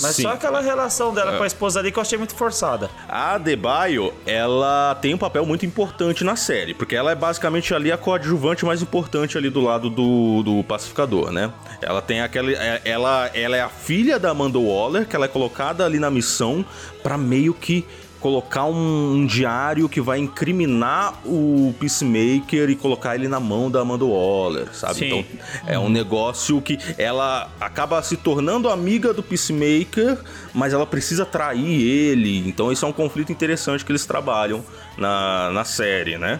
[0.00, 0.22] Mas Sim.
[0.22, 2.90] só aquela relação dela com a esposa ali que eu achei muito forçada.
[3.08, 7.92] A Adebayo, ela tem um papel muito importante na série, porque ela é basicamente ali
[7.92, 11.52] a coadjuvante mais importante ali do lado do, do pacificador, né?
[11.80, 12.54] Ela tem aquele.
[12.54, 16.10] é- Ela, ela é a filha da Amanda Waller, que ela é colocada ali na
[16.10, 16.64] missão
[17.02, 17.84] pra meio que
[18.22, 23.80] colocar um, um diário que vai incriminar o Peacemaker e colocar ele na mão da
[23.80, 24.94] Amanda Waller, sabe?
[24.94, 25.06] Sim.
[25.06, 25.24] Então
[25.66, 30.18] é um negócio que ela acaba se tornando amiga do Peacemaker,
[30.54, 32.48] mas ela precisa trair ele.
[32.48, 34.64] Então isso é um conflito interessante que eles trabalham
[34.96, 36.38] na, na série, né?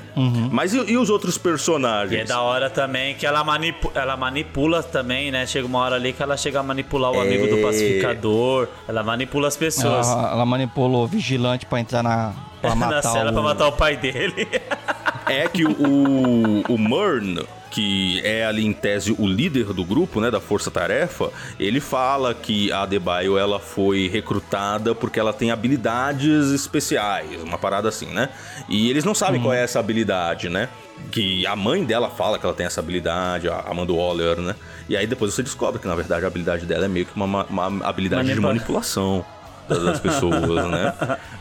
[0.51, 2.29] Mas e, e os outros E é personagens?
[2.29, 5.47] da hora também que ela, manipu ela manipula também, né?
[5.47, 7.62] Chega uma hora ali que ela chega a manipular o amigo do É.
[7.62, 8.69] pacificador.
[8.89, 10.09] Ela manipula as pessoas.
[10.09, 12.33] Ela, ela manipulou o vigilante pra entrar na.
[12.61, 13.33] pra matar na cela o...
[13.33, 14.49] pra matar o pai dele.
[15.24, 20.31] É que o, o Murn, que é ali em tese o líder do grupo, né,
[20.31, 26.51] da Força Tarefa, ele fala que a Adebayo ela foi recrutada porque ela tem habilidades
[26.51, 28.28] especiais, uma parada assim, né?
[28.69, 30.69] E eles não sabem qual é essa habilidade, né?
[31.11, 34.55] Que a mãe dela fala que ela tem essa habilidade, a Amanda Waller, né?
[34.86, 37.27] E aí depois você descobre que na verdade a habilidade dela é meio que uma,
[37.27, 39.24] ma- uma habilidade de Manipula- manipulação
[39.66, 40.93] das pessoas, né?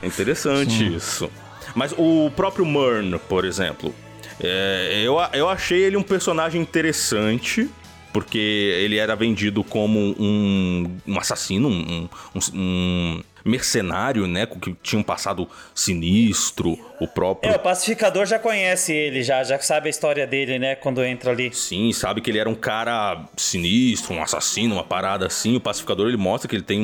[0.01, 1.29] É interessante isso.
[1.75, 3.93] Mas o próprio Murn, por exemplo,
[4.43, 7.69] é, eu, eu achei ele um personagem interessante.
[8.13, 14.45] Porque ele era vendido como um, um assassino, um, um- um mercenário, né?
[14.45, 16.77] com Que tinha um passado sinistro.
[16.99, 20.75] O próprio É, o pacificador já conhece ele, já, já sabe a história dele, né?
[20.75, 21.51] Quando entra ali.
[21.53, 25.55] Sim, sabe que ele era um cara sinistro, um assassino, uma parada assim.
[25.55, 26.83] O pacificador ele mostra que ele tem um,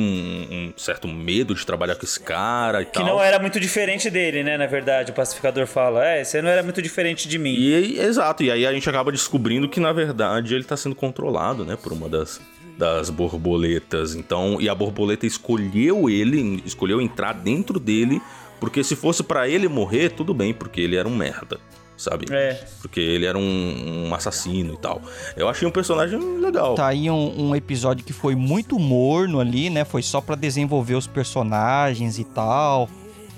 [0.50, 3.06] um certo medo de trabalhar com esse cara e Que tal.
[3.06, 4.56] não era muito diferente dele, né?
[4.56, 7.54] Na verdade, o pacificador fala: É, você não era muito diferente de mim.
[7.54, 11.64] E exato, e aí a gente acaba descobrindo que na verdade ele tá sendo controlado,
[11.64, 12.40] né, por uma das
[12.78, 14.14] das borboletas.
[14.14, 18.22] Então, e a borboleta escolheu ele, escolheu entrar dentro dele,
[18.60, 21.58] porque se fosse pra ele morrer, tudo bem, porque ele era um merda,
[21.96, 22.26] sabe?
[22.30, 22.64] É.
[22.80, 25.02] Porque ele era um, um assassino e tal.
[25.36, 26.76] Eu achei um personagem legal.
[26.76, 29.84] Tá aí um, um episódio que foi muito morno ali, né?
[29.84, 32.88] Foi só pra desenvolver os personagens e tal.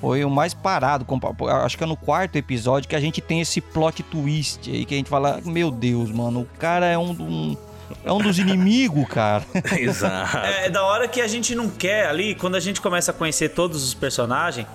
[0.00, 1.06] Foi o mais parado.
[1.62, 4.94] Acho que é no quarto episódio que a gente tem esse plot twist aí que
[4.94, 7.56] a gente fala: Meu Deus, mano, o cara é um, um-
[8.04, 9.44] é um dos inimigos, cara.
[9.78, 10.36] Exato.
[10.38, 13.50] É da hora que a gente não quer ali, quando a gente começa a conhecer
[13.50, 14.66] todos os personagens,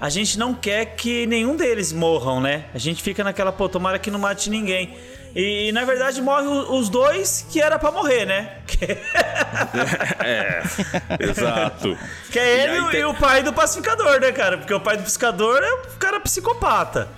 [0.00, 2.64] a gente não quer que nenhum deles morram, né?
[2.74, 4.96] A gente fica naquela, pô, tomara que não mate ninguém.
[5.38, 8.52] E, na verdade morre os dois que era pra morrer, né?
[8.66, 8.86] Que,
[10.24, 10.62] É,
[11.20, 11.96] exato.
[12.30, 14.56] que é ele e, o- tem- e o pai do pacificador, né, cara?
[14.58, 17.08] Porque o pai do pacificador é um cara psicopata.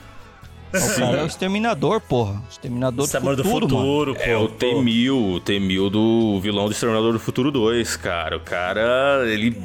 [0.68, 2.42] O cara é o exterminador, porra.
[2.44, 4.16] O exterminador do futuro, do futuro.
[4.18, 4.54] É o pô.
[4.54, 8.36] T-1000, o T-1000 do vilão do Exterminador do Futuro 2, cara.
[8.36, 9.56] O cara, ele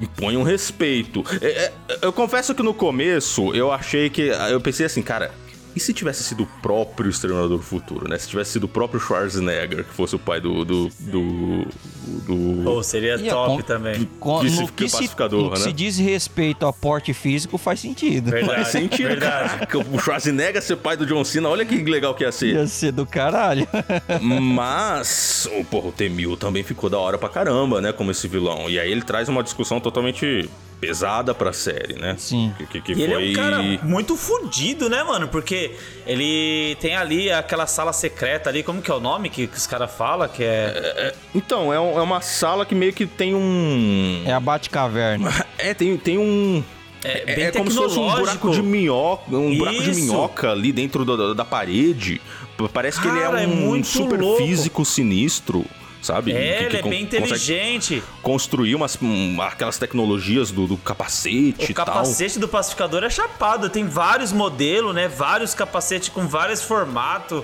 [0.00, 1.24] impõe um respeito.
[1.40, 1.72] É, é,
[2.02, 4.22] eu confesso que no começo eu achei que.
[4.50, 5.32] Eu pensei assim, cara.
[5.74, 8.18] E se tivesse sido o próprio Exterminador do Futuro, né?
[8.18, 10.64] Se tivesse sido o próprio Schwarzenegger, que fosse o pai do.
[10.64, 10.88] do.
[11.00, 11.64] do.
[12.26, 14.04] do- Pô, seria E, top com- também.
[14.20, 15.64] Com- no que, se, pacificador, no que né?
[15.64, 18.30] se diz respeito a porte físico, faz sentido.
[18.30, 18.54] Verdade.
[18.56, 19.66] Faz sentido, verdade.
[19.66, 19.86] cara.
[19.90, 22.54] O Schwarzenegger ser pai do John Cena, olha que legal que ia ser.
[22.54, 23.66] Ia ser do caralho.
[24.20, 27.92] Mas, o, porra, o T-1000 também ficou da hora pra caramba, né?
[27.92, 28.68] Como esse vilão.
[28.68, 30.48] E aí ele traz uma discussão totalmente
[30.82, 32.16] pesada pra série, né?
[32.18, 32.52] Sim.
[32.58, 33.28] Que, que, que E ele foi.
[33.28, 35.28] é um cara muito fudido, né, mano?
[35.28, 39.56] Porque ele tem ali aquela sala secreta ali, como que é o nome que, que
[39.56, 40.26] os caras falam?
[40.28, 41.14] Que é.
[41.32, 44.24] Então, é, um- é uma sala que meio que tem um.
[44.26, 45.30] É a Batcaverna.
[45.56, 46.64] É, tem, tem um.
[47.04, 50.00] É, bem É como se fosse um buraco de minhoca, um buraco de Isso.
[50.00, 52.20] minhoca ali dentro da, da parede.
[52.72, 54.42] Parece que ele é Cara, é um muito super louco.
[54.44, 55.64] físico sinistro,
[56.02, 56.32] sabe?
[56.32, 58.02] É, Que- que ele é con- bem inteligente.
[58.20, 61.86] construir umas, um, aquelas tecnologias do, do capacete O e tal.
[61.86, 65.08] capacete do pacificador é chapado, tem vários modelos, né?
[65.08, 67.42] Vários capacetes com vários formatos.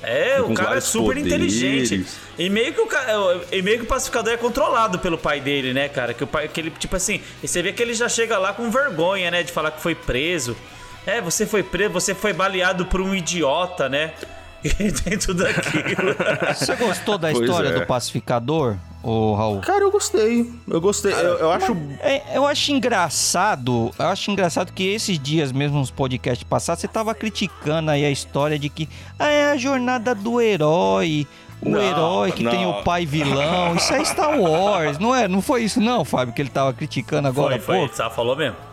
[0.00, 1.26] É, o cara é super poderes.
[1.56, 2.06] inteligente.
[2.38, 3.04] E meio que o ca-
[3.50, 6.14] e meio que o pacificador é controlado pelo pai dele, né, cara?
[6.14, 8.70] Que o pai que ele tipo assim, você vê que ele já chega lá com
[8.70, 10.56] vergonha, né, de falar que foi preso.
[11.04, 14.12] É, você foi preso, você foi baleado por um idiota, né?
[14.78, 16.14] E tem tudo aquilo.
[16.54, 17.72] Você gostou da Pois história é.
[17.72, 19.60] do pacificador, ô Raul?
[19.60, 20.52] Cara, eu gostei.
[20.66, 21.12] Eu gostei.
[21.12, 21.76] Eu, eu acho.
[22.00, 26.88] É, eu acho engraçado, eu acho engraçado que esses dias mesmo, nos podcasts passados, você
[26.88, 31.26] tava criticando aí a história de que ah, é a jornada do herói,
[31.62, 32.80] o Não, herói que tem não.
[32.80, 33.76] o pai vilão.
[33.76, 35.28] Isso é Star Wars, não é?
[35.28, 38.67] Não foi isso não, Fábio, que ele tava criticando agora Foi, foi, você falou mesmo.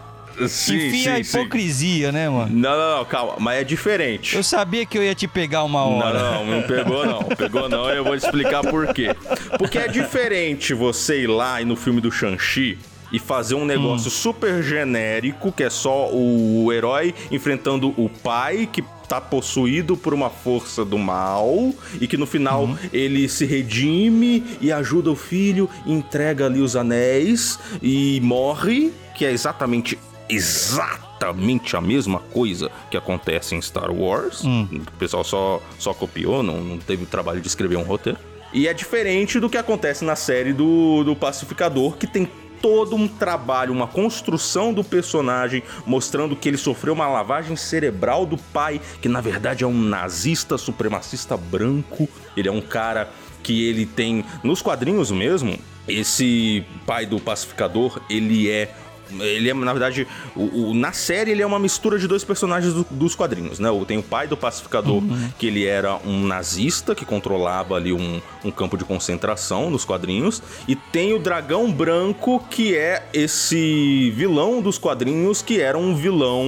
[0.48, 1.40] Sim, Enfia a sim, sim.
[1.40, 2.49] hipocrisia, né, mano?
[2.53, 3.36] Não, não, não, calma.
[3.40, 4.36] Mas é diferente.
[4.36, 6.20] Eu sabia que eu ia te pegar uma hora.
[6.20, 7.24] Não, não, não pegou não.
[7.24, 9.16] Pegou não e eu vou te explicar por quê.
[9.57, 12.78] Porque é diferente você ir lá e no filme do Shang-Chi
[13.12, 18.84] e fazer um negócio super genérico, que é só o herói enfrentando o pai que
[19.07, 24.72] tá possuído por uma força do mal e que no final ele se redime e
[24.72, 29.98] ajuda o filho, entrega ali os anéis e morre, que é exatamente
[30.30, 34.44] exatamente a mesma coisa que acontece em Star Wars.
[34.44, 38.20] O pessoal só, só copiou, não, não teve o trabalho de escrever um roteiro.
[38.54, 42.30] E é diferente do que acontece na série do, do Pacificador, que tem
[42.62, 48.38] todo um trabalho, uma construção do personagem, mostrando que ele sofreu uma lavagem cerebral do
[48.38, 52.08] pai, que na verdade é um nazista supremacista branco.
[52.36, 53.12] Ele é um cara
[53.44, 54.26] que ele tem.
[54.44, 58.74] Nos quadrinhos mesmo, esse pai do pacificador, ele é.
[59.19, 62.73] Ele é, na verdade, o, o- na série ele é uma mistura de dois personagens
[62.73, 63.69] do- dos quadrinhos, né?
[63.88, 65.02] Tem o pai do pacificador,
[65.38, 70.41] que ele era um nazista que controlava ali um, um campo de concentração nos quadrinhos.
[70.68, 76.44] E tem o dragão branco, que é esse vilão dos quadrinhos, que era um vilão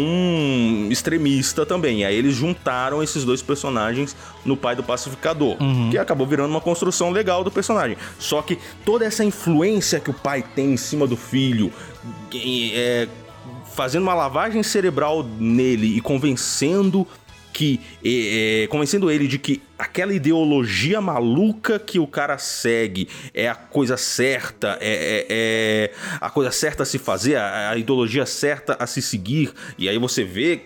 [0.89, 1.99] extremista também.
[2.01, 4.15] E aí eles juntaram esses dois personagens
[4.48, 5.57] no pai do pacificador,
[5.91, 7.98] que acabou virando uma construção legal do personagem.
[8.18, 11.72] Só que toda essa influência que o pai tem em cima do filho,
[12.74, 13.07] é,
[13.76, 17.06] fazendo uma lavagem cerebral nele e convencendo
[17.53, 23.56] que é, convencendo ele de que aquela ideologia maluca que o cara segue é a
[23.56, 25.91] coisa certa, é, é- é
[26.22, 29.52] a coisa certa a se fazer, a, a ideologia certa a se seguir.
[29.78, 30.61] E aí você vê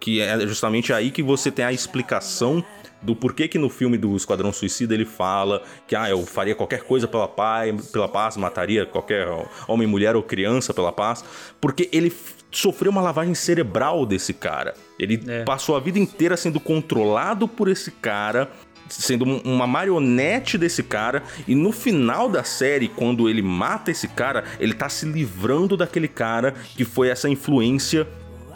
[0.00, 2.64] que é justamente aí que você tem a explicação
[3.02, 6.82] do porquê que no filme do Esquadrão Suicida ele fala que ah, eu faria qualquer
[6.84, 9.26] coisa pela paz, pela paz, mataria qualquer
[9.66, 11.24] homem, mulher ou criança pela paz,
[11.60, 12.12] porque ele
[12.50, 14.74] sofreu uma lavagem cerebral desse cara.
[14.98, 15.42] Ele É.
[15.44, 18.50] passou a vida inteira sendo controlado por esse cara,
[18.88, 24.06] sendo um- uma marionete desse cara, e no final da série, quando ele mata esse
[24.06, 28.06] cara, ele tá se livrando daquele cara que foi essa influência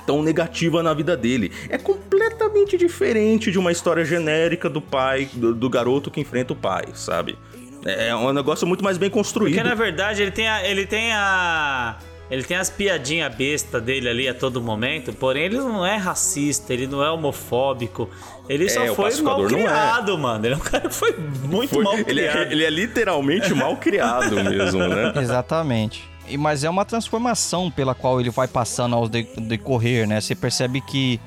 [0.07, 1.53] tão negativa na vida dele.
[1.69, 6.57] É completamente diferente de uma história genérica do pai, do, do garoto que enfrenta o
[6.57, 7.37] pai, sabe?
[7.85, 9.55] É um negócio muito mais bem construído.
[9.55, 10.67] Porque na verdade ele tem a.
[10.69, 11.97] Ele tem a.
[12.29, 16.73] Ele tem as piadinhas besta dele ali a todo momento, porém ele não é racista,
[16.73, 18.11] ele não é homofóbico,
[18.49, 19.49] ele só É, o foi mal é.
[19.49, 20.45] criado, mano.
[20.45, 21.15] Ele é um cara que foi
[21.47, 22.39] muito Foi- mal ele, criado.
[22.39, 25.13] é, ele é literalmente mal criado mesmo, né?
[25.23, 26.03] Exatamente.
[26.39, 30.21] Mas é uma transformação pela qual ele vai passando ao de- decorrer, né?
[30.21, 31.21] Você percebe que,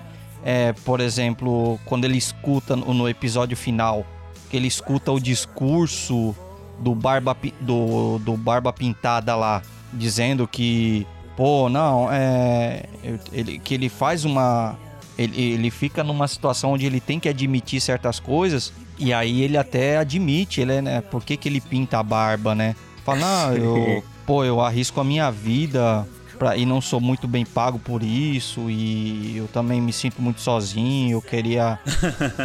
[0.43, 4.05] é, por exemplo, quando ele escuta no episódio final,
[4.49, 6.35] que ele escuta o discurso
[6.79, 9.61] do Barba, do, do Barba Pintada lá,
[9.93, 11.05] dizendo que,
[11.37, 12.83] pô, não, é.
[13.31, 14.77] Ele, que ele faz uma.
[15.17, 19.57] Ele, ele fica numa situação onde ele tem que admitir certas coisas, e aí ele
[19.57, 21.01] até admite, ele, é, né?
[21.01, 22.75] Por que, que ele pinta a barba, né?
[23.03, 26.07] Fala, não, eu, pô, eu arrisco a minha vida
[26.37, 30.39] pra, e não sou muito bem pago por isso, e eu também me sinto muito
[30.39, 31.79] sozinho, eu queria.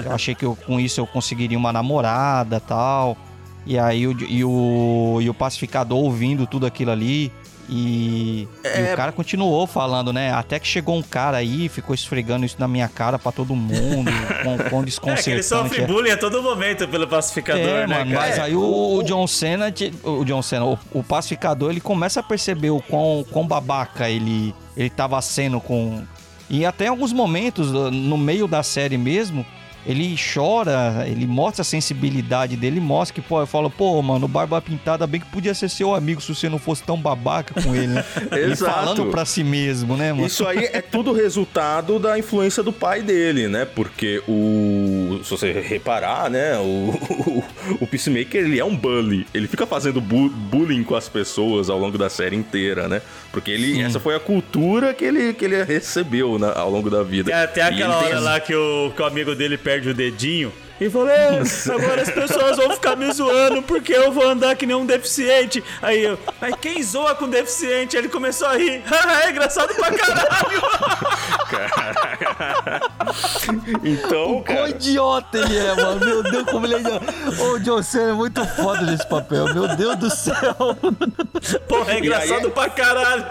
[0.02, 3.19] eu achei que eu, com isso eu conseguiria uma namorada tal.
[3.66, 7.31] E aí e o, e o pacificador ouvindo tudo aquilo ali.
[7.69, 10.32] E, e o cara continuou falando, né?
[10.32, 14.11] Até que chegou um cara aí, ficou esfregando isso na minha cara pra todo mundo,
[14.45, 15.45] com, com É, que ele desconcertante.
[15.45, 18.27] sofre bullying a todo momento pelo pacificador, É, né, mano, cara?
[18.28, 19.73] mas aí o, o John Cena,
[20.03, 24.55] o John Cena, o, o pacificador, ele começa a perceber o quão, quão babaca ele,
[24.77, 26.03] ele tava sendo com.
[26.51, 29.45] E até em alguns momentos, no meio da série mesmo,
[29.86, 34.28] ele chora, ele mostra a sensibilidade dele, mostra que, pô, eu falo, pô, mano, o
[34.28, 37.74] Barba Pintada bem que podia ser seu amigo se você não fosse tão babaca com
[37.74, 38.05] ele, né?
[38.32, 38.73] ele Exato.
[38.73, 40.27] falando pra si mesmo, né, mano?
[40.27, 43.65] Isso aí é tudo resultado da influência do pai dele, né?
[43.65, 45.20] Porque o.
[45.24, 46.56] Se você reparar, né?
[46.59, 47.44] O, o,
[47.81, 49.27] o Peacemaker, ele é um bully.
[49.35, 53.02] Ele fica fazendo bu- bullying com as pessoas ao longo da série inteira, né?
[53.32, 57.02] Porque ele, essa foi a cultura que ele, que ele recebeu né, ao longo da
[57.02, 57.31] vida.
[57.31, 59.95] Tem até aquela tem hora essa- lá que o, que o amigo dele perde o
[59.95, 60.53] dedinho.
[60.81, 61.29] E falou, "É,
[61.73, 65.63] agora as pessoas vão ficar me zoando porque eu vou andar que nem um deficiente.
[65.81, 67.97] Aí eu, mas quem zoa com deficiente?
[67.97, 68.83] Ele começou a rir.
[69.25, 70.63] é engraçado pra caralho.
[73.85, 76.05] Então, Quão cara, idiota ele é, mano.
[76.05, 77.05] Meu Deus, como ele é idiota.
[77.43, 79.53] Ô, John Cena é muito foda nesse papel.
[79.55, 80.35] Meu Deus do céu.
[81.69, 83.25] Porra, é engraçado aí- pra caralho.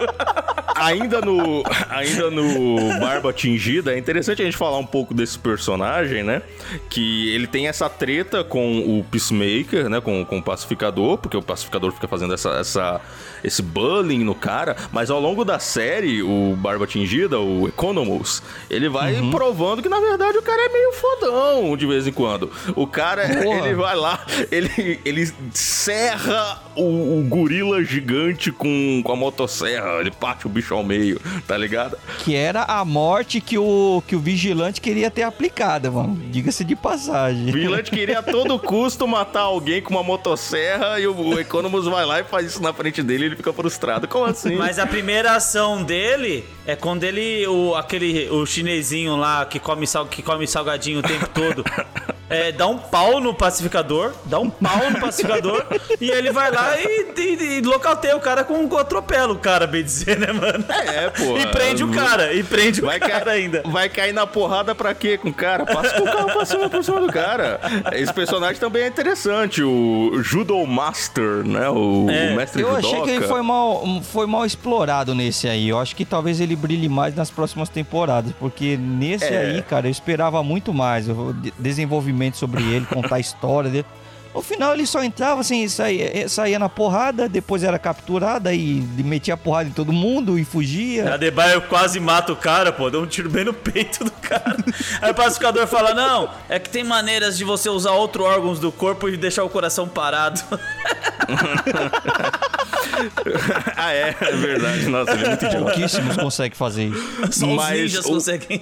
[0.75, 6.23] ainda no, ainda no Barba Tingida, é interessante a gente falar um pouco desse personagem,
[6.23, 6.41] né?
[6.89, 9.99] Que ele tem essa treta com o Peacemaker, né?
[9.99, 13.01] Com, com o Pacificador, porque o Pacificador fica fazendo essa, essa,
[13.43, 18.87] esse bullying no cara, mas ao longo da série, o Barba Tingida, o Economos, ele
[18.89, 22.51] vai provando que na verdade o cara é meio fodão de vez em quando.
[22.75, 23.67] O cara, Porra.
[23.67, 30.11] ele vai lá, ele, ele serra o, o gorila gigante com, com a motosserra, ele
[30.11, 31.97] parte o bicho ao meio, tá ligado?
[32.19, 36.15] Que era a morte que o, que o vigilante queria ter aplicada, mano.
[36.31, 37.49] Diga-se de passagem.
[37.49, 41.85] O vigilante queria a todo custo matar alguém com uma motosserra e o, o Economus
[41.85, 44.07] vai lá e faz isso na frente dele ele fica frustrado.
[44.07, 44.55] Como assim?
[44.55, 49.85] Mas a primeira ação dele é quando ele, o, aquele, o chinesinho lá que come,
[49.85, 51.63] sal, que come salgadinho o tempo todo,
[52.29, 55.65] é, dá um pau no pacificador, dá um pau no pacificador,
[55.99, 59.67] e ele vai lá e, e, e localteia o cara com um atropelo, o cara,
[59.67, 60.63] bem dizer, né, mano?
[60.69, 61.37] É, pô.
[61.37, 63.61] E prende o cara, e prende o Vai cara cair, ainda.
[63.65, 65.65] vai cair na porrada pra quê com o cara?
[65.65, 67.59] Passa com o carro cima, por cima do cara.
[67.93, 71.69] Esse personagem também é interessante, o Judo Master, né?
[71.69, 72.31] O, É.
[72.31, 72.87] o mestre Eu judoca.
[72.87, 75.69] achei que ele foi mal, foi mal explorado nesse aí.
[75.69, 79.37] Eu acho que talvez ele brilhe mais nas próximas temporadas, porque nesse É.
[79.55, 81.07] aí, cara, eu esperava muito mais.
[81.09, 83.85] o de- desenvolvimento sobre ele, contar a história dele.
[84.33, 89.35] No final ele só entrava assim, saía, saía na porrada, depois era capturada e metia
[89.35, 91.13] a porrada em todo mundo e fugia.
[91.13, 94.55] A Debaio quase mata o cara, pô, deu um tiro bem no peito do cara.
[95.03, 98.71] Aí o pacificador fala: Não, é que tem maneiras de você usar outros órgãos do
[98.71, 100.41] corpo e deixar o coração parado.
[103.75, 104.87] ah, é, é verdade.
[104.87, 105.65] Nossa, ele é muito idiota.
[105.65, 107.17] Pouquíssimos conseguem fazer isso.
[107.39, 108.61] Só os Mas ninjas o- conseguem.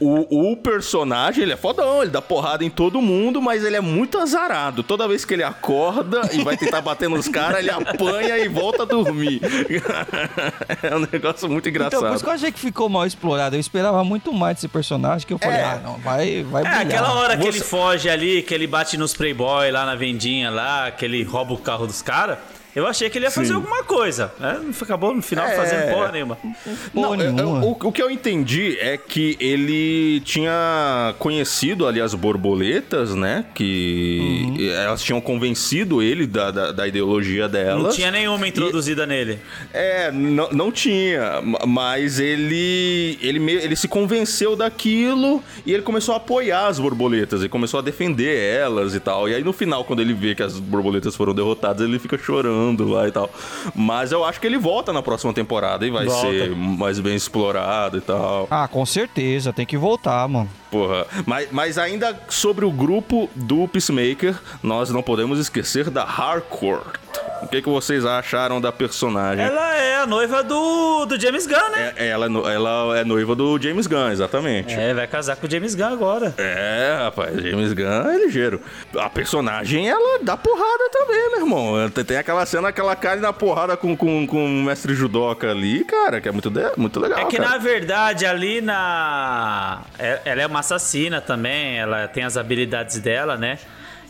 [0.00, 3.80] O, o personagem, ele é fodão, ele dá porrada em todo mundo, mas ele é
[3.80, 4.82] muito azarado.
[4.82, 8.82] Toda vez que ele acorda e vai tentar bater nos caras, ele apanha e volta
[8.82, 9.40] a dormir.
[10.82, 12.14] é um negócio muito Então, por engraçado.
[12.16, 13.54] isso que eu achei que ficou mal explorado.
[13.54, 15.64] Eu esperava muito mais desse personagem, que eu falei, É.
[15.64, 16.80] ah, não, vai, vai É, brilhar.
[16.86, 20.50] aquela hora que Você- ele foge ali, que ele bate nos Playboy lá na vendinha
[20.50, 22.38] lá, que ele rouba o carro dos caras.
[22.74, 23.54] Eu achei que ele ia fazer Sim.
[23.54, 24.32] alguma coisa.
[24.40, 24.60] Né?
[24.80, 25.54] Acabou no final É.
[25.56, 26.36] fazendo porra nenhuma.
[26.36, 26.56] Porra
[26.94, 27.64] Não, eu- nenhuma.
[27.66, 33.44] o, o que eu entendi é que ele tinha conhecido ali as borboletas, né?
[33.54, 34.70] Que Uhum.
[34.70, 37.82] elas tinham convencido ele da, da, da ideologia delas.
[37.82, 39.38] Não tinha nenhuma introduzida nele.
[39.72, 45.82] É, não, não tinha, ma- mas ele ele, me- ele se convenceu daquilo e ele
[45.82, 49.28] começou a apoiar as borboletas, ele começou a defender elas e tal.
[49.28, 52.61] E aí no final, quando ele vê que as borboletas foram derrotadas, ele fica chorando
[52.78, 53.28] lá e tal.
[53.74, 56.28] Mas eu acho que ele volta na próxima temporada e vai Volta.
[56.28, 58.46] ser mais bem explorado e tal.
[58.50, 60.48] Ah, com certeza, tem que voltar, mano.
[60.72, 61.06] Porra.
[61.26, 66.96] Mas, mas ainda sobre o grupo do Peacemaker, nós não podemos esquecer da Harcourt.
[67.42, 69.44] O que, que vocês acharam da personagem?
[69.44, 71.92] Ela é a noiva do, do James Gunn, né?
[71.96, 74.72] É, ela, é ela é noiva do James Gunn, exatamente.
[74.74, 76.32] É, vai casar com o James Gunn agora.
[76.38, 78.60] É, rapaz, James Gunn é ligeiro.
[78.96, 81.90] A personagem, ela dá porrada também, meu irmão.
[81.90, 85.50] Tem- Tem aquela cena que ela cai na porrada com, com, com o mestre judoca
[85.50, 87.50] ali, cara, que é muito, de- muito legal, É que cara.
[87.50, 89.82] na verdade ali na.
[89.98, 93.58] é- Ela é uma assassina também, ela tem as habilidades dela, né?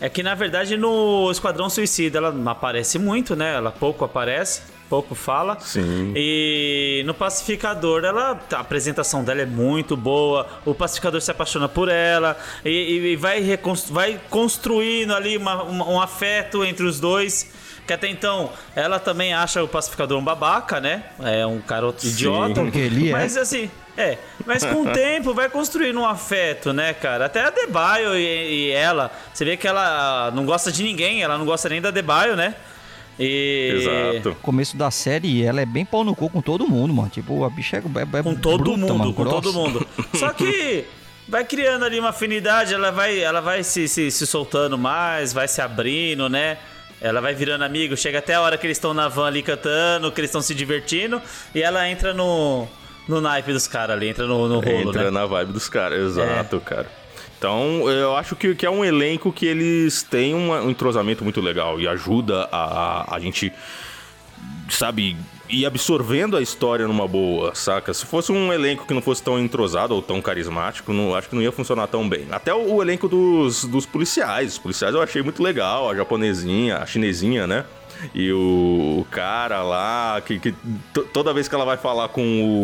[0.01, 3.55] É que na verdade no Esquadrão Suicida ela não aparece muito, né?
[3.55, 5.57] Ela pouco aparece, pouco fala.
[5.59, 6.11] Sim.
[6.15, 10.45] E no Pacificador, ela, a apresentação dela é muito boa.
[10.65, 12.35] O Pacificador se apaixona por ela
[12.65, 17.51] e, e- vai, recons- vai construindo ali uma- uma- um afeto entre os dois.
[17.87, 21.03] Que até então ela também acha o Pacificador um babaca, né?
[21.21, 22.61] É um garoto idiota.
[22.61, 23.11] porque ele é.
[23.11, 24.17] Mas assim, é.
[24.45, 27.25] Mas com o tempo vai construindo um afeto, né, cara?
[27.25, 29.11] Até a Debaio e, e ela.
[29.33, 32.55] Você vê que ela não gosta de ninguém, ela não gosta nem da Debaio, né?
[33.19, 34.13] E.
[34.15, 34.37] Exato.
[34.41, 37.09] começo da série, ela é bem pau no cu com todo mundo, mano.
[37.09, 39.41] Tipo, a bicha é, é, é Com todo bruta, mundo, mano, com grossa.
[39.41, 39.87] todo mundo.
[40.15, 40.85] Só que
[41.27, 45.47] vai criando ali uma afinidade, ela vai, ela vai se, se, se soltando mais, vai
[45.47, 46.57] se abrindo, né?
[46.99, 50.11] Ela vai virando amigo, chega até a hora que eles estão na van ali cantando,
[50.11, 51.21] que eles estão se divertindo,
[51.53, 52.65] e ela entra no,
[53.07, 55.09] no naipe dos caras ali, entra no, no rolo, Entra né?
[55.11, 56.87] na vibe dos caras, exato, cara.
[57.37, 61.41] Então, eu acho que, que é um elenco que eles têm uma- um entrosamento muito
[61.41, 63.51] legal e ajuda a, a, a gente,
[64.69, 65.17] sabe,
[65.49, 67.93] e absorvendo a história numa boa, saca?
[67.93, 71.35] Se fosse um elenco que não fosse tão entrosado ou tão carismático, não, acho que
[71.35, 72.27] não ia funcionar tão bem.
[72.31, 74.53] Até o, o elenco dos, dos policiais.
[74.53, 77.65] Os policiais eu achei muito legal, a japonesinha, a chinesinha, né?
[78.13, 80.51] E o, o cara lá, que, que
[80.93, 82.21] to- toda vez que ela vai falar com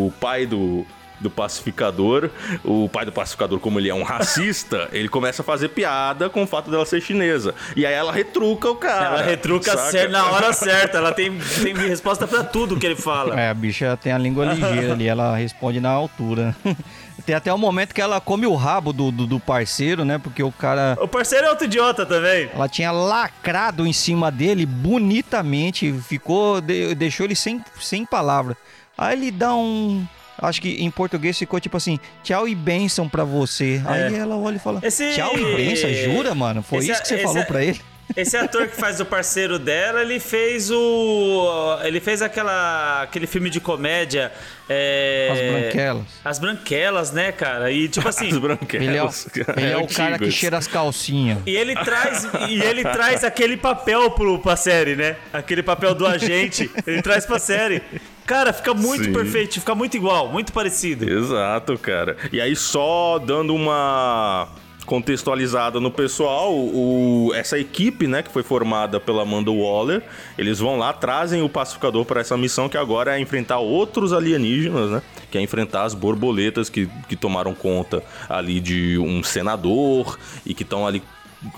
[0.07, 0.85] o pai do,
[1.19, 2.29] do pacificador,
[2.63, 6.43] o pai do pacificador, como ele é um racista, ele começa a fazer piada com
[6.43, 7.53] o fato dela ser chinesa.
[7.75, 9.05] E aí ela retruca o cara.
[9.05, 9.91] Ela retruca saca?
[9.91, 10.97] cer- na hora certa.
[10.97, 13.39] Ela tem, tem resposta pra tudo que ele fala.
[13.39, 16.55] É, a bicha tem a língua ligeira ali, ela responde na altura.
[17.29, 20.17] Tem até o momento que ela come o rabo do, do, do parceiro, né?
[20.17, 20.97] Porque o cara.
[20.99, 22.49] O parceiro é outro idiota também.
[22.51, 26.59] Ela tinha lacrado em cima dele bonitamente, ficou.
[26.59, 28.57] de- deixou ele sem, sem palavra.
[28.97, 30.03] Aí ele dá um.
[30.39, 33.79] Acho que em português ficou tipo assim, tchau e bênção pra você.
[33.85, 34.87] Aí ela olha e fala, É.
[34.87, 36.63] Esse- tchau e bênção, jura, mano?
[36.63, 37.79] Foi Esse- isso que você esse- falou pra ele?
[38.15, 41.77] Esse ator que faz o parceiro dela, ele fez o.
[41.83, 44.31] Ele fez aquela, aquele filme de comédia.
[44.67, 46.05] É, As branquelas.
[46.25, 47.71] As branquelas, né, cara?
[47.71, 48.29] E tipo assim.
[48.29, 48.87] As branquelas.
[48.87, 51.39] Ele é, o- ele é o cara que cheira as calcinhas.
[51.45, 55.15] E ele traz e ele traz aquele papel pro, pra série, né?
[55.31, 57.81] Aquele papel do agente, ele traz pra série.
[58.25, 59.13] Cara, fica muito Sim.
[59.13, 61.09] perfeito, fica muito igual, muito parecido.
[61.09, 62.15] Exato, cara.
[62.31, 64.49] E aí, só dando uma
[64.89, 70.01] contextualizada no pessoal, o, essa equipe, né, que foi formada pela Amanda Waller,
[70.35, 74.89] eles vão lá, trazem o pacificador para essa missão que agora é enfrentar outros alienígenas,
[74.89, 75.03] né?
[75.29, 80.63] Que é enfrentar as borboletas que, que tomaram conta ali de um senador e que
[80.63, 81.03] estão ali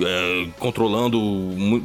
[0.01, 1.17] é, controlando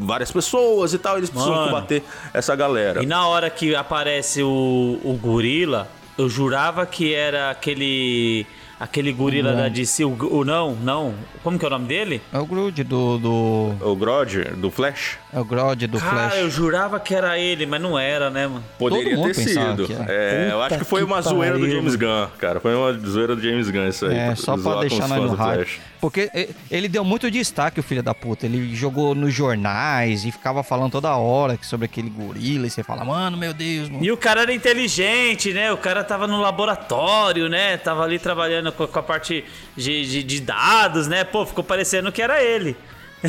[0.01, 1.16] várias pessoas e tal.
[1.16, 1.68] Eles precisam Mano.
[1.68, 2.02] combater
[2.35, 3.05] essa galera.
[3.05, 8.44] E na hora que aparece o, o gorila, eu jurava que era aquele.
[8.78, 10.05] Aquele gorila da DC.
[10.05, 11.15] O, o- não, não.
[11.43, 12.20] Como que é o nome dele?
[12.32, 13.16] É o Groot do.
[13.19, 16.39] do O Grodd, do Flash, é o Grodd do Cara, Flash.
[16.39, 18.65] eu jurava que era ele, mas não era, né, mano?
[18.79, 19.87] Poderia mundo ter sido.
[20.09, 22.59] É, eu acho que foi que uma zoeira do James Gunn, cara.
[22.59, 24.17] Foi uma zoeira do James Gunn isso aí.
[24.17, 25.67] É, só pra deixar nós no rádio.
[25.67, 25.81] Flash.
[26.01, 26.31] Porque
[26.71, 28.47] ele deu muito destaque, o filho da puta.
[28.47, 32.67] Ele jogou nos jornais e ficava falando toda hora sobre aquele gorila.
[32.67, 34.05] E você fala, mano, meu Deus, mano.
[34.05, 35.73] E o cara era inteligente, né?
[35.73, 37.77] O cara tava no laboratório, né?
[37.77, 39.45] Tava ali trabalhando com, com a parte
[39.77, 41.25] de, de- de dados, né?
[41.25, 42.77] Pô, ficou parecendo que era ele.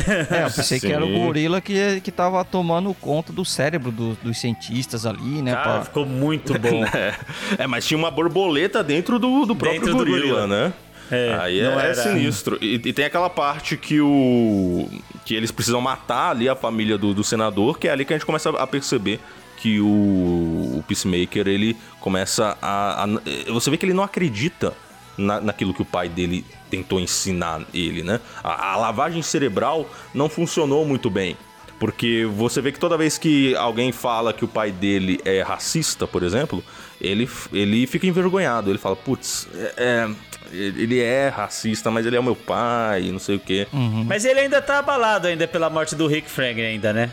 [0.30, 1.18] É, eu pensei que era o Sim.
[1.24, 5.52] gorila que, que tava tomando conta do cérebro do- dos cientistas ali, né?
[5.52, 6.84] Cara, pra- ficou muito bom.
[6.84, 7.14] É,
[7.58, 10.46] é, mas tinha uma borboleta dentro do, do próprio Dentro do gorila, gorila.
[10.46, 10.72] né?
[11.10, 12.58] É, Aí não é, era- sinistro.
[12.60, 14.88] E, e tem aquela parte que o.
[15.24, 18.16] que eles precisam matar ali a família do, do senador, que é ali que a
[18.16, 19.18] gente começa a perceber
[19.56, 23.06] que o, o Peacemaker ele começa a, a-
[23.52, 24.74] Você vê que ele não acredita
[25.16, 28.20] na, naquilo que o pai dele tentou ensinar ele, né?
[28.42, 31.36] A, a lavagem cerebral não funcionou muito bem.
[31.78, 36.08] Porque você vê que toda vez que alguém fala que o pai dele é racista,
[36.08, 36.62] por exemplo,
[37.00, 38.68] ele, ele fica envergonhado.
[38.68, 40.08] Ele fala, putz, é, é,
[40.52, 43.68] ele é racista, mas ele é o meu pai, não sei o quê.
[44.06, 47.12] Mas ele ainda tá abalado ainda pela morte do Rick Flag ainda, né?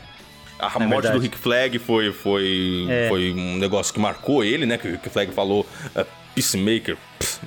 [0.58, 1.14] A Na morte verdade.
[1.18, 3.08] do Rick Flag foi, foi, É.
[3.08, 4.80] foi um negócio que marcou ele, né?
[4.80, 5.64] Que o Rick Flag falou
[5.96, 6.98] uh, Peacemaker.
[7.20, 7.40] pff,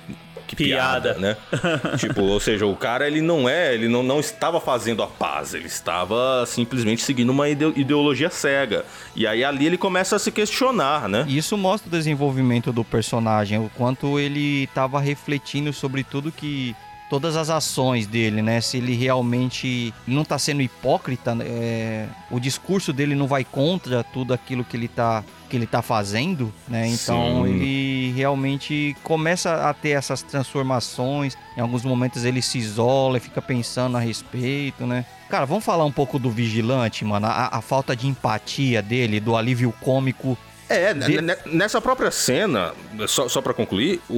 [0.49, 1.21] que piada, Piada.
[1.21, 1.37] né?
[1.99, 5.55] tipo, ou seja, o cara ele não é, ele não, não estava fazendo a paz,
[5.55, 8.85] ele estava simplesmente seguindo uma ide- ideologia cega.
[9.15, 11.25] E aí ali ele começa a se questionar, né?
[11.29, 16.75] Isso mostra o desenvolvimento do personagem, o quanto ele estava refletindo sobre tudo que.
[17.11, 18.61] Todas as ações dele, né?
[18.61, 24.35] Se ele realmente não tá sendo hipócrita, é, o discurso dele não vai contra tudo
[24.35, 26.87] aquilo que ele tá, que ele tá fazendo, né?
[26.89, 27.51] Então Sim.
[27.55, 31.37] ele realmente começa a ter essas transformações.
[31.57, 35.05] Em alguns momentos ele se isola e fica pensando a respeito, né?
[35.29, 37.27] Cara, vamos falar um pouco do vigilante, mano.
[37.27, 40.37] A, a falta de empatia dele, do alívio cômico
[40.71, 42.73] É, De- ne- nessa própria cena,
[43.07, 44.15] só, só para concluir, o,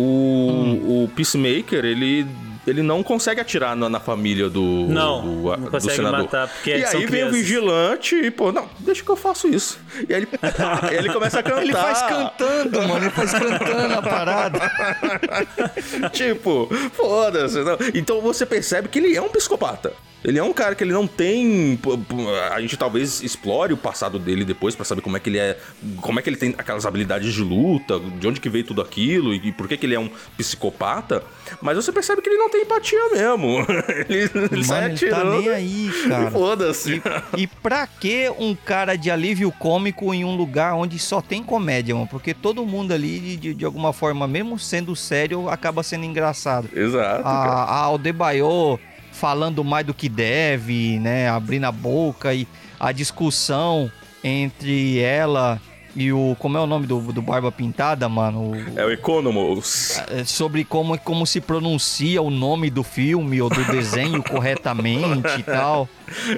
[0.50, 1.04] Hum.
[1.04, 2.26] o Peacemaker, ele,
[2.66, 6.20] ele não consegue atirar na, na família do, Não, do, não do consegue senador.
[6.22, 7.36] matar, porque e são aí vem o crianças.
[7.36, 9.78] vigilante e, pô, não, deixa que eu faço isso.
[10.08, 10.28] E aí ele,
[10.82, 11.62] aí ele começa a cantar.
[11.62, 13.04] Ele faz cantando, mano.
[13.04, 14.60] Ele faz cantando a parada.
[16.12, 17.60] tipo, foda-se.
[17.62, 17.76] não.
[17.94, 19.92] Então você percebe que ele é um psicopata.
[20.24, 21.78] Ele é um cara que ele não tem.
[22.52, 25.58] A gente talvez explore o passado dele depois pra saber como é que ele é.
[26.00, 29.34] Como é que ele tem aquelas habilidades de luta, de onde que veio tudo aquilo
[29.34, 31.22] e por que, que ele é um psicopata.
[31.60, 33.66] Mas você percebe que ele não tem empatia mesmo.
[34.08, 36.30] Ele, ele sai Mano, ele tá nem aí, cara.
[36.32, 37.02] Foda-se.
[37.36, 41.94] E pra que um cara de alívio cômico em um lugar onde só tem comédia,
[41.94, 42.06] mano?
[42.06, 46.68] Porque todo mundo ali, de, de alguma forma, mesmo sendo sério, acaba sendo engraçado.
[46.74, 47.22] Exato.
[47.22, 47.50] cara.
[47.50, 48.78] A, a Aldebayo
[49.20, 51.28] falando mais do que deve, né?
[51.28, 52.48] Abrindo a boca e
[52.80, 53.92] a discussão
[54.24, 55.60] entre ela
[55.96, 56.36] E o.
[56.38, 58.52] Como é o nome do, do Barba Pintada, mano?
[58.52, 60.00] O- É o Economos.
[60.08, 65.42] é sobre como, como se pronuncia o nome do filme ou do desenho corretamente e
[65.42, 65.88] tal.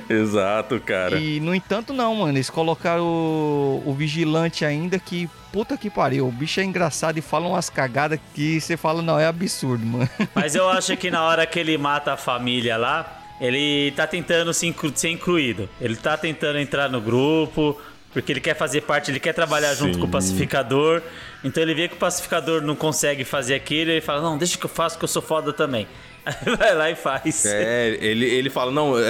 [0.08, 1.18] Exato, cara.
[1.18, 2.32] E, no entanto, não, mano.
[2.32, 5.28] Eles colocaram o, o vigilante ainda que.
[5.52, 6.26] Puta que pariu.
[6.26, 10.08] O bicho é engraçado e fala umas cagadas que você fala, não, é absurdo, mano.
[10.34, 14.54] Mas eu acho que na hora que ele mata a família lá, ele tá tentando
[14.54, 15.68] se inclu- ser incluído.
[15.78, 17.76] Ele tá tentando entrar no grupo,
[18.12, 20.00] porque ele quer fazer parte, ele quer trabalhar junto Sim.
[20.00, 21.02] com o pacificador.
[21.42, 24.64] Então ele vê que o pacificador não consegue fazer aquilo, ele fala: Não, deixa que
[24.66, 25.86] eu faço, que eu sou foda também.
[26.24, 27.44] Aí vai lá e faz.
[27.46, 29.02] É, ele, ele fala, não, é,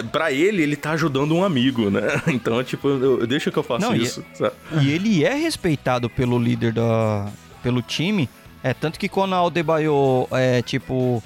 [0.00, 2.02] é, pra ele, ele tá ajudando um amigo, né?
[2.28, 4.24] Então, tipo, eu, deixa que eu faço Não, e- isso.
[4.34, 4.54] sabe?
[4.82, 7.28] E ele é respeitado pelo líder da.
[7.62, 8.28] pelo time.
[8.62, 11.22] É tanto que quando a Aldebayo é tipo.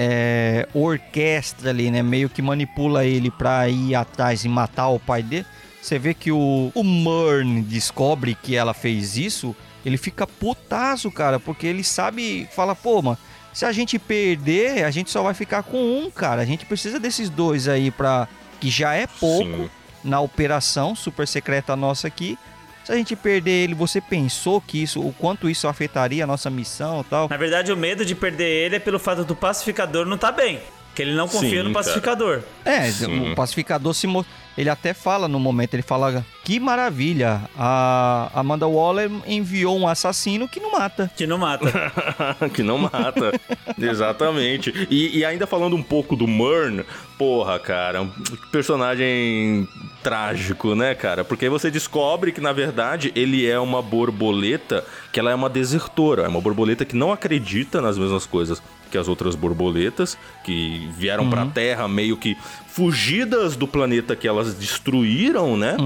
[0.00, 2.04] É, orquestra ali, né?
[2.04, 5.44] Meio que manipula ele pra ir atrás e matar o pai dele.
[5.80, 9.54] Você vê que o, o Murn descobre que ela fez isso.
[9.84, 12.48] Ele fica putaço, cara, porque ele sabe.
[12.52, 13.18] Fala, pô, mano,
[13.52, 16.42] se a gente perder, a gente só vai ficar com um, cara.
[16.42, 18.28] A gente precisa desses dois aí pra.
[18.60, 19.70] Que já é pouco Sim.
[20.02, 22.36] na operação super secreta nossa aqui.
[22.84, 26.48] Se a gente perder ele, você pensou que isso, o quanto isso afetaria a nossa
[26.48, 27.28] missão e tal?
[27.28, 30.60] Na verdade, o medo de perder ele é pelo fato do pacificador não tá bem.
[30.98, 31.74] Que ele não confia Sim, no cara.
[31.74, 32.40] pacificador.
[32.64, 33.30] É, Sim.
[33.30, 34.26] o pacificador se mo...
[34.56, 40.48] ele até fala no momento, ele fala que maravilha, a Amanda Waller enviou um assassino
[40.48, 41.08] que não mata.
[41.16, 41.66] Que não mata.
[42.52, 43.32] que não mata.
[43.78, 44.74] Exatamente.
[44.90, 46.84] E, e ainda falando um pouco do Murn,
[47.16, 48.10] porra, cara, um
[48.50, 49.68] personagem
[50.02, 51.24] trágico, né, cara?
[51.24, 55.48] Porque aí você descobre que, na verdade, ele é uma borboleta, que ela é uma
[55.48, 56.22] desertora.
[56.22, 61.28] É uma borboleta que não acredita nas mesmas coisas que as outras borboletas, que vieram
[61.28, 62.36] pra Terra meio que
[62.78, 65.76] fugidas do planeta que elas destruíram, né?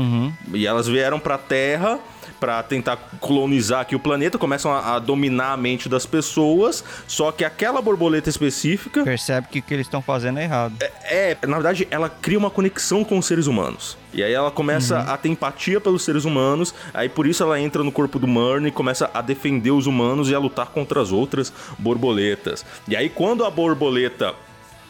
[0.52, 1.98] E elas vieram pra Terra
[2.38, 7.30] pra tentar colonizar aqui o planeta, começam a, a dominar a mente das pessoas, só
[7.30, 10.74] que aquela borboleta específica Percebe que o que eles estão fazendo é errado.
[11.04, 13.96] é, na verdade, ela cria uma conexão com os seres humanos.
[14.12, 17.82] E aí ela começa a ter empatia pelos seres humanos, aí por isso ela entra
[17.84, 21.12] no corpo do Murn e começa a defender os humanos e a lutar contra as
[21.12, 22.66] outras borboletas.
[22.88, 24.34] E aí quando a borboleta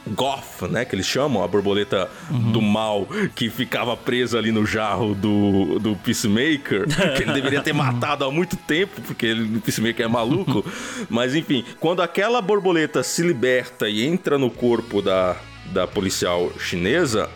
[0.09, 5.15] Goth, né, que eles chamam, a borboleta do mal, que ficava presa ali no jarro
[5.15, 10.05] do, do Peacemaker, que ele deveria ter matado há muito tempo, porque ele, o Peacemaker
[10.05, 10.65] é maluco.
[11.09, 17.31] Mas enfim, quando aquela borboleta se liberta e entra no corpo da, da policial chinesa,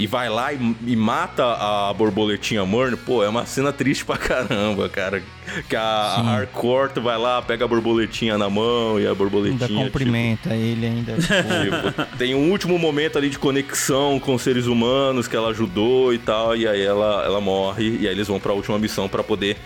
[0.00, 4.16] e vai lá e, e mata a borboletinha Murn, pô, é uma cena triste pra
[4.16, 5.22] caramba, cara.
[5.68, 9.66] Que a, a Harcourt vai lá, pega a borboletinha na mão e a borboletinha.
[9.66, 11.12] Ainda tipo, cumprimenta ele ainda.
[11.18, 15.50] tipo, Tipo, tem um último momento ali de conexão com os seres humanos que ela
[15.50, 19.06] ajudou e tal, e aí ela, ela morre, e aí eles vão pra última missão
[19.06, 19.58] pra poder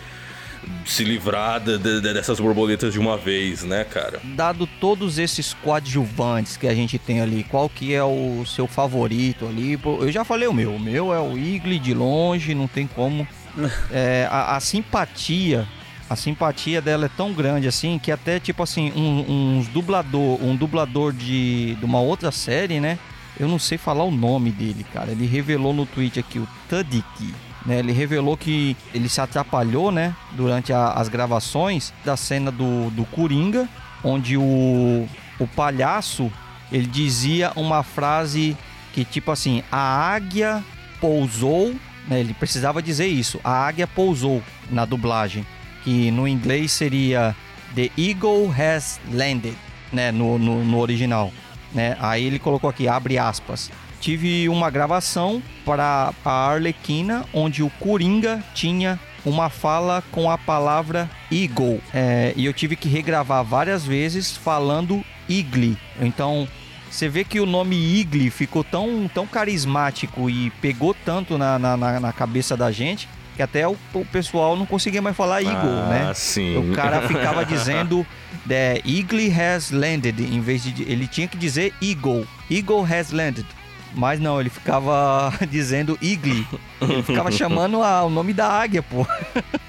[0.85, 4.21] se livrar de- de- de- dessas borboletas de uma vez, né, cara?
[4.37, 9.47] dado todos esses coadjuvantes que a gente tem ali, qual que é o seu favorito
[9.47, 9.79] ali?
[9.85, 10.75] Eu já falei o meu.
[10.75, 13.27] O meu é o Igli de longe, não tem como.
[13.93, 15.65] É, a, a simpatia,
[16.11, 20.57] a simpatia dela é tão grande assim que até tipo assim um, uns dublador, um
[20.57, 22.99] dublador de, de uma outra série, né?
[23.39, 25.13] Eu não sei falar o nome dele, cara.
[25.13, 27.33] Ele revelou no tweet aqui o Tadiki.
[27.65, 32.91] Né, ele revelou que ele se atrapalhou, né, durante a- as gravações da cena do,
[32.91, 33.67] do Coringa,
[34.03, 35.09] onde o,
[35.41, 36.31] o palhaço
[36.71, 38.55] ele dizia uma frase
[38.93, 40.63] que tipo assim, a águia
[41.01, 41.75] pousou,
[42.07, 45.47] né, ele precisava dizer isso, a águia pousou na dublagem,
[45.83, 47.35] que no inglês seria
[47.75, 49.57] The Eagle has landed,
[49.93, 51.33] né, no, no, no original,
[51.73, 53.71] né, aí ele colocou aqui, abre aspas,
[54.05, 61.09] tive uma gravação para a Arlequina, onde o Coringa tinha uma fala com a palavra
[61.33, 61.81] Eagle.
[61.95, 65.79] É, e eu tive que regravar várias vezes falando Igli.
[65.99, 66.47] Então,
[66.91, 71.75] você vê que o nome Igli ficou tão, tão carismático e pegou tanto na, na,
[71.99, 75.89] na- cabeça da gente que até o, o pessoal não conseguia mais falar Eagle, ah,
[75.89, 76.13] né?
[76.15, 76.59] sim.
[76.59, 78.07] O cara ficava dizendo
[78.47, 80.83] The Eagle has landed, em vez de.
[80.83, 82.27] Ele tinha que dizer Eagle.
[82.51, 83.47] Eagle has landed.
[83.95, 86.45] Mas não, ele ficava dizendo Eagle.
[86.81, 89.07] Ele ficava chamando a- o nome da águia, pô.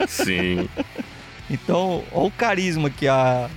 [0.07, 0.67] Sim.
[1.49, 3.47] Então, olha o carisma que, a,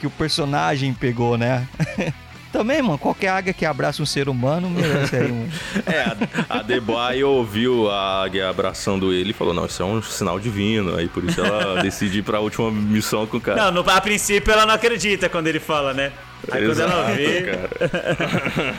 [0.00, 1.66] que o personagem pegou, né?
[2.56, 5.46] Também, mano, qualquer águia que abraça um ser humano merece aí um.
[5.86, 6.00] É,
[6.48, 10.40] a, a Debye ouviu a águia abraçando ele e falou: Não, isso é um sinal
[10.40, 10.96] divino.
[10.96, 13.70] Aí por isso ela decide ir pra última missão com o cara.
[13.70, 16.12] Não, no- a princípio ela não acredita quando ele fala, né?
[16.50, 17.44] Aí quando ela vê.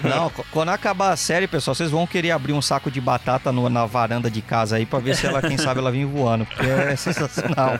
[0.08, 3.52] Não, qu- quando acabar a série, pessoal, vocês vão querer abrir um saco de batata
[3.52, 6.45] no- na varanda de casa aí pra ver se ela, quem sabe, ela vem voando,
[6.45, 7.80] porque é sensacional.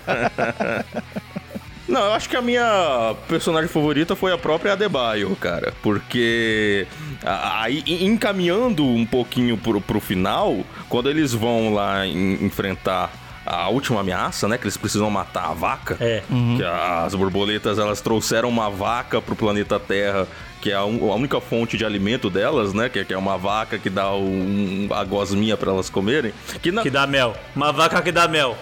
[1.88, 5.73] Não, eu acho que a minha personagem favorita foi a própria Adebayo, cara.
[5.81, 6.85] Porque
[7.23, 10.57] aí, en- encaminhando um pouquinho pro, pro final,
[10.89, 13.11] quando eles vão lá en- enfrentar
[13.45, 14.57] a última ameaça, né?
[14.57, 15.95] Que eles precisam matar a vaca.
[16.01, 16.22] É.
[16.57, 20.27] Que as borboletas, elas trouxeram uma vaca pro planeta Terra,
[20.61, 22.89] que é a, única fonte de alimento delas, né?
[22.89, 26.34] Que, que é uma vaca que dá um, a gosminha pra elas comerem.
[26.61, 27.34] Que, na, Que dá mel.
[27.55, 28.57] Uma vaca que dá mel.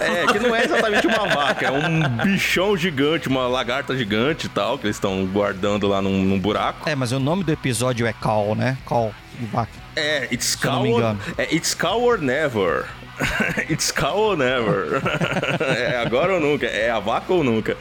[0.00, 4.48] É, que não é exatamente uma vaca, é um bichão gigante, uma lagarta gigante e
[4.48, 6.88] tal, que eles estão guardando lá num, num buraco.
[6.88, 8.76] É, mas o nome do episódio é Call, né?
[8.84, 9.70] Call de vaca.
[9.96, 12.86] É, It's Cow or, é It's Cow or Never.
[13.70, 15.02] It's Cow or Never.
[15.76, 17.76] é agora ou nunca, é a vaca ou nunca.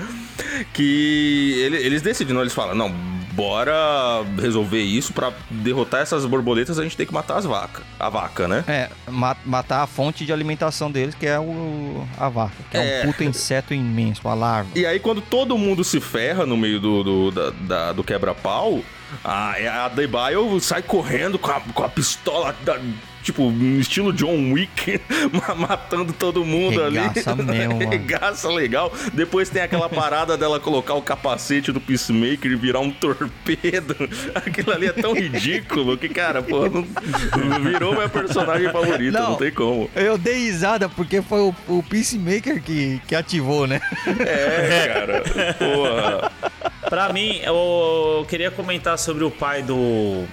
[0.73, 2.93] Que ele- eles decidem, não, eles falam, não,
[3.31, 7.83] bora resolver isso pra derrotar essas borboletas, a gente tem que matar as vacas.
[7.99, 8.63] A vaca, né?
[8.67, 13.01] É, ma- matar a fonte de alimentação deles, que é o, a vaca, que é,
[13.01, 13.03] É.
[13.03, 14.69] um puta inseto imenso, uma larva.
[14.75, 18.81] E aí, quando todo mundo se ferra no meio do, do, da- da- do quebra-pau,
[19.23, 22.79] a, a Debaio sai correndo com a, com a pistola, da-
[23.23, 24.99] tipo, estilo John Wick,
[25.31, 27.43] ma- matando todo mundo Regaça ali.
[27.43, 27.77] mesmo.
[27.87, 28.91] Regaça legal.
[29.13, 33.95] Depois tem aquela parada dela colocar o capacete do Peacemaker e virar um torpedo.
[34.33, 36.81] Aquilo ali é tão ridículo que, cara, pô, não,
[37.63, 39.35] virou minha personagem favorita, não, Não.
[39.35, 39.87] tem como.
[39.95, 43.81] Eu dei risada porque foi o, o Peacemaker que, que ativou, né?
[44.19, 45.23] É, cara,
[45.59, 46.31] porra.
[46.89, 50.25] Pra mim, eu, queria comentar sobre o pai do.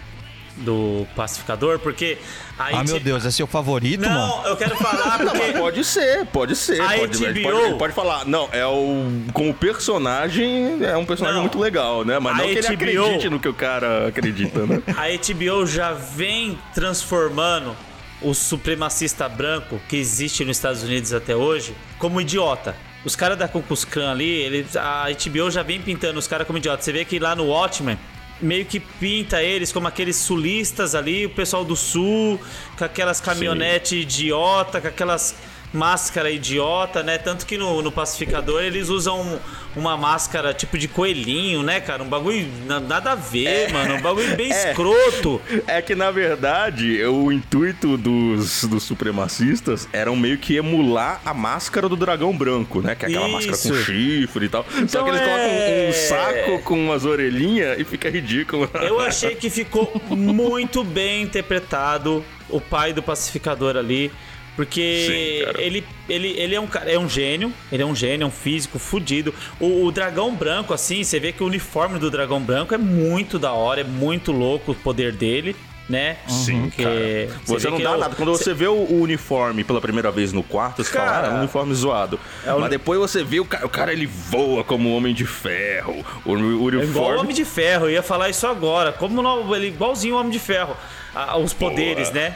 [0.56, 2.18] Do pacificador, porque.
[2.58, 4.12] aí Ah, meu Deus, é seu favorito, mano?
[4.12, 5.52] Não, eu quero falar Não, porque.
[5.52, 6.80] pode ser, pode ser.
[6.80, 8.24] A pode, HBO pode, pode falar.
[8.24, 9.04] Não, é o.
[9.32, 11.42] Como personagem, é um personagem Não.
[11.42, 12.18] muito legal, né?
[12.18, 14.82] Mas não que ele acredite no que o cara acredita, né?
[14.98, 17.76] A HBO já vem transformando
[18.20, 22.74] o supremacista branco que existe nos Estados Unidos até hoje como idiota.
[23.04, 26.58] Os caras da Klux Klan ali, eles, a HBO já vem pintando os caras como
[26.58, 26.82] idiota.
[26.82, 27.98] Você vê que lá no Watchmen
[28.40, 32.40] meio que pinta eles como aqueles sulistas ali, o pessoal do sul,
[32.76, 35.34] com aquelas caminhonetes idiota, com aquelas
[35.72, 37.18] máscara idiota, né?
[37.18, 39.38] Tanto que no, no pacificador eles usam
[39.76, 42.02] uma máscara tipo de coelhinho, né, cara?
[42.02, 43.96] Um bagulho na- nada a ver, mano.
[43.96, 44.70] Um bagulho bem É.
[44.70, 45.40] escroto.
[45.66, 51.88] É que, na verdade, o intuito dos, dos supremacistas era meio que emular a máscara
[51.88, 52.94] do dragão branco, né?
[52.94, 53.84] Que é aquela máscara com Isso.
[53.84, 54.64] chifre e tal.
[54.70, 58.68] Só Então que eles colocam é- um saco com umas orelhinhas e fica ridículo.
[58.74, 64.10] Eu achei que ficou muito bem interpretado o pai do pacificador ali.
[64.58, 68.24] Porque Sim, ele, ele, ele é um cara, é um gênio, ele é um gênio,
[68.24, 69.32] é um físico fudido.
[69.60, 73.38] O, o dragão branco, assim, você vê que o uniforme do dragão branco é muito
[73.38, 75.54] da hora, é muito louco o poder dele,
[75.88, 76.16] né?
[76.26, 77.38] Sim, Que cara.
[77.46, 78.16] Você, vê não dá é nada.
[78.16, 81.30] Quando você vê o, o uniforme pela primeira vez no quarto, você fala, Cara, ah,
[81.30, 82.18] é um uniforme zoado.
[82.44, 85.24] o- Mas depois você vê o cara, o cara, ele voa como um homem de
[85.24, 86.04] ferro.
[86.26, 87.18] O, o É igual o uniforme.
[87.20, 88.90] Homem de Ferro, eu ia falar isso agora.
[88.90, 90.76] Como no- ele igualzinho o Homem de Ferro.
[91.14, 92.20] Ah, os poderes, Boa.
[92.22, 92.34] né?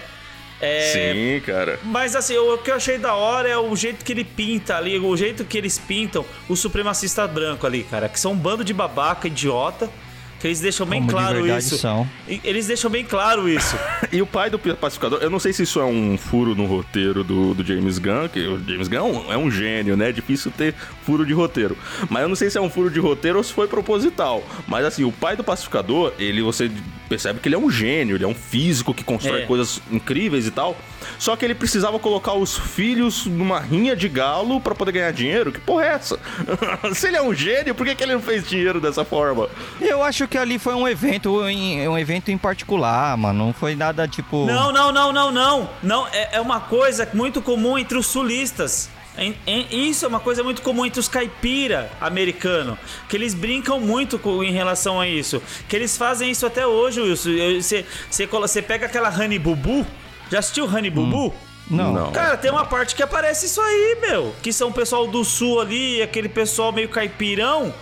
[0.62, 1.78] É, Sim, cara.
[1.82, 4.97] Mas assim, o que eu achei da hora é o jeito que ele pinta ali,
[4.97, 8.09] o jeito que eles pintam o supremacista branco ali, cara.
[8.09, 9.90] Que são um bando de babaca, idiota.
[10.39, 11.78] Que eles deixam bem Como de claro verdade isso.
[11.78, 12.09] são.
[12.28, 13.76] E- Eles deixam bem claro isso.
[14.12, 17.22] E o pai do pacificador, eu não sei se isso é um furo no roteiro
[17.24, 20.09] do, do James Gunn, que o James Gunn é um, é um gênio, né?
[20.09, 20.74] É difícil ter
[21.05, 21.78] furo de roteiro.
[22.10, 24.43] Mas eu não sei se é um furo de roteiro ou se foi proposital.
[24.66, 26.68] Mas assim, o pai do pacificador, ele você
[27.12, 29.47] percebe que ele é um gênio, ele é um físico que constrói É.
[29.47, 30.74] coisas incríveis e tal.
[31.18, 35.52] Só que ele precisava colocar os filhos numa rinha de galo pra poder ganhar dinheiro.
[35.52, 36.18] Que porra é essa?
[36.94, 39.48] se ele é um gênio, por que, que ele não fez dinheiro dessa forma?
[39.80, 43.47] Eu acho que ali foi um evento em, um evento em particular, mano.
[43.47, 44.47] Não foi nada tipo.
[44.47, 45.70] Não, não, não, não, não.
[45.82, 48.89] Não, é, é uma coisa muito comum entre os sulistas.
[49.18, 52.78] Em- em- Isso é uma coisa muito comum entre os caipira americano,
[53.09, 57.01] que eles brincam muito com- em relação a isso, que eles fazem isso até hoje,
[57.01, 57.30] Wilson.
[57.60, 59.86] Você você você pega aquela Honey Bubu,
[60.30, 61.34] já assistiu Honey Bubu?
[61.70, 61.93] Não.
[61.93, 62.12] Não.
[62.12, 64.34] Cara, tem uma parte que aparece isso aí, meu.
[64.43, 67.72] Que são o pessoal do sul ali, aquele pessoal meio caipirão.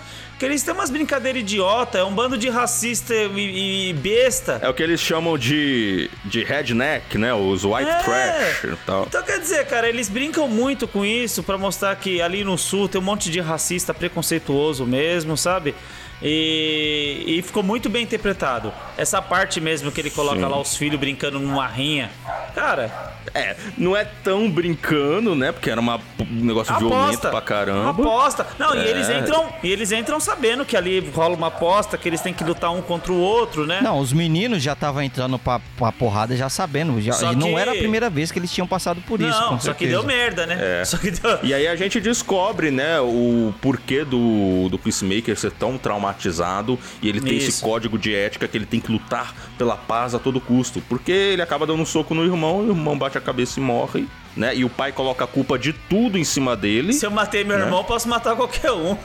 [0.41, 4.59] Que eles têm umas brincadeiras idiota, é um bando de racista e, e besta.
[4.63, 7.35] É o que eles chamam de, de redneck, né?
[7.35, 7.99] Os white É.
[8.03, 9.05] trash e tal.
[9.07, 12.89] Então quer dizer, cara, eles brincam muito com isso pra mostrar que ali no sul
[12.89, 15.75] tem um monte de racista preconceituoso mesmo, sabe?
[16.23, 18.73] E, e ficou muito bem interpretado.
[18.97, 20.45] Essa parte mesmo que ele coloca Sim.
[20.47, 22.11] lá os filhos brincando numa rinha
[22.55, 22.91] Cara,
[23.35, 25.53] É, não é tão brincando, né?
[25.53, 27.31] Porque era uma, um negócio violento aposta.
[27.31, 27.91] pra caramba.
[27.91, 28.47] Aposta.
[28.59, 28.89] Não, e É.
[28.91, 32.43] eles entram, e eles entram sabendo que ali rola uma aposta, que eles têm que
[32.43, 33.81] lutar um contra o outro, né?
[33.83, 37.01] Não, os meninos já estavam entrando pra, pra porrada já sabendo.
[37.01, 39.31] Já, Só e não que- era a primeira vez que eles tinham passado por isso.
[39.41, 40.81] Não, com só que deu merda, né?
[40.81, 40.85] É.
[40.85, 41.39] Só que deu...
[41.45, 45.79] E aí a gente descobre, né, o porquê do, do Peacemaker ser tão
[46.11, 47.63] traumatizado e ele tem esse Isso.
[47.63, 50.83] código de ética que ele tem que lutar pela paz a todo custo.
[50.89, 53.63] Porque ele acaba dando um soco no irmão, e o irmão bate a cabeça e
[53.63, 54.07] morre,
[54.37, 54.55] né?
[54.55, 56.93] E o pai coloca a culpa de tudo em cima dele.
[56.93, 57.65] Se eu matei meu Né?
[57.65, 58.97] irmão, posso matar qualquer um.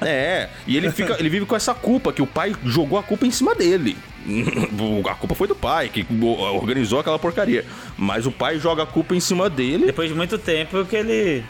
[0.00, 3.26] É, e ele fica, ele vive com essa culpa, que o pai jogou a culpa
[3.26, 3.96] em cima dele.
[5.08, 6.04] A culpa foi do pai, que
[6.52, 7.64] organizou aquela porcaria.
[7.96, 9.86] Mas o pai joga a culpa em cima dele.
[9.86, 11.44] Depois de muito tempo que ele,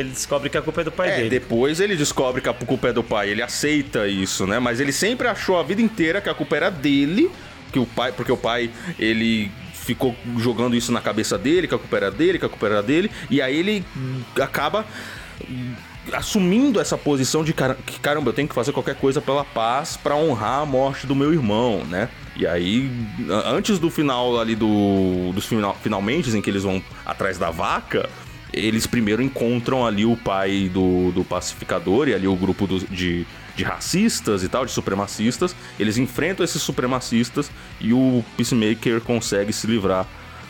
[0.00, 1.28] ele descobre que a culpa é do pai É, dele.
[1.30, 4.58] depois ele descobre que a culpa é do pai, ele aceita isso, né?
[4.58, 7.30] Mas ele sempre achou a vida inteira que a culpa era dele,
[7.72, 11.78] que o pai, porque o pai, ele ficou jogando isso na cabeça dele, que a
[11.78, 13.84] culpa era dele, que a culpa era dele, e aí ele
[14.40, 14.86] acaba
[16.12, 20.16] assumindo essa posição de que caramba, eu tenho que fazer qualquer coisa pela paz pra
[20.16, 22.08] honrar a morte do meu irmão, né?
[22.34, 22.90] E aí,
[23.44, 28.08] antes do final ali do dos final, finalmente em que eles vão atrás da vaca,
[28.52, 33.26] eles primeiro encontram ali o pai do, do pacificador e ali o grupo dos- de,
[33.56, 35.54] de racistas e tal, de supremacistas.
[35.78, 37.50] Eles enfrentam esses supremacistas
[37.80, 40.06] e o Peacemaker consegue se livrar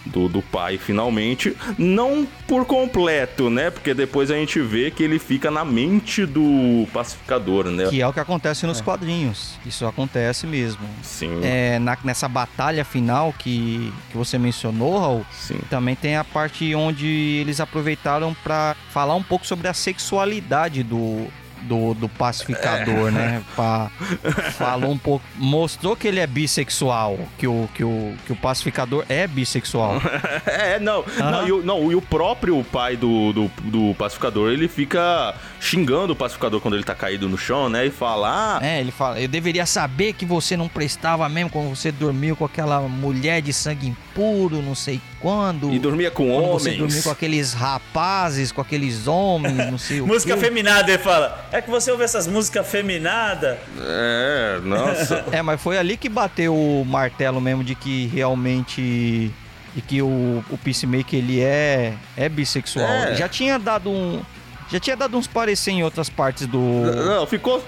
[0.07, 1.57] do, do pai finalmente.
[1.79, 3.71] Não por completo, né?
[3.71, 7.87] Porque depois a gente vê que ele fica na mente do pacificador, né?
[7.89, 9.59] Que é o que acontece nos quadrinhos.
[9.65, 10.83] Isso acontece mesmo.
[11.03, 11.41] Sim.
[11.43, 15.59] É, na- nessa batalha final que, que você mencionou, Raul, Sim.
[15.71, 17.07] também tem a parte onde
[17.41, 21.27] eles aproveitaram pra falar um pouco sobre a sexualidade do,
[21.63, 23.43] do, do pacificador, né?
[23.55, 23.91] Pra,
[24.53, 25.25] falou um pouco.
[25.37, 30.01] Mostrou que ele é bissexual, que o, que o, que o pacificador é bissexual.
[30.45, 31.05] É, não.
[31.19, 35.35] Não, e o, não, e o próprio pai do, do, do pacificador, ele fica
[35.65, 37.87] xingando o pacificador quando ele tá caído no chão, né?
[37.87, 41.69] E fala, ah, É, ele fala, eu deveria saber que você não prestava mesmo quando
[41.69, 45.73] você dormiu com aquela mulher de sangue impuro, não sei quando.
[45.73, 46.63] e dormia com quando homens.
[46.63, 50.41] você dormiu com aqueles rapazes, com aqueles homens, não sei o Música quê.
[50.41, 51.47] feminada, ele fala.
[51.53, 53.57] É que você ouve essas músicas feminadas.
[53.81, 55.25] É, nossa.
[55.31, 59.31] É, mas foi ali que bateu o martelo mesmo de que realmente.
[59.75, 62.85] De que o, o Peacemaker ele é, é bissexual.
[62.87, 63.15] É.
[63.15, 64.21] Já tinha dado um.
[64.73, 66.59] Já tinha dado uns parecer em outras partes do.
[66.59, 67.63] Não, ficou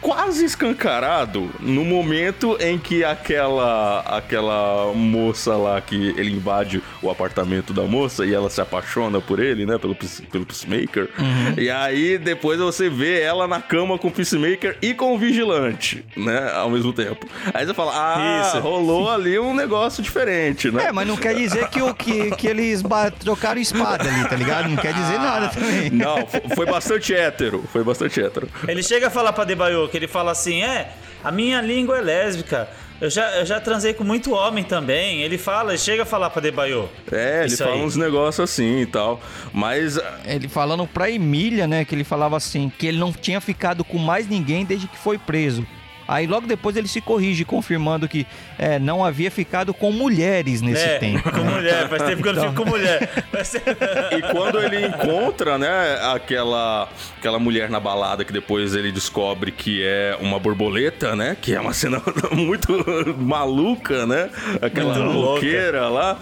[0.00, 7.72] quase escancarado no momento em que aquela aquela moça lá que ele invade o apartamento
[7.72, 9.94] da moça e ela se apaixona por ele, né, pelo
[10.30, 11.08] pelo peacemaker.
[11.56, 16.04] E aí depois você vê ela na cama com o peacemaker e com o vigilante,
[16.16, 17.26] né, ao mesmo tempo.
[17.54, 18.58] Aí você fala: "Ah, Isso.
[18.60, 22.46] rolou ali um negócio diferente, né?" É, mas não quer dizer que, o, que, que
[22.46, 22.82] eles
[23.20, 24.68] trocaram espada ali, tá ligado?
[24.68, 25.90] Não quer dizer nada também.
[25.90, 28.48] Não, fo- foi bastante hétero, foi bastante hétero.
[28.66, 32.00] Ele chega a falar pra Debaio, que ele fala assim: é, a minha língua é
[32.00, 32.68] lésbica.
[33.00, 35.22] Eu já, eu já transei com muito homem também.
[35.22, 36.88] Ele fala, chega a falar pra Debaio.
[37.10, 37.82] É, ele Isso fala aí.
[37.82, 39.20] uns negócios assim e tal.
[39.52, 43.82] Mas Ele falando pra Emília, né, que ele falava assim, que ele não tinha ficado
[43.82, 45.66] com mais ninguém desde que foi preso.
[46.06, 48.26] Aí logo depois ele se corrige, confirmando que
[48.58, 51.30] é, não havia ficado com mulheres nesse é, tempo.
[51.30, 53.08] com mulher, faz tempo que eu não fico com mulher.
[53.32, 53.54] Mas-
[54.12, 56.88] E quando ele encontra, né, aquela,
[57.18, 61.36] aquela mulher na balada que depois ele descobre que é uma borboleta, né?
[61.40, 62.00] Que é uma cena
[62.32, 62.72] muito
[63.18, 64.28] maluca, né?
[64.60, 65.34] Aquela Muito louca.
[65.34, 66.18] roqueira lá.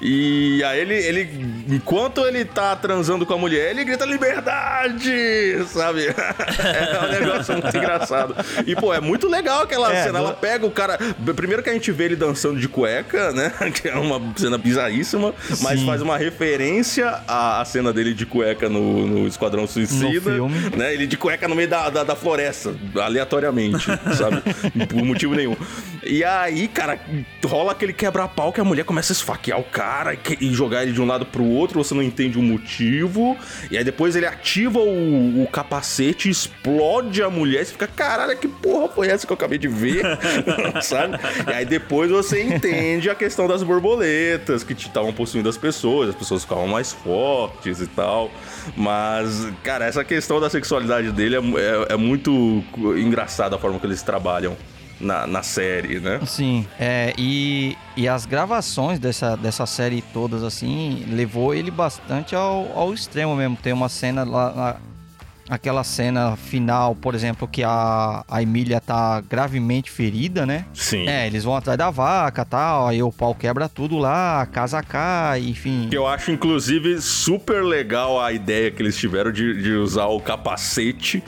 [0.00, 6.06] E aí ele, ele, enquanto ele tá transando com a mulher, ele grita liberdade, sabe?
[6.62, 8.36] É um negócio muito engraçado.
[8.66, 10.18] E, pô, é muito legal aquela É, cena.
[10.18, 10.98] Ela pega o cara.
[11.34, 13.52] Primeiro que a gente vê ele dançando de cueca, né?
[13.72, 15.86] Que é uma cena bizarríssima, mas Sim.
[15.86, 20.08] faz uma referência à, à cena dele de cueca no, no Esquadrão Suicida.
[20.08, 20.76] No filme.
[20.76, 20.92] Né?
[20.94, 23.86] Ele de cueca no meio da, da, da floresta, aleatoriamente,
[24.16, 24.42] sabe?
[24.86, 25.56] Por motivo nenhum.
[26.04, 26.98] E aí, cara,
[27.44, 30.92] rola aquele quebra-pau que a mulher começa a esfaquear o cara e, e jogar ele
[30.92, 33.36] de um lado pro outro, você não entende o motivo.
[33.70, 38.36] E aí depois ele ativa o, o capacete, explode a mulher, e você fica, caralho,
[38.36, 40.02] que porra foi essa que eu acabei de ver?
[40.82, 41.18] sabe?
[41.48, 46.14] E aí depois você entende a questão das borboletas que estavam possuindo as pessoas, as
[46.14, 48.30] pessoas ficavam mais fortes e tal.
[48.76, 52.62] Mas, cara, essa questão da sexualidade dele é, é- é muito
[52.96, 54.56] engraçada a forma que eles trabalham
[55.00, 56.20] na, na série, né?
[56.24, 62.70] Sim, é, e, e as gravações dessa, dessa série todas, assim, levou ele bastante ao,
[62.78, 63.56] ao extremo mesmo.
[63.60, 64.76] Tem uma cena lá, lá-
[65.52, 70.64] aquela cena final, por exemplo, que a, a Emília tá gravemente ferida, né?
[70.72, 71.06] Sim.
[71.06, 74.82] É, eles vão atrás da vaca tal, aí o pau quebra tudo lá, a casa
[74.82, 75.90] cai, enfim.
[75.92, 81.22] Eu acho, inclusive, super legal a ideia que eles tiveram de, de usar o capacete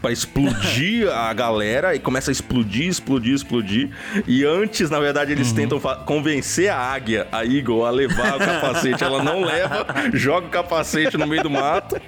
[0.00, 3.90] pra explodir a galera e começa a explodir, explodir, explodir.
[4.26, 8.38] E antes, na verdade, eles tentam fa- convencer a águia, a Eagle, a levar o
[8.38, 9.02] capacete.
[9.02, 12.00] Ela não leva, joga o capacete no meio do mato.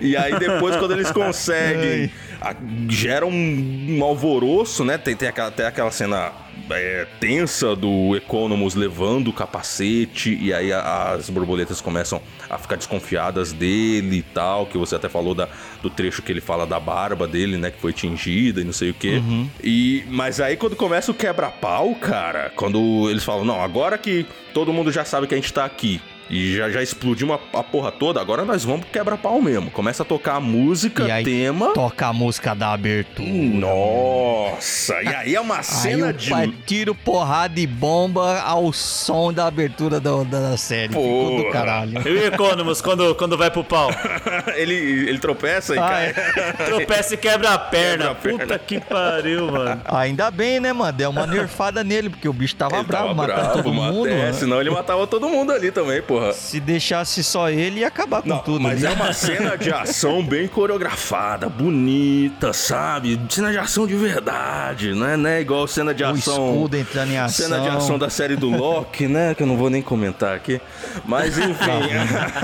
[0.00, 2.10] E aí depois, quando eles conseguem,
[2.40, 2.54] a-
[2.88, 4.96] gera um, um alvoroço, né?
[4.96, 6.32] Tem, tem, aquela, tem aquela cena
[6.72, 12.76] é, tensa do Economus levando o capacete, e aí a- as borboletas começam a ficar
[12.76, 15.48] desconfiadas dele e tal, que você até falou da,
[15.82, 17.70] do trecho que ele fala da barba dele, né?
[17.70, 19.20] Que foi tingida e não sei o quê.
[19.62, 24.72] E, mas aí quando começa o quebra-pau, cara, quando eles falam, não, agora que todo
[24.72, 26.00] mundo já sabe que a gente tá aqui.
[26.30, 29.68] E já, já explodimos a, a porra toda, agora nós vamos pro quebra-pau mesmo.
[29.70, 31.72] Começa a tocar a música, E aí tema.
[31.74, 33.28] toca a música da abertura.
[33.28, 36.30] Nossa, e aí é uma Aí cena o de.
[36.30, 40.88] pai tiro, porrada e bomba ao som da abertura da, da série.
[40.92, 42.00] Ficou do caralho.
[42.06, 43.90] E o Economus, quando, quando vai pro pau?
[44.56, 46.06] ele, ele tropeça e Ah, cai.
[46.06, 46.52] é.
[46.64, 47.90] Tropeça e quebra a perna.
[47.90, 48.38] Quebra a perna.
[48.38, 49.82] Puta que pariu, mano.
[49.86, 50.92] Ainda bem, né, mano?
[50.92, 54.08] Deu uma nerfada nele, porque o bicho tava Ele bravo, tava matando bravo, todo mundo.
[54.08, 56.32] é, senão ele matava todo mundo ali também, porra.
[56.32, 58.60] Se deixasse só ele, ia acabar com Não, tudo.
[58.60, 58.90] mas né?
[58.90, 63.20] é uma cena de ação bem coreografada, bonita, sabe?
[63.28, 66.54] Cena de ação de verdade, é, não é igual cena de O ação.
[66.54, 67.46] escudo entrando em ação.
[67.46, 69.34] Cena de ação da série do Loki, né?
[69.34, 70.60] Que eu não vou nem comentar aqui.
[71.04, 71.50] Mas enfim.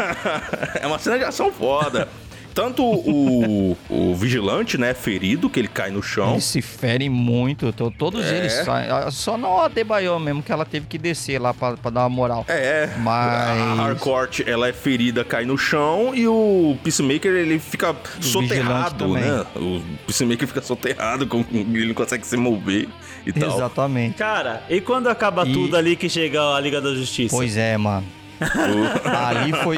[0.81, 2.09] é uma cena de ação foda.
[2.57, 6.33] Tanto o, o vigilante, né, ferido, que ele cai no chão.
[6.33, 8.39] Eles se ferem muito, to- todos É.
[8.39, 8.91] eles saem.
[8.91, 12.01] Ah, Só não a Debaio mesmo, que ela teve que descer lá pra, pra dar
[12.05, 12.47] uma moral.
[12.49, 17.95] É, Mas- a Harcourt, ela é ferida, cai no chão e o Peacemaker, ele fica
[18.19, 19.45] vigilante soterrado, né?
[19.55, 22.89] O Peacemaker fica soterrado, com, ele não consegue se mover
[23.27, 23.55] e tal.
[23.55, 24.15] Exatamente.
[24.17, 27.37] Cara, e quando acaba E- tudo ali que chega a Liga da Justiça?
[27.37, 28.07] Pois é, mano.
[29.05, 29.77] ali foi.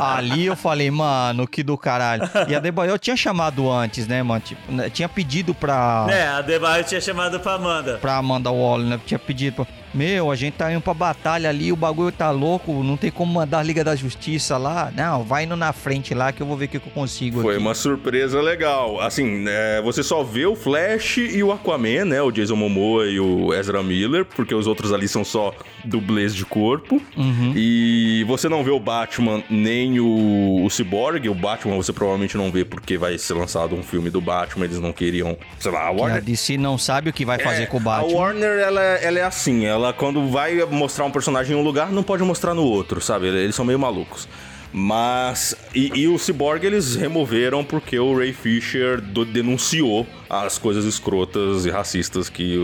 [0.00, 2.22] Ali eu falei, mano, que do caralho.
[2.48, 4.40] E a Debaio tinha chamado antes, né, mano?
[4.40, 6.06] Tipo, né, tinha pedido pra.
[6.10, 7.98] É, a Debaio tinha chamado pra Amanda.
[7.98, 9.00] Pra Amanda Waller, né?
[9.04, 9.66] Tinha pedido pra.
[9.96, 13.32] Meu, a gente tá indo pra batalha ali, o bagulho tá louco, não tem como
[13.32, 14.92] mandar a Liga da Justiça lá.
[14.94, 17.40] Não, vai indo na frente lá que eu vou ver o que que eu consigo
[17.40, 17.62] Foi aqui.
[17.62, 19.00] uma surpresa legal.
[19.00, 22.20] Assim, é, você só vê o Flash e o Aquaman, né?
[22.20, 25.54] O Jason Momoa e o Ezra Miller, porque os outros ali são só
[25.84, 27.00] dublês de corpo.
[27.16, 27.52] Uhum.
[27.56, 31.28] E você não vê o Batman nem o, o Cyborg.
[31.28, 34.64] O Batman você provavelmente não vê porque vai ser lançado um filme do Batman.
[34.66, 36.22] Eles não queriam, sei lá, a Que a Warner.
[36.22, 38.18] DC não sabe o que vai fazer É, com o A Batman.
[38.18, 42.02] Warner, ela, ela é assim, ela quando vai mostrar um personagem em um lugar, não
[42.02, 43.26] pode mostrar no outro, sabe?
[43.26, 44.28] Eles são meio malucos.
[44.72, 45.54] Mas.
[45.74, 51.64] E, e o Cyborg eles removeram porque o Ray Fisher do- denunciou as coisas escrotas
[51.64, 52.62] e racistas que o.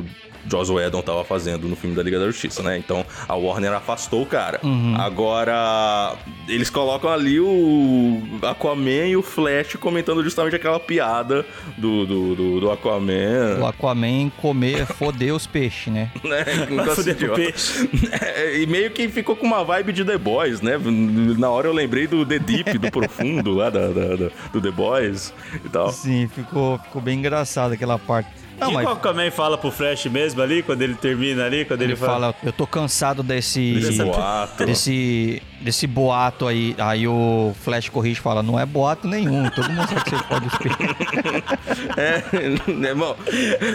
[0.00, 0.04] o
[0.50, 2.78] Joss Whedon tava fazendo no filme da Liga da Justiça, né?
[2.78, 4.60] Então a Warner afastou o cara.
[4.98, 6.16] Agora
[6.48, 11.44] eles colocam ali o Aquaman e o Flash comentando justamente aquela piada
[11.76, 13.58] do, do, do, do Aquaman.
[13.60, 16.10] O Aquaman comer, foder os peixes, né?
[16.22, 16.44] né?
[16.90, 17.30] Assistiu.
[17.30, 17.88] com peixe.
[18.36, 20.72] É, e meio que ficou com uma vibe de The Boys, né?
[21.38, 24.70] Na hora eu lembrei do The Deep, do Profundo lá, da, da- da- do The
[24.70, 25.32] Boys
[25.64, 25.90] e tal.
[25.90, 28.28] Sim, ficou, ficou bem engraçado aquela parte.
[28.58, 31.64] Não, O que mas o Aquaman fala pro Flash mesmo ali, quando ele termina ali,
[31.64, 33.74] quando ele, ele fala, eu tô cansado desse...
[33.74, 34.64] Desse boato.
[34.66, 36.74] Desse, desse boato aí.
[36.78, 39.48] Aí o Flash corrige e fala, não é boato nenhum.
[39.50, 41.46] Todo mundo sabe que você pode peixes.
[41.96, 42.22] É,
[42.72, 43.16] né, bom,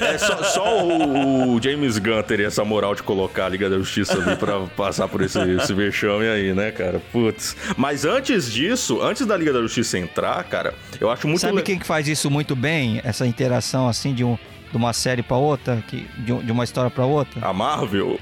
[0.02, 3.78] é só, só o, o James Gunn teria essa moral de colocar a Liga da
[3.78, 7.02] Justiça ali pra passar por esse, esse vexame aí, né, cara?
[7.12, 7.56] Putz.
[7.78, 11.62] Mas antes disso, antes da Liga da Justiça entrar, cara, eu acho muito Sabe le-
[11.64, 13.02] quem que faz isso muito bem?
[13.04, 14.38] Essa interação assim de, um,
[14.72, 17.46] de uma série pra outra, que, de, de uma história pra outra?
[17.46, 18.18] A Marvel?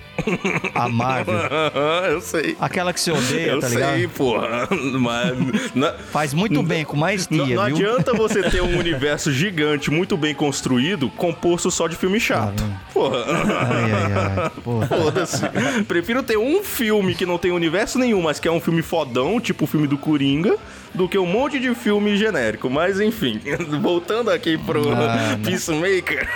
[0.73, 1.35] A Marvel.
[2.09, 2.57] eu sei.
[2.59, 4.09] Aquela que você odeia, eu tá sei, ligado?
[4.13, 4.67] porra.
[4.99, 5.75] Mas.
[5.75, 7.75] na- Faz muito bem, com Não, maestria, não viu?
[7.75, 12.63] adianta você ter um universo gigante, muito bem construído, composto só de filme chato.
[12.63, 13.23] Ah, Porra.
[13.27, 14.13] Ai, ai,
[14.43, 14.49] ai.
[14.63, 14.87] Porra.
[14.87, 15.41] Foda-se.
[15.87, 19.39] Prefiro ter um filme que não tem universo nenhum, mas que é um filme fodão,
[19.39, 20.57] tipo o filme do Coringa,
[20.93, 22.69] do que um monte de filme genérico.
[22.69, 23.39] Mas enfim,
[23.81, 25.39] voltando aqui pro Ah, não.
[25.45, 26.27] Peacemaker.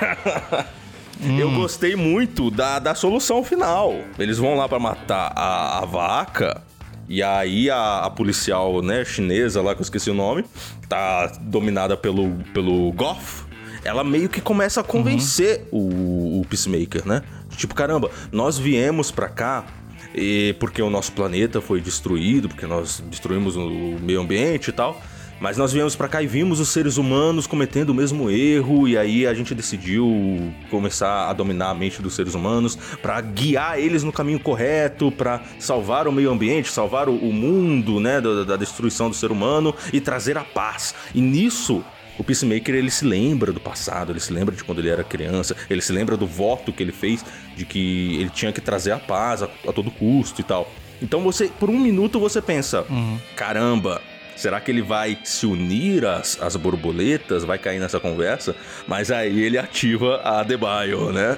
[1.21, 1.39] Hum.
[1.39, 3.93] Eu gostei muito da, da solução final.
[4.19, 6.61] Eles vão lá pra matar a, a vaca.
[7.07, 10.43] E aí a, a policial, né, chinesa lá, que eu esqueci o nome,
[10.89, 13.43] tá dominada pelo, pelo Goff.
[13.85, 17.21] Ela meio que começa a convencer o, o Peacemaker, né?
[17.55, 19.65] Tipo, caramba, nós viemos pra cá
[20.13, 23.69] e porque o nosso planeta foi destruído, porque nós destruímos o
[24.01, 25.01] meio ambiente e tal.
[25.39, 28.97] Mas nós viemos pra cá e vimos os seres humanos cometendo o mesmo erro, e
[28.97, 34.03] aí a gente decidiu começar a dominar a mente dos seres humanos pra guiar eles
[34.03, 38.55] no caminho correto, pra salvar o meio ambiente, salvar o, o mundo, né, da, da
[38.55, 40.95] destruição do ser humano e trazer a paz.
[41.13, 41.83] E nisso
[42.17, 45.55] o Peacemaker ele se lembra do passado, ele se lembra de quando ele era criança,
[45.69, 47.25] ele se lembra do voto que ele fez
[47.55, 50.71] de que ele tinha que trazer a paz a, a todo custo e tal.
[51.01, 52.85] Então você, por um minuto você pensa,
[53.35, 54.01] caramba,
[54.35, 58.55] será que ele vai se unir às, às borboletas, vai cair nessa conversa?
[58.87, 61.37] Mas aí ele ativa a Adebayo, né?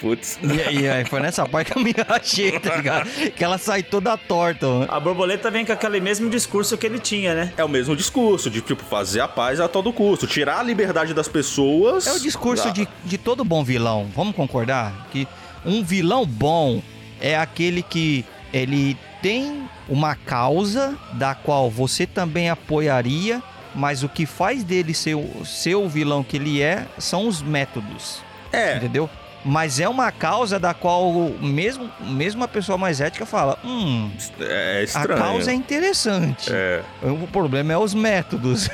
[0.00, 0.38] Putz.
[0.40, 3.08] E, e aí foi nessa parte que eu me achei, tá ligado?
[3.32, 4.86] Que ela sai toda torta, mano.
[4.88, 7.52] A borboleta vem com aquele mesmo discurso que ele tinha, né?
[7.56, 11.12] É o mesmo discurso de tipo fazer a paz a todo custo, tirar a liberdade
[11.12, 12.06] das pessoas.
[12.06, 14.08] É o discurso Ah, de, de todo bom vilão.
[14.14, 15.08] Vamos concordar?
[15.10, 15.26] Que
[15.64, 16.82] um vilão bom
[17.20, 23.42] é aquele que ele tem uma causa da qual você também apoiaria,
[23.74, 27.42] mas o que faz dele ser, o- ser o vilão que ele é são os
[27.42, 28.20] métodos.
[28.52, 29.10] É, Entendeu?
[29.48, 31.10] Mas é uma causa da qual
[31.40, 35.18] mesmo, mesmo a pessoa mais ética fala: hum, é a estranho.
[35.18, 36.52] causa é interessante.
[36.52, 36.82] É.
[37.02, 38.68] O problema é os métodos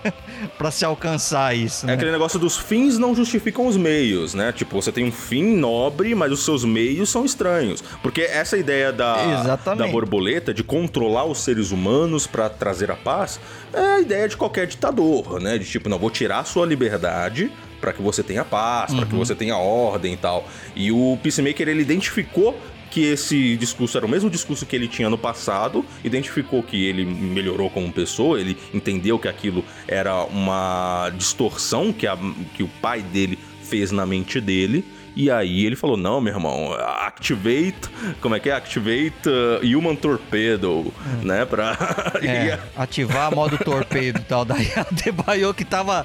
[0.56, 1.84] pra se alcançar isso.
[1.84, 1.92] É né?
[1.92, 4.50] aquele negócio dos fins não justificam os meios, né?
[4.50, 7.84] Tipo, você tem um fim nobre, mas os seus meios são estranhos.
[8.02, 9.86] Porque essa ideia da, Exatamente.
[9.86, 13.38] da borboleta, de controlar os seres humanos pra trazer a paz,
[13.74, 15.58] é a ideia de qualquer ditador, né?
[15.58, 17.52] De tipo, não, vou tirar a sua liberdade
[17.84, 19.04] pra que você tenha paz, Uhum.
[19.04, 20.48] que você tenha ordem e tal.
[20.74, 22.58] E o Peacemaker, ele identificou
[22.90, 27.04] que esse discurso era o mesmo discurso que ele tinha no passado, identificou que ele
[27.04, 32.16] melhorou como pessoa, ele entendeu que aquilo era uma distorção que, a-
[32.54, 34.84] que o pai dele fez na mente dele.
[35.16, 37.88] E aí ele falou: Não, meu irmão, activate.
[38.20, 38.52] Como é que é?
[38.54, 40.92] Activate uh, Human Torpedo,
[41.22, 41.44] né?
[41.44, 41.76] Pra.
[42.22, 44.44] É, ativar modo torpedo e tal.
[44.44, 46.04] Daí a Debaio que tava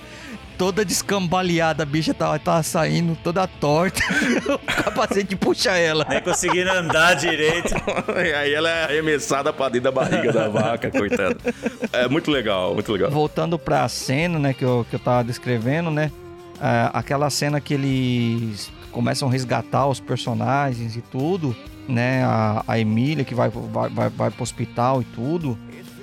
[0.59, 3.99] toda descambaleada, a bicha tava, tava saindo toda torta.
[4.53, 6.05] o capacete puxa ela.
[6.07, 7.73] Nem conseguindo andar direito.
[8.23, 11.37] e aí ela é arremessada pra dentro da barriga da vaca, coitada.
[11.91, 13.09] É muito legal, muito legal.
[13.09, 16.11] Voltando pra cena, né, que eu, que eu tava descrevendo, né?
[16.59, 21.55] ah, aquela cena que eles começam a resgatar os personagens e tudo,
[21.87, 22.23] né?
[22.23, 25.57] A, a Emília que vai, vai, vai, vai pro hospital e tudo.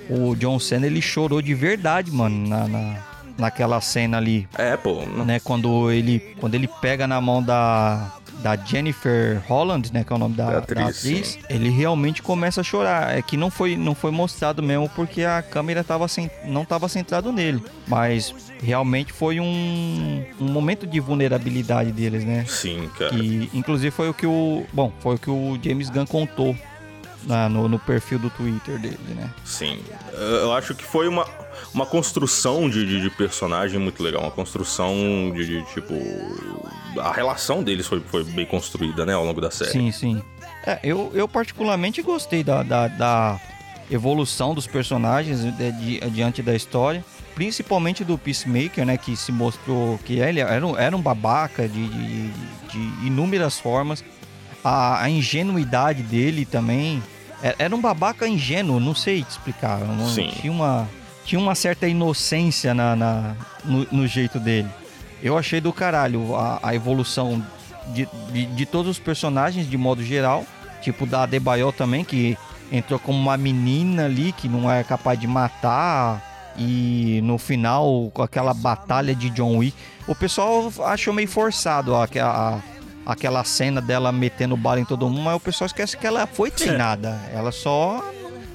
[0.09, 2.97] O John Cena, ele chorou de verdade, mano, na, na,
[3.39, 4.49] naquela cena ali.
[4.57, 5.03] É, pô.
[5.25, 10.17] né, quando ele quando ele pega na mão da da Jennifer Holland, né, que é
[10.17, 13.17] o nome da, Da da atriz, ele realmente começa a chorar.
[13.17, 16.89] É que não foi não foi mostrado mesmo porque a câmera tava sem, não estava
[16.89, 22.45] centrado nele, mas realmente foi um, um momento de vulnerabilidade deles, né?
[22.47, 23.11] Sim, cara.
[23.11, 26.57] Que inclusive foi o que o bom foi o que o James Gunn contou
[27.25, 29.31] na- no, no perfil do Twitter dele, né?
[29.45, 29.79] Sim.
[30.13, 31.27] Eu acho que foi uma,
[31.75, 34.23] uma construção de, de, de personagem muito legal.
[34.23, 34.95] Uma construção
[35.35, 35.95] de, de, tipo.
[37.01, 39.71] A relação deles foi, foi bem construída, né, ao longo da série.
[39.71, 40.23] Sim, sim.
[40.67, 43.41] É, eu, eu particularmente gostei da, da, da
[43.91, 47.05] evolução dos personagens né, di- diante da história.
[47.35, 48.97] Principalmente do Peacemaker, né?
[48.97, 54.03] Que se mostrou que ele era um, era um babaca de, de, de inúmeras formas.
[54.69, 57.03] A, a ingenuidade dele também.
[57.43, 59.79] É- Era um babaca ingênuo, não sei te explicar.
[59.81, 60.31] não- Sim.
[60.41, 60.89] Tinha uma,
[61.25, 63.35] tinha uma certa inocência na, na-
[63.65, 64.69] no, no jeito dele.
[65.23, 67.45] Eu achei do caralho a, a evolução
[67.95, 70.45] de, de, de todos os personagens de modo geral.
[70.83, 72.37] Tipo da Adebayo também, que
[72.71, 76.23] entrou como uma menina ali que não é capaz de matar.
[76.59, 79.77] E no final, com aquela batalha de John Wick,
[80.09, 82.59] o pessoal achou meio forçado a, a-
[83.07, 86.51] aquela cena dela metendo bala em todo mundo, mas o pessoal esquece que ela foi
[86.51, 87.19] treinada.
[87.33, 88.03] Ela só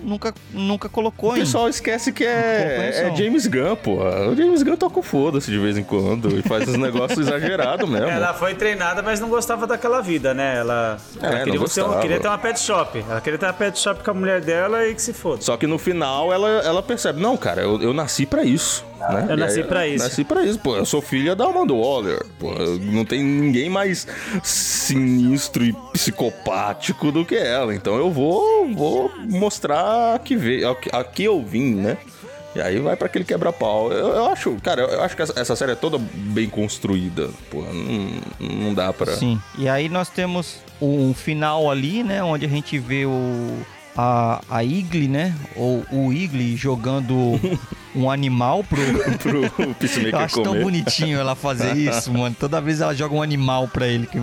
[0.03, 3.97] nunca, nunca colocou O pessoal esquece que é, é James Gunn, pô.
[4.03, 7.89] O James Gunn toca o foda-se de vez em quando e faz uns negócios exagerados
[7.89, 8.07] mesmo.
[8.07, 10.57] Ela foi treinada, mas não gostava daquela vida, né?
[10.57, 13.03] Ela, É, ela não queria, ser um- queria ter uma pet shop.
[13.09, 15.41] Ela queria ter uma pet shop com a mulher dela e que se foda.
[15.41, 18.85] Só que no final ela, ela percebe, não, cara, eu, eu nasci pra isso.
[19.01, 19.25] Né?
[19.29, 20.03] Eu nasci aí, pra isso.
[20.03, 20.75] Nasci pra isso, pô.
[20.75, 22.23] Eu sou filha da Amanda Waller.
[22.37, 24.05] Pô, não tem ninguém mais
[24.43, 27.73] sinistro e psicopático do que ela.
[27.73, 29.90] Então eu vou, vou mostrar
[30.23, 31.97] que veio, aqui, aqui eu vim, né?
[32.53, 33.91] E aí vai pra aquele quebra-pau.
[33.91, 37.29] Eu, eu acho, cara, eu, eu acho que essa, essa série é toda bem construída.
[37.49, 39.13] Pô, não, não dá pra.
[39.15, 39.39] Sim.
[39.57, 42.21] E aí nós temos um final ali, né?
[42.21, 43.57] Onde a gente vê o.
[43.95, 45.33] A, a Igli, né?
[45.55, 47.39] Ou o Igli jogando
[47.95, 48.81] um animal pro.
[49.17, 50.63] Pro Eu Peacemaker acho tão comer.
[50.63, 52.35] bonitinho ela fazer isso, mano.
[52.37, 54.19] Toda vez ela joga um animal pra ele, que,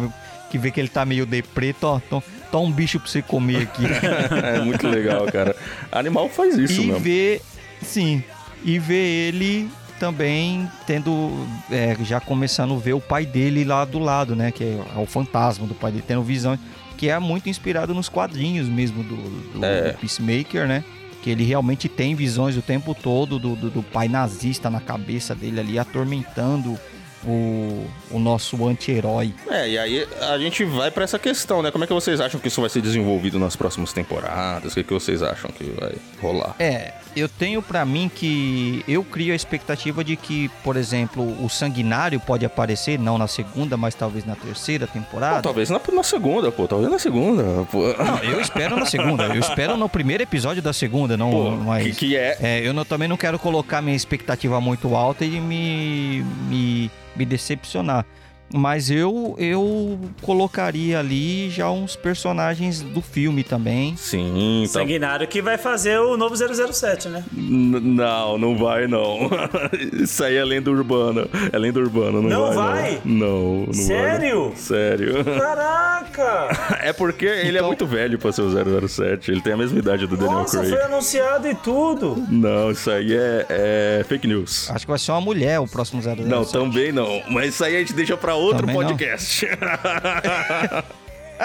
[0.50, 1.98] que vê que ele tá meio deprê, ó.
[2.10, 3.82] Tô, tô um bicho pra você comer aqui.
[4.44, 5.54] é muito legal, cara.
[5.92, 7.00] Animal faz isso e mesmo.
[7.00, 7.40] vê.
[7.82, 8.22] Sim.
[8.64, 8.94] e ver
[9.28, 9.70] ele
[10.00, 14.50] também tendo, é, já começando a ver o pai dele lá do lado, né?
[14.52, 16.58] Que é o fantasma do pai dele, tendo visão,
[16.96, 19.16] que é muito inspirado nos quadrinhos mesmo do,
[19.58, 19.92] do- É.
[19.92, 20.82] do Peacemaker, né?
[21.22, 25.34] Que ele realmente tem visões o tempo todo do, do, do pai nazista na cabeça
[25.34, 26.78] dele ali, atormentando
[27.24, 29.32] o, o nosso anti-herói.
[29.50, 31.70] É, e aí a gente vai pra essa questão, né?
[31.70, 34.72] Como é que vocês acham que isso vai ser desenvolvido nas próximas temporadas?
[34.72, 36.54] O que, que vocês acham que vai rolar?
[36.58, 41.48] É, eu tenho pra mim que eu crio a expectativa de que, por exemplo, o
[41.48, 45.42] Sanguinário pode aparecer, não na segunda, mas talvez na terceira Pô, temporada.
[45.42, 46.68] talvez na, na segunda, pô.
[46.68, 47.78] Talvez na segunda, pô.
[47.94, 49.24] Não, eu espero na segunda.
[49.24, 52.36] Eu espero no primeiro episódio da segunda, não Pô, mas, que, que é...
[52.40, 57.26] É, eu não- também não quero colocar minha expectativa muito alta e me, me, me
[57.26, 58.06] decepcionar.
[58.52, 63.94] Mas eu, eu colocaria ali já uns personagens do filme também.
[63.96, 64.80] Sim, tá...
[64.80, 67.24] Sanguinário que vai fazer o novo 007, né?
[67.36, 69.28] N- Não, não vai não.
[70.02, 71.26] Isso aí é lenda urbana.
[71.52, 72.54] É lenda urbana, não, Não vai.
[72.82, 73.00] vai?
[73.04, 74.48] Não, não, não Sério?
[74.48, 74.56] vai.
[74.56, 75.24] Sério.
[75.24, 76.48] Caraca!
[76.80, 79.30] É porque ele é Então- muito velho pra ser o 007.
[79.30, 80.72] Ele tem a mesma idade do Daniel Nossa, Craig.
[80.74, 82.24] foi anunciado e tudo.
[82.28, 84.70] Não, isso aí é, é fake news.
[84.70, 86.22] Acho que vai ser uma mulher o próximo 007.
[86.22, 87.22] Não, também não.
[87.30, 89.46] Mas isso aí a gente deixa pra outro Também podcast.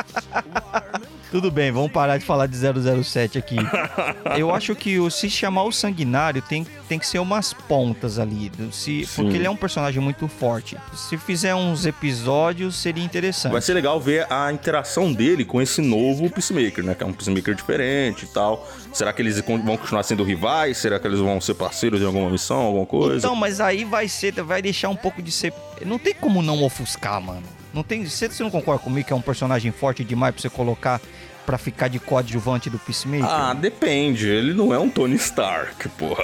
[1.33, 3.55] Tudo bem, vamos parar de falar de 007 aqui.
[4.37, 8.51] Eu acho que o, se chamar o Sanguinário tem, tem que ser umas pontas ali.
[8.71, 9.15] Se, Sim.
[9.15, 10.77] porque ele é um personagem muito forte.
[10.93, 13.51] Se fizer uns episódios, seria interessante.
[13.51, 16.93] Vai ser legal ver a interação dele com esse novo Peacemaker, né?
[16.93, 18.71] Que é um Peacemaker diferente e tal.
[18.93, 20.77] Será que eles vão continuar sendo rivais?
[20.77, 23.25] Será que eles vão ser parceiros em alguma missão, alguma coisa?
[23.25, 25.51] Então, mas aí vai ser, vai deixar um pouco de ser.
[25.83, 27.62] Não tem como não ofuscar, mano.
[27.73, 28.05] Não tem.
[28.05, 31.01] Você, você não concorda comigo que é um personagem forte demais pra você colocar
[31.45, 33.29] pra ficar de coadjuvante do Peacemaker?
[33.29, 34.27] Ah, depende.
[34.27, 36.23] Ele não é um Tony Stark, porra.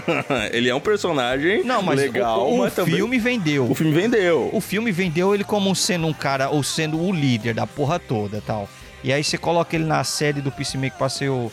[0.52, 2.96] ele é um personagem não, mas legal, o, o mas também...
[2.96, 3.70] filme vendeu.
[3.70, 4.50] O filme vendeu.
[4.52, 8.40] O filme vendeu ele como sendo um cara, ou sendo o líder da porra toda
[8.40, 8.68] tal.
[9.02, 11.50] E aí você coloca ele na série do Peacemaker pra ser o.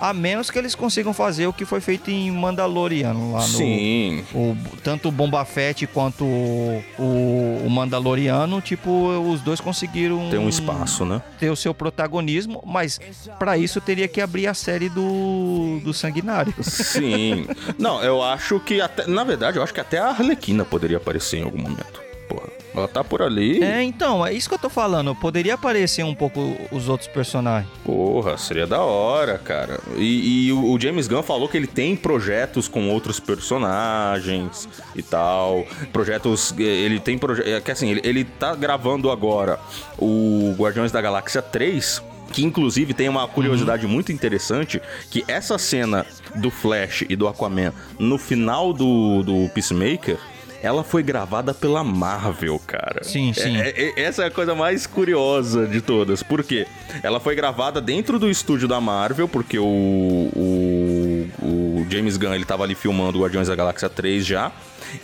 [0.00, 3.46] A menos que eles consigam fazer o que foi feito em Mandaloriano lá no.
[3.46, 4.24] Sim.
[4.34, 10.38] O, tanto o Bomba Fett quanto o, o, o Mandaloriano, tipo, os dois conseguiram Tem
[10.38, 11.20] um espaço, né?
[11.38, 13.00] ter o seu protagonismo, mas
[13.38, 16.54] pra isso teria que abrir a série do, do Sanguinário.
[16.62, 17.46] Sim.
[17.78, 19.06] Não, eu acho que até.
[19.06, 22.00] Na verdade, eu acho que até a Arlequina poderia aparecer em algum momento.
[22.28, 22.57] Porra.
[22.78, 23.62] Ela tá por ali.
[23.62, 25.14] É, então, é isso que eu tô falando.
[25.14, 27.70] Poderia aparecer um pouco os outros personagens.
[27.84, 29.80] Porra, seria da hora, cara.
[29.96, 35.02] E, e o, o James Gunn falou que ele tem projetos com outros personagens e
[35.02, 35.66] tal.
[35.92, 36.54] Projetos.
[36.58, 37.62] eh, Ele tem projetos.
[37.64, 39.58] Que assim, ele, ele tá gravando agora
[39.98, 42.02] o Guardiões da Galáxia 3.
[42.30, 47.72] Que inclusive tem uma curiosidade muito interessante: que essa cena do Flash e do Aquaman
[47.98, 50.18] no final do, do Peacemaker.
[50.62, 53.04] Ela foi gravada pela Marvel, cara.
[53.04, 53.56] Sim, sim.
[53.56, 56.22] É- é- essa é a coisa mais curiosa de todas.
[56.22, 56.66] Por quê?
[57.02, 62.44] Ela foi gravada dentro do estúdio da Marvel, porque o, o, o James Gunn ele
[62.44, 64.50] tava ali filmando o Guardiões da Galáxia 3 já.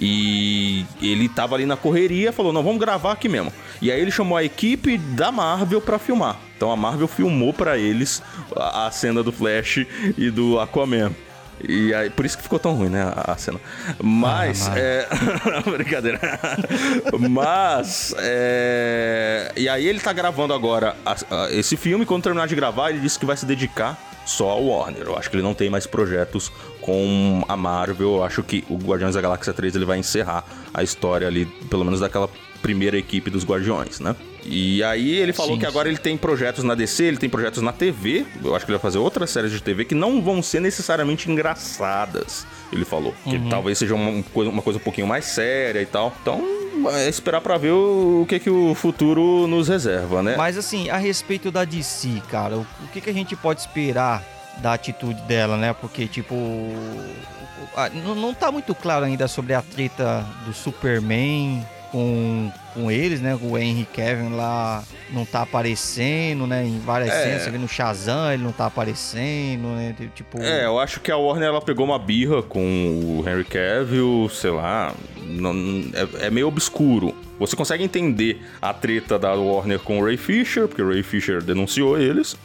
[0.01, 3.53] E ele tava ali na correria, falou: "Não, vamos gravar aqui mesmo".
[3.83, 6.37] E aí ele chamou a equipe da Marvel pra filmar.
[6.57, 8.23] Então a Marvel filmou pra eles
[8.57, 9.85] a, a cena do Flash
[10.17, 11.13] e do Aquaman.
[11.63, 13.61] E aí, por isso que ficou tão ruim, né, a, cena.
[14.03, 15.07] Mas, Ah, é...
[15.71, 16.21] Brincadeira.
[17.31, 19.53] Mas, é...
[19.57, 23.01] E aí ele tá gravando agora a- a- esse filme, quando terminar de gravar, ele
[23.01, 25.03] disse que vai se dedicar só ao Warner.
[25.03, 26.51] Eu acho que ele não tem mais projetos
[26.81, 28.17] com a Marvel.
[28.17, 31.85] Eu acho que o Guardiões da Galáxia 3 ele vai encerrar a história ali, pelo
[31.85, 32.29] menos daquela
[32.63, 34.17] primeira equipe dos Guardiões, né?
[34.45, 37.73] E aí ele falou que agora ele tem projetos na DC, ele tem projetos na
[37.73, 38.27] TV.
[38.43, 41.31] Eu acho que ele vai fazer outras séries de TV que não vão ser necessariamente
[41.31, 42.47] engraçadas.
[42.73, 43.15] Ele falou.
[43.25, 46.15] Que talvez seja uma coisa, uma coisa um pouquinho mais séria e tal.
[46.21, 46.43] Então,
[46.93, 50.35] é esperar pra ver o, que, que o futuro nos reserva, né?
[50.37, 54.23] Mas assim, a respeito da DC, cara, o, o que, que a gente pode esperar
[54.59, 55.73] da atitude dela, né?
[55.73, 56.35] Porque, tipo.
[58.05, 61.65] não, não tá muito claro ainda sobre a treta do Superman
[61.95, 63.39] com, com eles, né?
[63.41, 66.67] O Henry Kevin lá não tá aparecendo, né?
[66.67, 67.23] Em várias É.
[67.23, 69.95] cenas, você vê no Shazam, ele não tá aparecendo, né?
[70.13, 70.43] Tipo.
[70.43, 74.51] É, eu acho que a Warner ela pegou uma birra com o Henry Cavill, sei
[74.51, 74.93] lá,
[75.25, 75.85] não-
[76.21, 77.15] é, é meio obscuro.
[77.39, 81.43] Você consegue entender a treta da Warner com o Ray Fisher, porque o Ray Fisher
[81.43, 82.37] denunciou eles.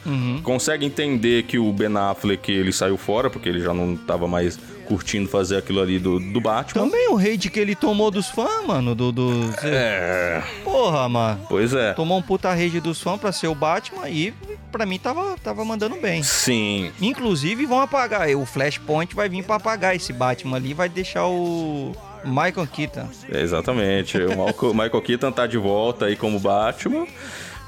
[0.44, 4.58] Consegue entender que o Ben Affleck ele saiu fora, porque ele já não tava mais
[4.90, 6.82] curtindo fazer aquilo ali do, do Batman.
[6.82, 9.12] Também o hate que ele tomou dos fãs, mano, do.
[9.12, 9.30] do
[9.62, 11.40] É, Porra, mano.
[11.48, 11.92] pois é.
[11.92, 14.34] Tomou um puta rage dos fãs pra ser o Batman e
[14.72, 16.24] pra mim tava, tava mandando bem.
[16.24, 16.90] Sim.
[17.00, 18.28] Inclusive vão apagar.
[18.30, 21.94] O Flashpoint vai vir pra apagar esse Batman ali, vai deixar o
[22.24, 23.08] Michael Keaton.
[23.28, 24.18] Exatamente.
[24.18, 27.06] O Michael, Michael Keaton tá de volta aí como Batman.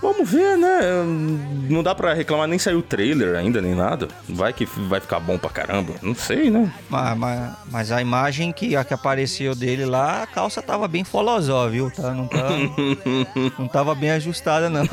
[0.02, 0.80] Vamos ver, né?
[1.70, 4.08] Não dá pra reclamar, nem saiu o trailer ainda, nem nada.
[4.28, 5.94] Vai que vai ficar bom pra caramba.
[6.02, 6.72] Não sei, né?
[6.90, 11.04] Mas, mas, mas a imagem que, a que apareceu dele lá, a calça tava bem
[11.04, 11.88] folosó, viu?
[11.88, 12.48] Tá, não, tá,
[13.56, 14.82] não tava bem ajustada, não.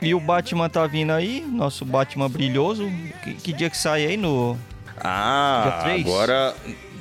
[0.00, 2.88] E o Batman tá vindo aí, nosso Batman brilhoso.
[3.24, 4.56] Que, que dia que sai aí no.
[4.96, 6.54] ah, agora...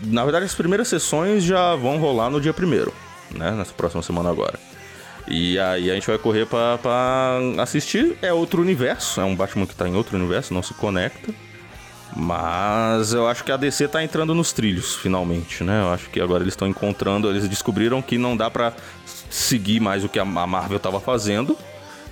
[0.03, 2.93] Na verdade, as primeiras sessões já vão rolar no dia primeiro,
[3.31, 3.51] né?
[3.51, 4.59] Nessa próxima semana agora.
[5.27, 8.17] E aí a gente vai correr pra, pra assistir.
[8.21, 11.33] É outro universo, é um Batman que tá em outro universo, não se conecta.
[12.15, 15.81] Mas eu acho que a DC tá entrando nos trilhos, finalmente, né?
[15.81, 18.73] Eu acho que agora eles estão encontrando, eles descobriram que não dá pra
[19.29, 21.57] seguir mais o que a Marvel tava fazendo.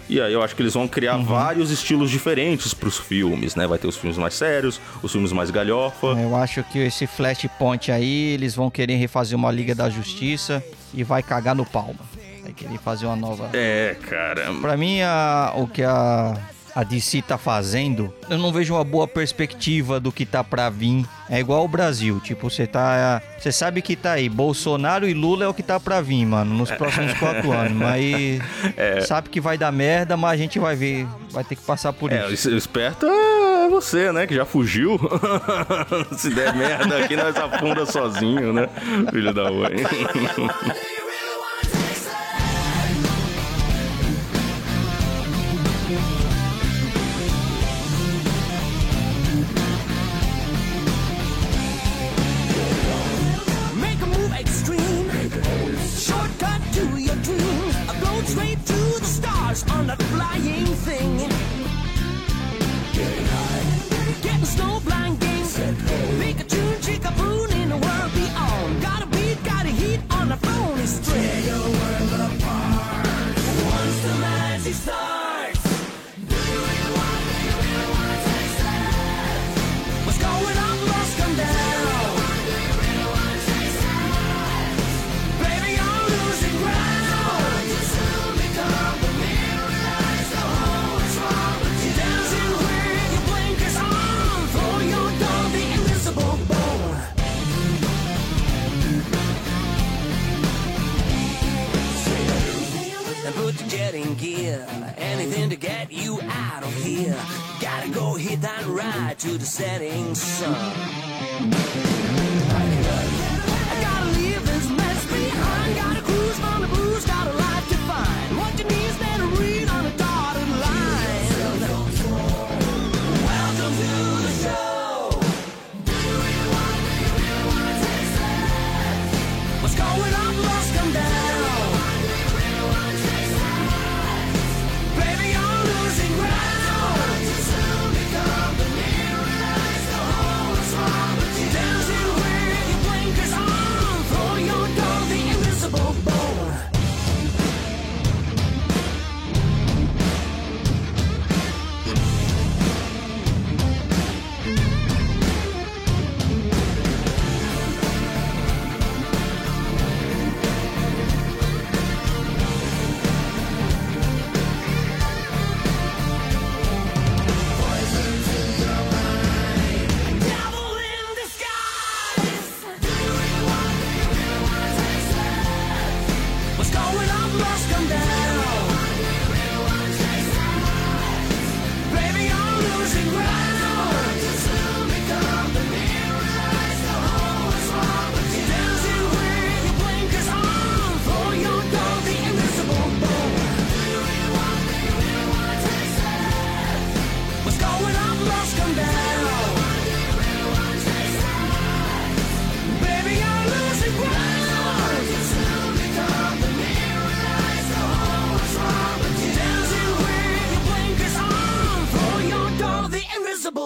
[0.07, 3.65] E aí eu acho que eles vão criar vários estilos diferentes pros filmes, né?
[3.65, 6.07] Vai ter os filmes mais sérios, os filmes mais galhofa.
[6.07, 10.63] Eu acho que esse Flashpoint aí, eles vão querer refazer uma Liga da Justiça
[10.93, 11.99] e vai cagar no palma.
[12.53, 13.49] Querer fazer uma nova.
[13.53, 14.51] É, cara.
[14.61, 16.33] Pra mim, a- o que a,
[16.75, 21.05] a DC tá fazendo, eu não vejo uma boa perspectiva do que tá pra vir.
[21.29, 23.21] É igual o Brasil, tipo, você tá.
[23.39, 26.53] Você sabe que tá aí, Bolsonaro e Lula é o que tá pra vir, mano,
[26.53, 27.73] nos próximos quatro anos.
[27.73, 28.41] Mas
[29.07, 32.11] sabe que vai dar merda, mas a gente vai ver, vai ter que passar por
[32.11, 32.49] É, isso.
[32.49, 34.27] o esperto é você, né?
[34.27, 34.99] Que já fugiu.
[36.15, 38.69] Se der merda aqui, nós afunda sozinho, né?
[39.11, 39.71] Filho da mãe.
[60.03, 61.34] flying thing.
[103.91, 104.65] Gear.
[104.97, 107.17] Anything to get you out of here.
[107.61, 111.14] Gotta go hit that ride to the setting sun.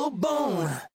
[0.08, 0.82] bone.